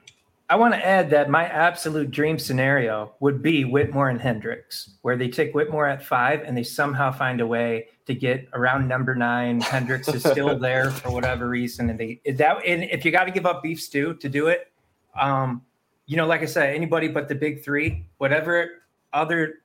I 0.49 0.57
want 0.57 0.73
to 0.73 0.85
add 0.85 1.11
that 1.11 1.29
my 1.29 1.45
absolute 1.45 2.11
dream 2.11 2.39
scenario 2.39 3.13
would 3.21 3.43
be 3.43 3.67
Whitmore 3.67 4.09
and 4.09 4.19
Hendricks, 4.19 4.95
where 5.03 5.19
they 5.19 5.29
take 5.29 5.53
Whitmore 5.53 5.87
at 5.87 6.03
five 6.03 6.41
and 6.45 6.57
they 6.57 6.63
somehow 6.63 7.13
find 7.13 7.43
a 7.43 7.47
way 7.47 7.89
to 8.07 8.15
get 8.15 8.49
around 8.55 8.89
number 8.89 9.15
nine. 9.15 9.61
Hendricks 9.61 10.09
is 10.09 10.23
still 10.23 10.59
there 10.69 10.91
for 10.91 11.11
whatever 11.11 11.47
reason, 11.47 11.91
and 11.91 12.01
they 12.01 12.23
that 12.37 12.65
and 12.67 12.85
if 12.85 13.05
you 13.05 13.11
got 13.11 13.25
to 13.25 13.31
give 13.31 13.45
up 13.45 13.63
beef 13.63 13.83
stew 13.83 14.15
to 14.15 14.29
do 14.31 14.47
it, 14.47 14.73
um, 15.21 15.61
you 16.07 16.17
know, 16.17 16.27
like 16.27 16.41
I 16.41 16.47
said, 16.47 16.75
anybody 16.75 17.09
but 17.09 17.29
the 17.29 17.35
big 17.35 17.63
three, 17.63 18.07
whatever 18.17 18.71
other, 19.13 19.57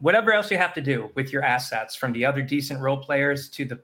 whatever 0.00 0.30
else 0.30 0.50
you 0.50 0.58
have 0.58 0.74
to 0.74 0.82
do 0.82 1.10
with 1.14 1.32
your 1.32 1.42
assets, 1.42 1.96
from 1.96 2.12
the 2.12 2.26
other 2.26 2.42
decent 2.42 2.82
role 2.82 2.98
players 2.98 3.48
to 3.50 3.64
the 3.64 3.80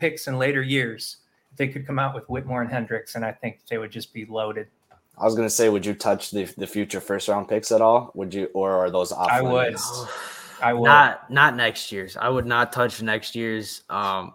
picks 0.00 0.26
in 0.26 0.36
later 0.36 0.62
years 0.62 1.18
they 1.56 1.68
could 1.68 1.86
come 1.86 1.98
out 1.98 2.14
with 2.14 2.28
Whitmore 2.28 2.62
and 2.62 2.70
Hendricks, 2.70 3.14
and 3.14 3.24
I 3.24 3.32
think 3.32 3.60
they 3.68 3.78
would 3.78 3.90
just 3.90 4.12
be 4.12 4.24
loaded. 4.26 4.68
I 5.18 5.24
was 5.24 5.34
gonna 5.34 5.50
say, 5.50 5.68
would 5.68 5.86
you 5.86 5.94
touch 5.94 6.30
the 6.30 6.44
the 6.56 6.66
future 6.66 7.00
first 7.00 7.28
round 7.28 7.48
picks 7.48 7.72
at 7.72 7.80
all? 7.80 8.10
Would 8.14 8.34
you, 8.34 8.48
or 8.54 8.72
are 8.72 8.90
those 8.90 9.12
off? 9.12 9.30
I 9.30 9.42
would. 9.42 9.76
I 10.62 10.72
would 10.72 10.86
not 10.86 11.30
not 11.30 11.56
next 11.56 11.92
year's. 11.92 12.16
I 12.16 12.28
would 12.28 12.46
not 12.46 12.72
touch 12.72 13.02
next 13.02 13.34
year's. 13.34 13.82
Um, 13.88 14.34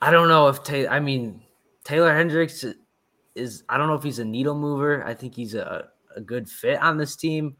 I 0.00 0.10
don't 0.10 0.28
know 0.28 0.48
if 0.48 0.62
Taylor. 0.62 0.90
I 0.90 1.00
mean, 1.00 1.42
Taylor 1.84 2.14
Hendricks 2.14 2.64
is. 3.34 3.64
I 3.68 3.76
don't 3.76 3.88
know 3.88 3.94
if 3.94 4.02
he's 4.02 4.18
a 4.20 4.24
needle 4.24 4.54
mover. 4.54 5.04
I 5.04 5.14
think 5.14 5.34
he's 5.34 5.54
a 5.54 5.88
a 6.16 6.20
good 6.20 6.48
fit 6.48 6.80
on 6.80 6.96
this 6.96 7.16
team. 7.16 7.56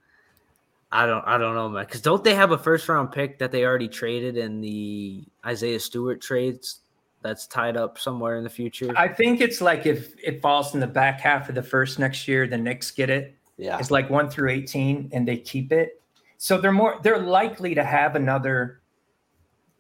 I 0.93 1.07
don't 1.07 1.27
I 1.27 1.39
don't 1.39 1.55
know, 1.57 1.69
man. 1.69 1.85
Because 1.85 2.01
don't 2.01 2.23
they 2.23 2.35
have 2.35 2.53
a 2.53 2.59
first 2.59 2.89
round 2.89 3.11
pick 3.11 3.39
that 3.41 3.51
they 3.51 3.65
already 3.65 3.89
traded 3.89 4.37
in 4.37 4.61
the 4.61 5.25
Isaiah 5.45 5.81
Stewart 5.81 6.21
trades 6.21 6.81
that's 7.25 7.47
tied 7.47 7.77
up 7.77 7.99
somewhere 7.99 8.37
in 8.37 8.45
the 8.45 8.51
future? 8.51 8.93
I 8.97 9.09
think 9.09 9.41
it's 9.41 9.61
like 9.61 9.87
if 9.87 10.15
it 10.23 10.41
falls 10.41 10.75
in 10.75 10.81
the 10.81 10.87
back 10.87 11.21
half 11.21 11.49
of 11.49 11.57
the 11.57 11.63
first 11.63 11.99
next 11.99 12.29
year, 12.29 12.47
the 12.47 12.59
Knicks 12.59 12.93
get 12.93 13.11
it. 13.11 13.35
Yeah. 13.57 13.79
It's 13.79 13.91
like 13.91 14.11
one 14.11 14.29
through 14.29 14.51
18 14.51 15.11
and 15.13 15.27
they 15.27 15.39
keep 15.39 15.73
it. 15.73 16.01
So 16.37 16.61
they're 16.61 16.73
more 16.73 17.01
they're 17.03 17.19
likely 17.19 17.75
to 17.75 17.83
have 17.83 18.15
another 18.15 18.83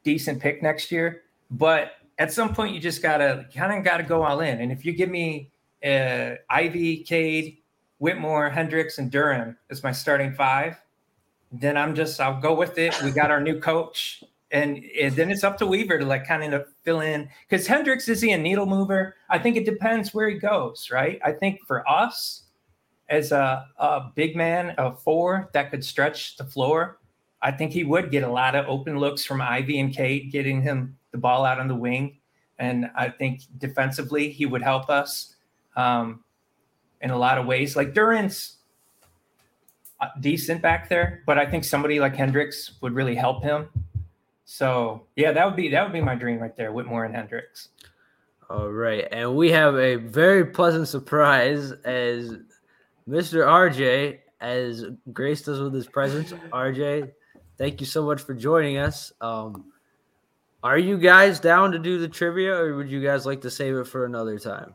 decent 0.02 0.40
pick 0.40 0.62
next 0.62 0.90
year. 0.90 1.22
But 1.50 1.92
at 2.18 2.32
some 2.32 2.54
point 2.54 2.74
you 2.74 2.80
just 2.80 3.02
gotta 3.02 3.46
kind 3.54 3.76
of 3.76 3.84
gotta 3.84 4.04
go 4.04 4.22
all 4.22 4.40
in. 4.40 4.60
And 4.60 4.72
if 4.72 4.84
you 4.84 4.92
give 4.92 5.10
me 5.10 5.50
uh 5.84 6.36
Ivey, 6.48 6.98
Cade, 6.98 7.58
Whitmore, 7.98 8.48
Hendricks, 8.48 8.98
and 8.98 9.10
Durham 9.10 9.56
as 9.70 9.82
my 9.82 9.92
starting 9.92 10.32
five, 10.32 10.82
then 11.52 11.76
I'm 11.76 11.94
just 11.94 12.20
I'll 12.20 12.40
go 12.40 12.54
with 12.54 12.78
it. 12.78 12.96
We 13.02 13.10
got 13.10 13.30
our 13.30 13.40
new 13.40 13.60
coach. 13.60 14.24
And, 14.54 14.84
and 15.00 15.16
then 15.16 15.32
it's 15.32 15.42
up 15.42 15.58
to 15.58 15.66
Weaver 15.66 15.98
to 15.98 16.04
like 16.04 16.28
kind 16.28 16.54
of 16.54 16.66
fill 16.84 17.00
in 17.00 17.28
because 17.48 17.66
Hendricks 17.66 18.08
is 18.08 18.20
he 18.20 18.30
a 18.30 18.38
needle 18.38 18.66
mover? 18.66 19.16
I 19.28 19.36
think 19.36 19.56
it 19.56 19.64
depends 19.64 20.14
where 20.14 20.28
he 20.28 20.38
goes, 20.38 20.90
right? 20.92 21.18
I 21.24 21.32
think 21.32 21.66
for 21.66 21.86
us, 21.90 22.44
as 23.08 23.32
a, 23.32 23.66
a 23.78 24.12
big 24.14 24.36
man, 24.36 24.74
a 24.78 24.92
four 24.92 25.50
that 25.54 25.72
could 25.72 25.84
stretch 25.84 26.36
the 26.36 26.44
floor, 26.44 27.00
I 27.42 27.50
think 27.50 27.72
he 27.72 27.82
would 27.82 28.12
get 28.12 28.22
a 28.22 28.28
lot 28.28 28.54
of 28.54 28.66
open 28.68 28.96
looks 28.96 29.24
from 29.24 29.40
Ivey 29.40 29.80
and 29.80 29.92
Cade, 29.92 30.30
getting 30.30 30.62
him 30.62 30.96
the 31.10 31.18
ball 31.18 31.44
out 31.44 31.58
on 31.58 31.66
the 31.66 31.74
wing. 31.74 32.18
And 32.60 32.88
I 32.94 33.08
think 33.08 33.40
defensively, 33.58 34.30
he 34.30 34.46
would 34.46 34.62
help 34.62 34.88
us 34.88 35.34
um, 35.74 36.22
in 37.00 37.10
a 37.10 37.18
lot 37.18 37.38
of 37.38 37.46
ways. 37.46 37.74
Like 37.74 37.92
Duren's 37.92 38.58
uh, 40.00 40.10
decent 40.20 40.62
back 40.62 40.88
there, 40.88 41.24
but 41.26 41.38
I 41.38 41.44
think 41.44 41.64
somebody 41.64 41.98
like 41.98 42.14
Hendricks 42.14 42.74
would 42.82 42.94
really 42.94 43.16
help 43.16 43.42
him. 43.42 43.68
So 44.44 45.06
yeah, 45.16 45.32
that 45.32 45.44
would 45.44 45.56
be 45.56 45.68
that 45.70 45.82
would 45.82 45.92
be 45.92 46.00
my 46.00 46.14
dream 46.14 46.38
right 46.38 46.56
there, 46.56 46.72
Whitmore 46.72 47.04
and 47.04 47.14
Hendricks. 47.14 47.70
All 48.50 48.68
right, 48.68 49.08
and 49.10 49.34
we 49.34 49.50
have 49.52 49.76
a 49.76 49.96
very 49.96 50.44
pleasant 50.44 50.86
surprise 50.86 51.72
as 51.84 52.36
Mr. 53.08 53.46
RJ 53.46 54.18
as 54.40 54.84
graced 55.12 55.48
us 55.48 55.58
with 55.58 55.72
his 55.72 55.86
presence. 55.86 56.32
RJ, 56.52 57.10
thank 57.56 57.80
you 57.80 57.86
so 57.86 58.04
much 58.04 58.20
for 58.20 58.34
joining 58.34 58.76
us. 58.76 59.12
Um, 59.22 59.72
are 60.62 60.78
you 60.78 60.98
guys 60.98 61.40
down 61.40 61.72
to 61.72 61.78
do 61.78 61.98
the 61.98 62.08
trivia, 62.08 62.54
or 62.54 62.76
would 62.76 62.90
you 62.90 63.02
guys 63.02 63.24
like 63.24 63.40
to 63.42 63.50
save 63.50 63.76
it 63.76 63.86
for 63.86 64.04
another 64.04 64.38
time? 64.38 64.74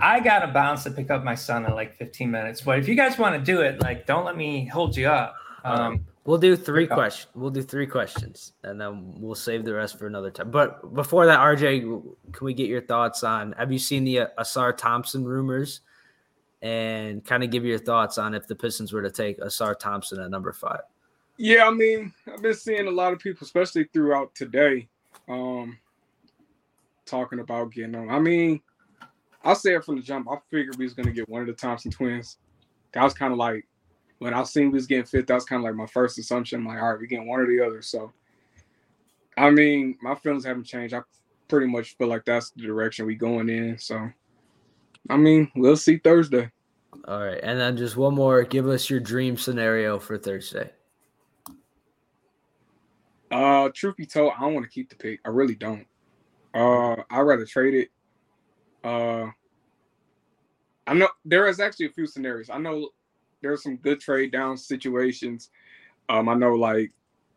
I 0.00 0.18
got 0.18 0.40
to 0.40 0.48
bounce 0.48 0.82
to 0.84 0.90
pick 0.90 1.10
up 1.10 1.22
my 1.22 1.36
son 1.36 1.64
in 1.64 1.72
like 1.74 1.94
15 1.94 2.28
minutes, 2.28 2.60
but 2.60 2.80
if 2.80 2.88
you 2.88 2.96
guys 2.96 3.18
want 3.18 3.36
to 3.36 3.52
do 3.52 3.60
it, 3.60 3.80
like, 3.80 4.06
don't 4.06 4.24
let 4.24 4.36
me 4.36 4.66
hold 4.66 4.96
you 4.96 5.08
up. 5.08 5.36
Um, 5.64 6.04
we'll 6.24 6.38
do 6.38 6.56
three 6.56 6.86
questions. 6.86 7.30
We'll 7.34 7.50
do 7.50 7.62
three 7.62 7.86
questions, 7.86 8.52
and 8.62 8.80
then 8.80 9.14
we'll 9.18 9.34
save 9.34 9.64
the 9.64 9.74
rest 9.74 9.98
for 9.98 10.06
another 10.06 10.30
time. 10.30 10.50
But 10.50 10.94
before 10.94 11.26
that, 11.26 11.40
RJ, 11.40 11.80
can 12.32 12.44
we 12.44 12.54
get 12.54 12.68
your 12.68 12.82
thoughts 12.82 13.22
on? 13.22 13.52
Have 13.52 13.72
you 13.72 13.78
seen 13.78 14.04
the 14.04 14.28
Ausar 14.38 14.76
Thompson 14.76 15.24
rumors? 15.24 15.80
and 16.64 17.22
kind 17.26 17.44
of 17.44 17.50
give 17.50 17.62
your 17.62 17.78
thoughts 17.78 18.16
on 18.16 18.34
if 18.34 18.46
the 18.46 18.54
Pistons 18.54 18.90
were 18.90 19.02
to 19.02 19.10
take 19.10 19.38
Ausar 19.40 19.78
Thompson 19.78 20.18
at 20.18 20.30
number 20.30 20.50
five. 20.50 20.80
Yeah, 21.36 21.66
I 21.66 21.70
mean, 21.70 22.12
I've 22.26 22.40
been 22.40 22.54
seeing 22.54 22.86
a 22.86 22.90
lot 22.90 23.12
of 23.12 23.18
people, 23.18 23.44
especially 23.44 23.84
throughout 23.92 24.34
today, 24.34 24.88
um, 25.28 25.78
talking 27.04 27.40
about 27.40 27.70
getting 27.70 27.94
on. 27.94 28.08
I 28.08 28.18
mean, 28.18 28.62
I'll 29.42 29.54
say 29.54 29.74
it 29.74 29.84
from 29.84 29.96
the 29.96 30.02
jump. 30.02 30.26
I 30.30 30.36
figured 30.50 30.78
we 30.78 30.86
was 30.86 30.94
gonna 30.94 31.12
get 31.12 31.28
one 31.28 31.42
of 31.42 31.48
the 31.48 31.52
Thompson 31.52 31.90
twins. 31.90 32.38
That 32.92 33.04
was 33.04 33.12
kind 33.12 33.32
of 33.32 33.38
like 33.38 33.66
when 34.18 34.34
I 34.34 34.42
seen 34.44 34.70
we 34.70 34.74
was 34.74 34.86
getting 34.86 35.04
fit. 35.04 35.26
That 35.26 35.34
was 35.34 35.44
kind 35.44 35.60
of 35.60 35.64
like 35.64 35.74
my 35.74 35.86
first 35.86 36.18
assumption. 36.18 36.60
I'm 36.60 36.66
like, 36.66 36.80
all 36.80 36.90
right, 36.90 36.98
we're 36.98 37.06
getting 37.06 37.28
one 37.28 37.40
or 37.40 37.46
the 37.46 37.64
other. 37.64 37.82
So, 37.82 38.12
I 39.36 39.50
mean, 39.50 39.96
my 40.00 40.14
feelings 40.14 40.44
haven't 40.44 40.64
changed. 40.64 40.94
I 40.94 41.00
pretty 41.48 41.66
much 41.66 41.96
feel 41.96 42.08
like 42.08 42.24
that's 42.24 42.50
the 42.50 42.62
direction 42.62 43.06
we 43.06 43.16
going 43.16 43.48
in. 43.48 43.78
So, 43.78 44.10
I 45.10 45.16
mean, 45.16 45.50
we'll 45.56 45.76
see 45.76 45.98
Thursday. 45.98 46.50
All 47.06 47.20
right, 47.20 47.40
and 47.42 47.58
then 47.58 47.76
just 47.76 47.96
one 47.96 48.14
more. 48.14 48.42
Give 48.44 48.68
us 48.68 48.88
your 48.88 49.00
dream 49.00 49.36
scenario 49.36 49.98
for 49.98 50.16
Thursday. 50.16 50.70
Uh, 53.30 53.68
truth 53.74 53.96
be 53.96 54.06
told, 54.06 54.32
I 54.36 54.42
don't 54.42 54.54
want 54.54 54.64
to 54.64 54.70
keep 54.70 54.88
the 54.88 54.96
pick. 54.96 55.20
I 55.24 55.28
really 55.30 55.56
don't. 55.56 55.86
Uh, 56.54 56.94
I'd 57.10 57.20
rather 57.20 57.44
trade 57.44 57.74
it. 57.74 57.88
Uh, 58.84 59.30
I 60.86 60.94
know 60.94 61.08
there 61.24 61.48
is 61.48 61.58
actually 61.58 61.86
a 61.86 61.92
few 61.92 62.06
scenarios. 62.06 62.48
I 62.48 62.58
know 62.58 62.90
there's 63.44 63.62
some 63.62 63.76
good 63.76 64.00
trade 64.00 64.32
down 64.32 64.56
situations. 64.56 65.50
Um, 66.08 66.28
I 66.28 66.34
know 66.34 66.54
like 66.54 66.90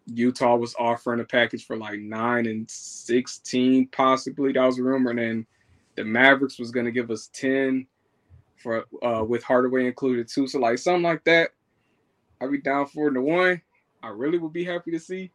Utah 0.05 0.55
was 0.55 0.73
offering 0.79 1.19
a 1.19 1.25
package 1.25 1.65
for 1.65 1.75
like 1.75 1.99
nine 1.99 2.47
and 2.47 2.69
sixteen, 2.69 3.87
possibly. 3.87 4.53
That 4.53 4.65
was 4.65 4.79
a 4.79 4.83
rumor, 4.83 5.11
and 5.11 5.19
then 5.19 5.45
the 5.95 6.05
Mavericks 6.05 6.57
was 6.57 6.71
going 6.71 6.85
to 6.85 6.91
give 6.91 7.11
us 7.11 7.29
ten 7.33 7.85
for 8.55 8.85
uh 9.03 9.23
with 9.23 9.43
Hardaway 9.43 9.85
included 9.85 10.27
too. 10.27 10.47
So 10.47 10.59
like 10.59 10.77
something 10.79 11.03
like 11.03 11.23
that, 11.25 11.51
I'd 12.41 12.51
be 12.51 12.59
down 12.59 12.87
for 12.87 13.09
it. 13.09 13.13
the 13.13 13.21
one, 13.21 13.61
I 14.01 14.07
really 14.09 14.37
would 14.37 14.53
be 14.53 14.63
happy 14.63 14.91
to 14.91 14.99
see. 14.99 15.29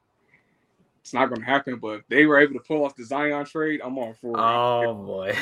It's 1.02 1.12
not 1.12 1.26
gonna 1.26 1.44
happen, 1.44 1.76
but 1.76 2.00
if 2.00 2.08
they 2.08 2.26
were 2.26 2.38
able 2.38 2.54
to 2.54 2.60
pull 2.60 2.84
off 2.84 2.96
the 2.96 3.04
Zion 3.04 3.44
trade, 3.44 3.80
I'm 3.84 3.98
all 3.98 4.14
for 4.14 4.30
it. 4.30 4.40
Oh 4.40 4.94
boy. 4.94 5.36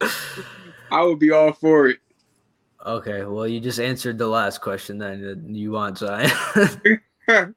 I 0.92 1.02
would 1.02 1.18
be 1.18 1.30
all 1.30 1.52
for 1.52 1.88
it. 1.88 1.98
Okay, 2.86 3.24
well 3.24 3.46
you 3.46 3.60
just 3.60 3.78
answered 3.78 4.18
the 4.18 4.26
last 4.26 4.60
question 4.60 4.98
then. 4.98 5.46
You 5.54 5.72
want 5.72 5.98
Zion. 5.98 6.30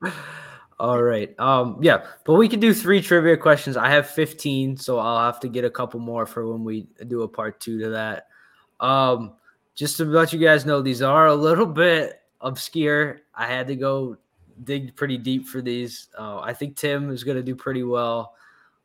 all 0.79 1.01
right. 1.01 1.33
Um 1.39 1.77
yeah, 1.81 2.05
but 2.25 2.33
we 2.33 2.49
can 2.49 2.59
do 2.59 2.73
three 2.73 3.01
trivia 3.01 3.38
questions. 3.38 3.77
I 3.77 3.89
have 3.89 4.09
15, 4.09 4.77
so 4.77 4.99
I'll 4.99 5.25
have 5.25 5.39
to 5.41 5.47
get 5.47 5.63
a 5.63 5.69
couple 5.69 5.99
more 5.99 6.25
for 6.25 6.51
when 6.51 6.63
we 6.63 6.88
do 7.07 7.21
a 7.21 7.27
part 7.27 7.59
2 7.59 7.79
to 7.79 7.89
that. 7.91 8.27
Um, 8.79 9.33
just 9.75 9.97
to 9.97 10.05
let 10.05 10.33
you 10.33 10.39
guys 10.39 10.65
know, 10.65 10.81
these 10.81 11.01
are 11.01 11.27
a 11.27 11.36
little 11.36 11.65
bit 11.65 12.21
obscure. 12.41 13.21
I 13.33 13.47
had 13.47 13.67
to 13.67 13.75
go 13.75 14.17
dig 14.65 14.95
pretty 14.95 15.17
deep 15.17 15.47
for 15.47 15.62
these. 15.62 16.09
Uh, 16.17 16.39
I 16.39 16.53
think 16.53 16.75
Tim 16.75 17.09
is 17.09 17.23
going 17.23 17.38
to 17.38 17.43
do 17.43 17.55
pretty 17.55 17.83
well. 17.83 18.36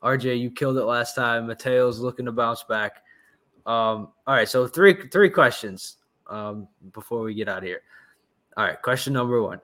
RJ, 0.03 0.40
you 0.40 0.51
killed 0.51 0.79
it 0.79 0.85
last 0.85 1.14
time. 1.14 1.46
Mateo's 1.46 1.98
looking 1.98 2.27
to 2.27 2.33
bounce 2.33 2.62
back. 2.62 3.03
Um, 3.66 4.09
all 4.27 4.35
right, 4.35 4.48
so 4.48 4.66
three 4.66 5.09
three 5.11 5.29
questions 5.29 5.96
um, 6.29 6.69
before 6.93 7.23
we 7.23 7.35
get 7.35 7.49
out 7.49 7.59
of 7.59 7.64
here. 7.64 7.83
All 8.57 8.64
right, 8.64 8.81
question 8.83 9.12
number 9.12 9.43
one. 9.43 9.61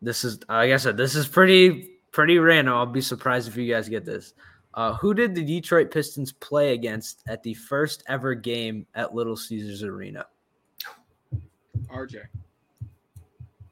This 0.00 0.24
is, 0.24 0.38
like 0.48 0.70
I 0.70 0.76
said, 0.76 0.96
this 0.96 1.14
is 1.14 1.26
pretty 1.26 1.90
pretty 2.12 2.38
random. 2.38 2.74
I'll 2.74 2.86
be 2.86 3.00
surprised 3.00 3.48
if 3.48 3.56
you 3.56 3.72
guys 3.72 3.88
get 3.88 4.04
this. 4.04 4.34
Uh, 4.74 4.94
who 4.94 5.14
did 5.14 5.34
the 5.34 5.44
Detroit 5.44 5.90
Pistons 5.90 6.32
play 6.32 6.72
against 6.72 7.22
at 7.28 7.42
the 7.42 7.54
first 7.54 8.02
ever 8.08 8.34
game 8.34 8.86
at 8.94 9.14
Little 9.14 9.36
Caesars 9.36 9.82
Arena? 9.82 10.26
RJ. 11.88 12.22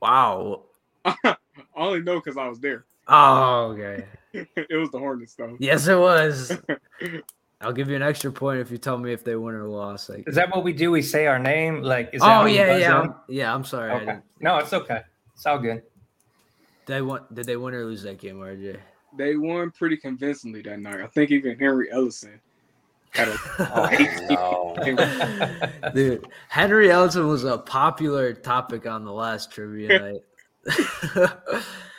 Wow. 0.01 0.63
I 1.05 1.37
only 1.77 2.03
know 2.03 2.21
because 2.21 2.37
I 2.37 2.49
was 2.49 2.61
there. 2.61 2.85
Oh, 3.09 3.73
okay. 3.73 4.07
it 4.33 4.77
was 4.77 4.91
the 4.91 4.99
Hornets, 4.99 5.35
though. 5.35 5.57
Yes, 5.59 5.89
it 5.89 5.99
was. 5.99 6.57
I'll 7.63 7.73
give 7.73 7.89
you 7.89 7.97
an 7.97 8.03
extra 8.03 8.33
point 8.33 8.61
if 8.61 8.71
you 8.71 8.79
tell 8.79 8.99
me 8.99 9.13
if 9.13 9.25
they 9.25 9.37
win 9.37 9.55
or 9.55 9.69
lost. 9.69 10.09
Like, 10.09 10.29
is 10.29 10.35
that 10.35 10.51
what 10.55 10.65
we 10.65 10.73
do? 10.73 10.91
We 10.91 11.03
say 11.03 11.27
our 11.27 11.39
name, 11.39 11.83
like, 11.83 12.11
is 12.13 12.21
that 12.21 12.43
oh 12.43 12.47
yeah, 12.47 12.77
yeah, 12.77 13.01
I'm, 13.01 13.15
yeah. 13.29 13.55
I'm 13.55 13.65
sorry. 13.65 13.93
Okay. 13.93 14.19
No, 14.41 14.59
it's 14.59 14.73
okay. 14.73 15.03
It's 15.35 15.47
all 15.47 15.59
good. 15.59 15.83
They 16.87 17.03
won. 17.03 17.23
Did 17.33 17.47
they 17.47 17.57
win 17.57 17.75
or 17.75 17.85
lose 17.85 18.03
that 18.03 18.19
game, 18.19 18.37
RJ? 18.37 18.79
They 19.17 19.37
won 19.37 19.71
pretty 19.71 19.97
convincingly 19.97 20.63
that 20.63 20.81
night. 20.81 21.01
I 21.01 21.07
think 21.07 21.31
even 21.31 21.59
Henry 21.59 21.89
Ellenson 21.93 22.41
had 23.11 23.29
a 23.29 23.37
oh, 23.59 24.75
no. 25.85 25.91
dude. 25.95 26.27
Henry 26.49 26.89
Ellenson 26.89 27.29
was 27.29 27.45
a 27.45 27.59
popular 27.59 28.33
topic 28.33 28.87
on 28.87 29.05
the 29.05 29.13
last 29.13 29.53
trivia 29.53 29.99
night. 30.01 30.21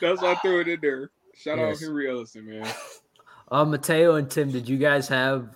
That's 0.02 0.22
why 0.22 0.34
I 0.34 0.36
threw 0.42 0.62
it 0.62 0.68
in 0.68 0.80
there. 0.82 1.12
Shout 1.36 1.58
yes. 1.58 1.76
out 1.76 1.82
Henry 1.82 2.06
Ellenson, 2.06 2.46
man. 2.46 2.68
Uh, 3.54 3.64
Mateo 3.64 4.16
and 4.16 4.32
Tim, 4.32 4.52
did 4.52 4.68
you 4.68 4.78
guys 4.78 5.08
have? 5.10 5.56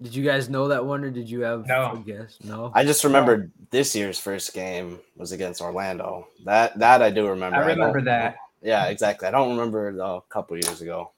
Did 0.00 0.14
you 0.14 0.24
guys 0.24 0.48
know 0.48 0.68
that 0.68 0.82
one, 0.82 1.04
or 1.04 1.10
did 1.10 1.28
you 1.28 1.42
have 1.42 1.66
no. 1.66 1.92
a 1.92 1.98
guess? 1.98 2.38
No. 2.42 2.72
I 2.74 2.84
just 2.84 3.04
remembered 3.04 3.52
no. 3.60 3.66
this 3.70 3.94
year's 3.94 4.18
first 4.18 4.54
game 4.54 4.98
was 5.18 5.30
against 5.30 5.60
Orlando. 5.60 6.26
That 6.46 6.78
that 6.78 7.02
I 7.02 7.10
do 7.10 7.28
remember. 7.28 7.58
I 7.58 7.66
remember 7.66 7.98
I 7.98 8.04
that. 8.04 8.36
Yeah, 8.62 8.86
exactly. 8.86 9.28
I 9.28 9.30
don't 9.30 9.50
remember 9.50 9.88
a 9.88 10.22
couple 10.30 10.56
years 10.56 10.80
ago. 10.80 11.10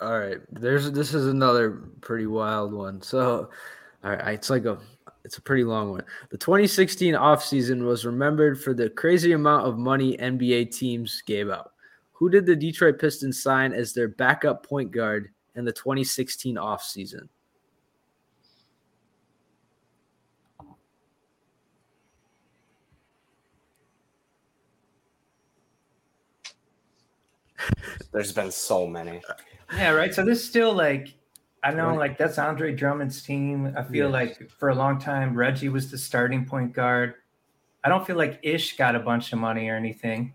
All 0.00 0.18
right, 0.18 0.40
there's 0.50 0.90
this 0.90 1.14
is 1.14 1.28
another 1.28 1.82
pretty 2.00 2.26
wild 2.26 2.72
one. 2.72 3.00
So, 3.00 3.48
all 4.02 4.10
right, 4.10 4.34
it's 4.34 4.50
like 4.50 4.64
a 4.64 4.80
it's 5.24 5.38
a 5.38 5.42
pretty 5.42 5.62
long 5.62 5.92
one. 5.92 6.04
The 6.30 6.36
2016 6.36 7.14
offseason 7.14 7.86
was 7.86 8.04
remembered 8.04 8.60
for 8.60 8.74
the 8.74 8.90
crazy 8.90 9.30
amount 9.30 9.68
of 9.68 9.78
money 9.78 10.16
NBA 10.16 10.76
teams 10.76 11.22
gave 11.24 11.48
out. 11.48 11.70
Who 12.10 12.28
did 12.28 12.44
the 12.44 12.56
Detroit 12.56 12.98
Pistons 12.98 13.40
sign 13.40 13.72
as 13.72 13.92
their 13.92 14.08
backup 14.08 14.66
point 14.66 14.90
guard 14.90 15.30
in 15.56 15.64
the 15.64 15.72
2016 15.72 16.56
offseason? 16.56 17.28
There's 28.12 28.32
been 28.32 28.50
so 28.50 28.86
many. 28.86 29.20
Yeah, 29.74 29.90
right. 29.90 30.14
So 30.14 30.24
this 30.24 30.44
still 30.44 30.72
like 30.74 31.14
I 31.62 31.72
know 31.72 31.94
like 31.94 32.18
that's 32.18 32.38
Andre 32.38 32.74
Drummond's 32.74 33.22
team. 33.22 33.72
I 33.76 33.82
feel 33.82 34.10
Yes. 34.10 34.12
like 34.40 34.50
for 34.50 34.68
a 34.68 34.74
long 34.74 34.98
time 34.98 35.34
Reggie 35.34 35.68
was 35.70 35.90
the 35.90 35.98
starting 35.98 36.44
point 36.44 36.72
guard. 36.72 37.14
I 37.82 37.88
don't 37.88 38.06
feel 38.06 38.16
like 38.16 38.38
Ish 38.42 38.76
got 38.76 38.94
a 38.96 39.00
bunch 39.00 39.32
of 39.32 39.38
money 39.38 39.68
or 39.68 39.76
anything. 39.76 40.34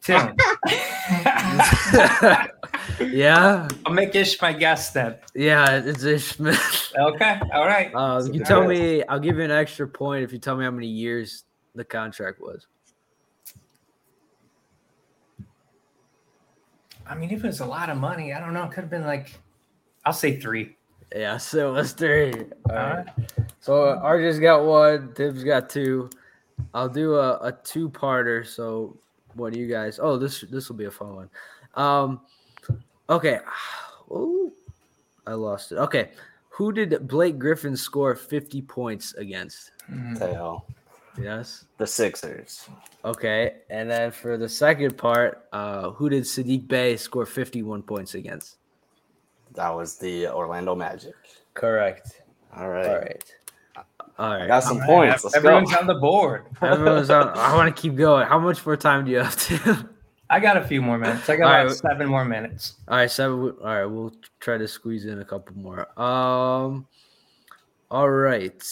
Tim. 0.00 0.34
yeah, 3.10 3.68
I'll 3.86 3.92
make 3.92 4.14
Ish 4.14 4.40
my 4.40 4.52
guest 4.52 4.94
then. 4.94 5.16
yeah, 5.34 5.78
it's 5.84 6.04
Ish 6.04 6.24
Smith. 6.36 6.78
Okay. 6.98 7.40
All 7.54 7.64
right. 7.66 7.90
Uh, 7.94 8.20
So 8.20 8.32
you 8.32 8.44
tell 8.44 8.66
me, 8.66 9.02
I'll 9.04 9.18
give 9.18 9.38
you 9.38 9.42
an 9.44 9.50
extra 9.50 9.88
point 9.88 10.24
if 10.24 10.30
you 10.32 10.38
tell 10.38 10.56
me 10.58 10.64
how 10.64 10.70
many 10.70 10.86
years 10.88 11.44
the 11.74 11.84
contract 11.84 12.38
was. 12.38 12.66
I 17.06 17.14
mean, 17.14 17.30
if 17.30 17.42
it 17.42 17.46
was 17.46 17.60
a 17.60 17.66
lot 17.66 17.88
of 17.88 17.96
money, 17.96 18.32
I 18.32 18.40
don't 18.40 18.52
know. 18.52 18.64
It 18.64 18.72
could 18.72 18.82
have 18.82 18.90
been 18.90 19.06
like 19.06 19.32
I'll 20.04 20.12
say 20.12 20.38
three. 20.38 20.76
Yeah, 21.14 21.36
so 21.36 21.70
it 21.70 21.72
was 21.72 21.92
three. 21.92 22.32
All 22.70 22.76
All 22.76 22.76
right. 22.76 23.06
So 23.60 23.72
RJ's 24.02 24.38
got 24.38 24.64
one, 24.64 25.12
Tim's 25.14 25.44
got 25.44 25.68
two. 25.70 26.10
I'll 26.74 26.88
do 26.88 27.14
a, 27.16 27.38
a 27.38 27.52
two 27.64 27.88
parter. 27.90 28.46
So 28.46 28.96
what 29.34 29.52
do 29.52 29.58
you 29.60 29.66
guys? 29.66 29.98
Oh, 30.02 30.16
this 30.16 30.42
this 30.50 30.68
will 30.68 30.76
be 30.76 30.86
a 30.86 30.90
fun 30.90 31.14
one. 31.14 31.30
Um, 31.74 32.20
okay. 33.12 33.40
Oh, 34.14 34.52
I 35.26 35.32
lost 35.32 35.72
it. 35.72 35.76
Okay, 35.76 36.10
who 36.50 36.70
did 36.70 37.08
Blake 37.08 37.38
Griffin 37.38 37.74
score 37.74 38.14
fifty 38.14 38.60
points 38.60 39.14
against? 39.14 39.70
Mm. 39.90 40.18
Teo. 40.18 40.64
Yes. 41.18 41.64
The 41.78 41.86
Sixers. 41.86 42.68
Okay, 43.06 43.54
and 43.70 43.90
then 43.90 44.10
for 44.10 44.36
the 44.36 44.48
second 44.50 44.98
part, 44.98 45.46
uh, 45.52 45.92
who 45.92 46.10
did 46.10 46.24
Sadiq 46.24 46.68
Bey 46.68 46.98
score 46.98 47.24
fifty-one 47.24 47.82
points 47.82 48.14
against? 48.14 48.56
That 49.54 49.70
was 49.70 49.96
the 49.96 50.28
Orlando 50.28 50.74
Magic. 50.74 51.14
Correct. 51.54 52.20
All 52.54 52.68
right. 52.68 52.86
All 52.86 52.92
right. 52.92 52.94
All 52.94 52.94
right. 52.98 53.02
right. 53.02 53.34
All 54.18 54.32
I 54.32 54.46
got 54.46 54.62
some 54.62 54.74
All 54.74 54.80
right, 54.80 54.86
points. 54.86 55.24
Let's 55.24 55.36
Everyone's 55.36 55.72
go. 55.72 55.78
on 55.78 55.86
the 55.86 55.94
board. 55.94 56.44
Everyone's 56.60 57.10
on. 57.10 57.28
I 57.34 57.54
want 57.56 57.74
to 57.74 57.80
keep 57.82 57.96
going. 57.96 58.26
How 58.26 58.38
much 58.38 58.64
more 58.64 58.76
time 58.76 59.04
do 59.04 59.10
you 59.10 59.18
have 59.18 59.36
to? 59.36 59.88
I 60.32 60.40
got 60.40 60.56
a 60.56 60.64
few 60.64 60.80
more 60.80 60.96
minutes. 60.96 61.28
I 61.28 61.36
got 61.36 61.44
All 61.44 61.52
about 61.60 61.66
right. 61.66 61.76
seven 61.76 62.08
more 62.08 62.24
minutes. 62.24 62.76
All 62.88 62.96
right, 62.96 63.10
seven. 63.10 63.38
All 63.38 63.66
right, 63.66 63.84
we'll 63.84 64.14
try 64.40 64.56
to 64.56 64.66
squeeze 64.66 65.04
in 65.04 65.20
a 65.20 65.24
couple 65.26 65.54
more. 65.54 65.80
Um, 66.00 66.86
all 67.90 68.08
right, 68.08 68.64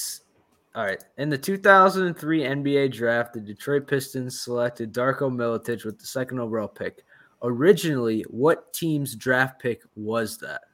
all 0.75 0.85
right. 0.87 1.05
In 1.19 1.29
the 1.29 1.37
2003 1.37 2.41
NBA 2.45 2.93
draft, 2.95 3.35
the 3.35 3.41
Detroit 3.41 3.87
Pistons 3.87 4.41
selected 4.41 4.95
Darko 4.95 5.31
Milicic 5.31 5.85
with 5.85 5.99
the 5.99 6.07
second 6.07 6.41
overall 6.41 6.67
pick. 6.67 7.05
Originally, 7.43 8.25
what 8.31 8.73
team's 8.73 9.15
draft 9.15 9.61
pick 9.61 9.83
was 9.95 10.39
that? 10.39 10.63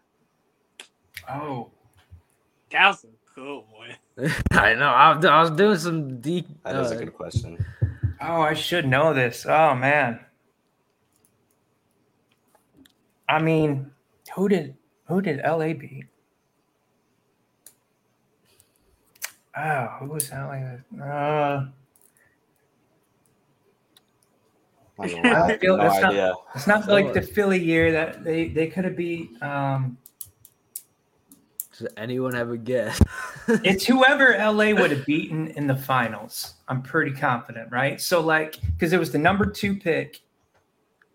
Oh, 1.28 1.72
That 2.70 2.86
was 2.86 3.04
a 3.04 3.08
good 3.34 3.62
one. 3.72 4.30
I 4.52 4.74
know. 4.74 4.86
I, 4.86 5.18
I 5.20 5.40
was 5.40 5.50
doing 5.50 5.78
some 5.78 6.20
deep. 6.20 6.46
That 6.64 6.76
is 6.76 6.92
a 6.92 6.94
uh, 6.94 6.98
good 7.00 7.14
question. 7.14 7.58
oh, 8.20 8.42
I 8.42 8.54
should 8.54 8.86
know 8.86 9.12
this. 9.12 9.44
Oh 9.48 9.74
man. 9.74 10.20
I 13.28 13.40
mean, 13.40 13.90
who 14.34 14.48
did 14.48 14.76
who 15.08 15.20
did 15.20 15.40
LA 15.44 15.72
beat? 15.72 16.04
Oh, 19.56 19.86
who 20.00 20.06
was 20.10 20.30
LA? 20.30 20.76
Uh, 21.02 21.66
I'm 24.98 25.22
not 25.22 25.50
I 25.50 25.58
feel 25.58 25.76
no 25.76 25.82
that's 25.82 26.00
not- 26.02 26.34
it's 26.54 26.66
not 26.66 26.88
like 26.88 27.12
the 27.12 27.22
Philly 27.22 27.62
year 27.62 27.92
that 27.92 28.22
they 28.24 28.48
they 28.48 28.66
could 28.68 28.84
have 28.84 28.96
beat. 28.96 29.30
Um, 29.42 29.96
Does 31.76 31.88
anyone 31.96 32.34
have 32.34 32.50
a 32.50 32.56
guess? 32.56 33.00
it's 33.48 33.84
whoever 33.86 34.36
LA 34.38 34.72
would 34.72 34.90
have 34.90 35.06
beaten 35.06 35.48
in 35.48 35.66
the 35.66 35.76
finals. 35.76 36.54
I'm 36.68 36.82
pretty 36.82 37.12
confident, 37.12 37.70
right? 37.70 38.00
So 38.00 38.20
like, 38.20 38.56
because 38.72 38.92
it 38.92 38.98
was 38.98 39.10
the 39.12 39.18
number 39.18 39.46
two 39.46 39.76
pick, 39.76 40.20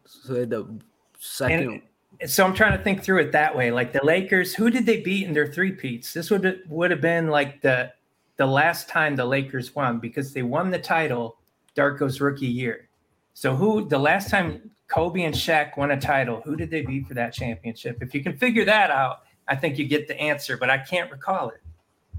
so 0.06 0.34
they 0.34 0.40
had 0.42 0.50
the 0.50 0.80
second. 1.20 1.70
And- 1.70 1.82
so 2.26 2.46
I'm 2.46 2.54
trying 2.54 2.78
to 2.78 2.84
think 2.84 3.04
through 3.04 3.20
it 3.20 3.32
that 3.32 3.56
way. 3.56 3.72
Like 3.72 3.94
the 3.94 4.04
Lakers, 4.04 4.54
who 4.54 4.70
did 4.70 4.86
they 4.86 5.02
beat 5.02 5.26
in 5.28 5.34
their 5.34 5.48
three 5.48 5.72
peats? 5.72 6.14
This 6.14 6.30
would 6.30 6.62
would 6.70 6.92
have 6.92 7.02
been 7.02 7.28
like 7.28 7.62
the 7.62 7.92
the 8.38 8.46
last 8.46 8.90
time 8.90 9.16
the 9.16 9.26
Lakers 9.26 9.76
won 9.76 10.00
because 10.00 10.34
they 10.34 10.44
won 10.44 10.72
the 10.72 10.80
title 10.80 11.38
Darko's 11.76 12.22
rookie 12.22 12.48
year. 12.48 12.90
So 13.34 13.56
who 13.56 13.88
the 13.88 14.00
last 14.00 14.30
time 14.30 14.72
Kobe 14.88 15.24
and 15.24 15.34
Shaq 15.34 15.78
won 15.78 15.92
a 15.92 16.00
title, 16.00 16.42
who 16.42 16.56
did 16.56 16.70
they 16.70 16.82
beat 16.82 17.08
for 17.08 17.14
that 17.14 17.34
championship? 17.34 17.98
If 18.02 18.14
you 18.14 18.22
can 18.24 18.38
figure 18.38 18.66
that 18.66 18.92
out, 18.92 19.20
I 19.48 19.56
think 19.56 19.78
you 19.78 19.86
get 19.86 20.08
the 20.08 20.20
answer, 20.20 20.58
but 20.58 20.70
I 20.70 20.78
can't 20.78 21.10
recall 21.12 21.50
it. 21.50 21.62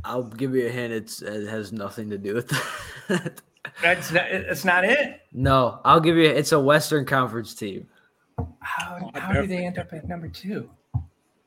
I'll 0.05 0.25
give 0.25 0.55
you 0.55 0.67
a 0.67 0.71
hint. 0.71 0.93
It's 0.93 1.23
it 1.23 1.49
has 1.49 1.73
nothing 1.73 2.11
to 2.11 2.19
do 2.19 2.35
with 2.35 2.49
that. 3.09 3.41
That's 3.81 4.11
not, 4.11 4.25
it's 4.27 4.65
not 4.65 4.85
it. 4.85 5.21
no, 5.33 5.81
I'll 5.85 6.01
give 6.01 6.17
you. 6.17 6.25
It's 6.25 6.53
a 6.53 6.59
Western 6.61 7.05
Conference 7.05 7.55
team. 7.55 7.87
How, 8.61 8.99
Oh, 9.15 9.21
how 9.21 9.33
did 9.33 9.49
they 9.51 9.65
end 9.67 9.79
up 9.79 9.93
at 9.93 10.07
number 10.09 10.29
two? 10.29 10.71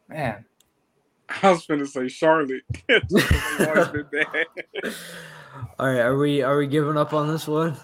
Man, 0.10 0.46
I 1.44 1.52
was 1.52 1.66
gonna 1.66 1.86
say 1.88 2.08
Charlotte. 2.08 2.62
They've 2.88 3.02
always 3.68 3.88
been 3.90 4.06
bad. 4.12 4.46
All 5.80 5.88
right, 5.88 6.00
are 6.00 6.18
we 6.18 6.42
are 6.42 6.58
we 6.58 6.68
giving 6.68 6.98
up 6.98 7.14
on 7.14 7.28
this 7.28 7.48
one? 7.48 7.78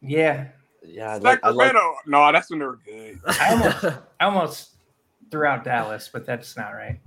yeah, 0.00 0.48
Yeah, 0.84 1.14
I'd 1.14 1.22
like, 1.22 1.40
Sacramento. 1.42 1.78
like, 1.78 2.06
no, 2.06 2.32
that's 2.32 2.50
when 2.50 2.58
they 2.60 2.66
were 2.66 2.78
good. 2.84 3.18
I 3.26 3.52
almost 3.52 3.84
I 3.84 4.24
almost 4.24 4.70
threw 5.30 5.46
out 5.46 5.64
Dallas, 5.64 6.08
but 6.12 6.24
that's 6.26 6.56
not 6.56 6.70
right. 6.70 7.00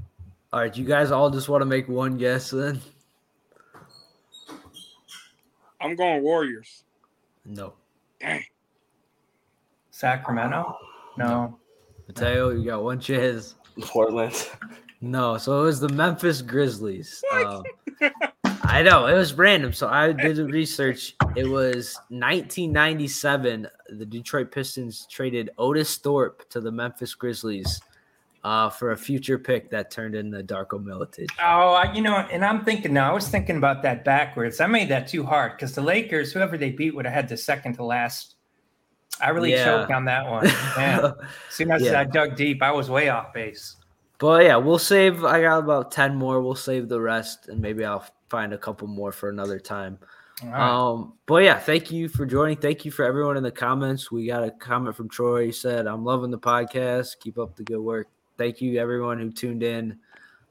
all 0.54 0.60
right, 0.62 0.76
you 0.76 0.86
guys 0.86 1.12
all 1.12 1.30
just 1.30 1.50
want 1.50 1.62
to 1.62 1.66
make 1.66 1.88
one 1.88 2.18
guess 2.18 2.50
then? 2.52 2.82
I'm 5.80 5.96
going 5.96 6.22
Warriors. 6.24 6.84
No, 7.46 7.74
Dang. 8.20 8.44
Sacramento? 10.02 10.76
No. 11.16 11.60
Mateo, 12.08 12.50
you 12.50 12.66
got 12.66 12.84
one 12.84 13.00
chance. 13.00 13.54
Portland. 13.82 14.50
No, 15.00 15.38
so 15.38 15.62
it 15.62 15.64
was 15.64 15.80
the 15.80 15.90
Memphis 15.90 16.42
Grizzlies. 16.42 17.24
Um, 17.32 17.64
I 18.64 18.82
know 18.82 19.06
it 19.06 19.14
was 19.14 19.36
random, 19.36 19.74
so 19.74 19.88
I 19.88 20.12
did 20.12 20.38
the 20.38 20.46
research. 20.46 21.16
It 21.36 21.46
was 21.46 21.96
1997. 22.10 23.68
The 23.90 24.06
Detroit 24.06 24.52
Pistons 24.52 25.06
traded 25.08 25.52
Otis 25.60 25.98
Thorpe 25.98 26.50
to 26.50 26.60
the 26.60 26.72
Memphis 26.72 27.14
Grizzlies 27.14 27.80
uh, 28.44 28.70
for 28.70 28.92
a 28.92 28.98
future 28.98 29.38
pick 29.38 29.70
that 29.70 29.92
turned 29.92 30.16
into 30.16 30.42
Darko 30.44 30.84
Milicic. 30.84 31.30
Oh, 31.44 31.84
you 31.94 32.02
know, 32.02 32.16
and 32.16 32.44
I'm 32.44 32.66
thinking 32.66 32.94
now. 32.94 33.12
I 33.12 33.14
was 33.14 33.28
thinking 33.28 33.58
about 33.58 33.84
that 33.84 34.04
backwards. 34.04 34.60
I 34.62 34.66
made 34.66 34.90
that 34.90 35.08
too 35.08 35.24
hard 35.24 35.54
because 35.58 35.76
the 35.76 35.82
Lakers, 35.82 36.34
whoever 36.34 36.58
they 36.58 36.72
beat, 36.72 36.96
would 36.96 37.06
have 37.06 37.14
had 37.14 37.30
the 37.30 37.38
second 37.38 37.74
to 37.74 37.84
last. 37.84 38.36
I 39.22 39.30
really 39.30 39.52
Yeah. 39.52 39.66
choked 39.66 39.92
on 39.92 40.06
that 40.06 40.30
one. 40.30 40.46
Man, 40.78 41.06
as 41.50 41.56
soon 41.56 41.72
as 41.72 41.82
Yeah. 41.82 42.00
I 42.00 42.04
dug 42.04 42.36
deep, 42.36 42.62
I 42.62 42.72
was 42.72 42.90
way 42.90 43.10
off 43.10 43.34
base. 43.34 43.76
But 44.18 44.46
yeah, 44.46 44.56
we'll 44.58 44.78
save. 44.80 45.24
I 45.26 45.42
got 45.42 45.60
about 45.60 45.92
ten 45.92 46.16
more. 46.16 46.42
We'll 46.42 46.56
save 46.56 46.90
the 46.90 47.02
rest, 47.02 47.48
and 47.50 47.60
maybe 47.60 47.84
I'll 47.84 48.06
find 48.30 48.54
a 48.54 48.58
couple 48.58 48.88
more 48.88 49.12
for 49.12 49.30
another 49.30 49.60
time. 49.60 49.98
Right. 50.44 50.60
Um, 50.60 51.14
but 51.26 51.44
yeah, 51.44 51.58
thank 51.60 51.92
you 51.92 52.08
for 52.08 52.26
joining. 52.26 52.58
Thank 52.58 52.86
you 52.86 52.92
for 52.92 53.04
everyone 53.04 53.38
in 53.38 53.44
the 53.44 53.52
comments. 53.52 54.12
We 54.12 54.28
got 54.28 54.44
a 54.44 54.52
comment 54.52 54.96
from 54.96 55.10
Troy. 55.10 55.48
He 55.48 55.52
said, 55.52 55.88
"I'm 55.88 56.04
loving 56.06 56.32
the 56.32 56.40
podcast. 56.40 57.20
Keep 57.20 57.38
up 57.40 57.56
the 57.56 57.64
good 57.64 57.80
work." 57.80 58.08
Thank 58.38 58.62
you 58.62 58.80
everyone 58.80 59.20
who 59.20 59.32
tuned 59.32 59.62
in, 59.64 59.98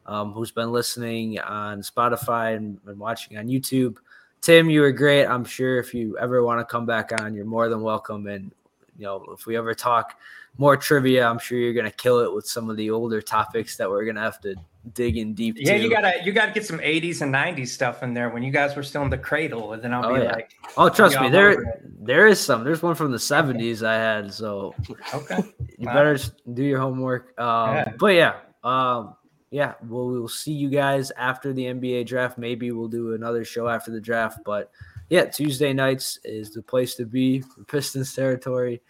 um, 0.07 0.33
who's 0.33 0.53
been 0.53 0.71
listening 0.71 1.41
on 1.41 1.83
Spotify 1.83 2.57
and, 2.57 2.79
and 2.87 2.99
watching 3.01 3.37
on 3.37 3.47
YouTube. 3.49 3.97
Tim, 4.41 4.71
you 4.71 4.81
were 4.81 4.93
great. 4.93 5.27
I'm 5.27 5.45
sure 5.45 5.79
if 5.79 5.93
you 5.93 6.17
ever 6.19 6.43
want 6.45 6.61
to 6.61 6.65
come 6.65 6.87
back 6.87 7.11
on, 7.21 7.35
you're 7.35 7.45
more 7.45 7.69
than 7.69 7.83
welcome. 7.83 8.27
And 8.27 8.53
you 9.01 9.07
know, 9.07 9.25
if 9.33 9.47
we 9.47 9.57
ever 9.57 9.73
talk 9.75 10.19
more 10.59 10.77
trivia, 10.77 11.27
I'm 11.27 11.39
sure 11.39 11.57
you're 11.59 11.73
gonna 11.73 11.91
kill 11.91 12.19
it 12.21 12.33
with 12.35 12.47
some 12.47 12.69
of 12.69 12.77
the 12.77 12.91
older 12.91 13.23
topics 13.23 13.77
that 13.79 13.89
we're 13.89 14.05
gonna 14.05 14.21
have 14.21 14.41
to 14.43 14.55
dig 14.93 15.17
in 15.17 15.33
deep. 15.33 15.57
yeah, 15.59 15.73
to. 15.73 15.79
you 15.83 15.89
gotta 15.91 16.13
you 16.23 16.33
gotta 16.33 16.53
get 16.53 16.67
some 16.67 16.79
80s 16.81 17.23
and 17.23 17.33
90s 17.35 17.69
stuff 17.69 18.03
in 18.03 18.13
there 18.13 18.29
when 18.29 18.43
you 18.43 18.51
guys 18.53 18.77
were 18.77 18.83
still 18.83 19.03
in 19.03 19.09
the 19.11 19.17
cradle, 19.19 19.73
and 19.73 19.83
then 19.83 19.95
I'll 19.95 20.05
Oh, 20.05 20.15
be 20.15 20.21
yeah. 20.21 20.33
like, 20.33 20.51
Oh, 20.77 20.91
trust 20.91 21.19
me, 21.19 21.31
there 21.31 21.81
there 22.03 22.27
is 22.27 22.39
some. 22.39 22.63
There's 22.63 22.83
one 22.83 22.95
from 22.95 23.11
the 23.11 23.19
70s 23.19 23.83
I 23.83 23.95
had, 23.95 24.35
so 24.35 24.75
okay, 25.15 25.39
you 25.79 25.87
Wow. 25.87 25.95
better 25.95 26.19
do 26.53 26.63
your 26.63 26.79
homework. 26.81 27.39
Um, 27.41 27.77
Yeah. 27.77 27.93
But 27.99 28.15
yeah, 28.15 28.35
um, 28.63 29.17
yeah, 29.51 29.75
we'll, 29.89 30.09
we'll 30.09 30.29
see 30.29 30.53
you 30.53 30.69
guys 30.69 31.11
after 31.13 31.55
the 31.55 31.65
NBA 31.65 32.05
draft. 32.07 32.37
Maybe 32.37 32.71
we'll 32.71 32.89
do 32.89 33.15
another 33.15 33.45
show 33.47 33.67
after 33.67 33.91
the 33.91 34.01
draft. 34.01 34.41
But 34.45 34.71
yeah, 35.11 35.25
Tuesday 35.25 35.73
nights 35.73 36.19
is 36.25 36.53
the 36.53 36.63
place 36.63 36.95
to 36.95 37.05
be 37.05 37.41
for 37.41 37.65
Pistons 37.65 38.15
territory. 38.15 38.81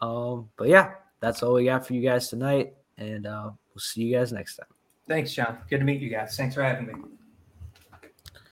Um, 0.00 0.48
but 0.56 0.68
yeah, 0.68 0.92
that's 1.20 1.42
all 1.42 1.52
we 1.54 1.66
got 1.66 1.86
for 1.86 1.92
you 1.92 2.00
guys 2.00 2.28
tonight. 2.28 2.74
And 2.96 3.26
uh, 3.26 3.50
we'll 3.74 3.80
see 3.80 4.02
you 4.02 4.16
guys 4.16 4.32
next 4.32 4.56
time. 4.56 4.68
thanks, 5.06 5.32
John. 5.32 5.58
Good 5.68 5.78
to 5.78 5.84
meet 5.84 6.00
you 6.00 6.08
guys. 6.08 6.36
Thanks 6.36 6.54
for 6.54 6.62
having 6.62 6.86
me. 6.86 6.94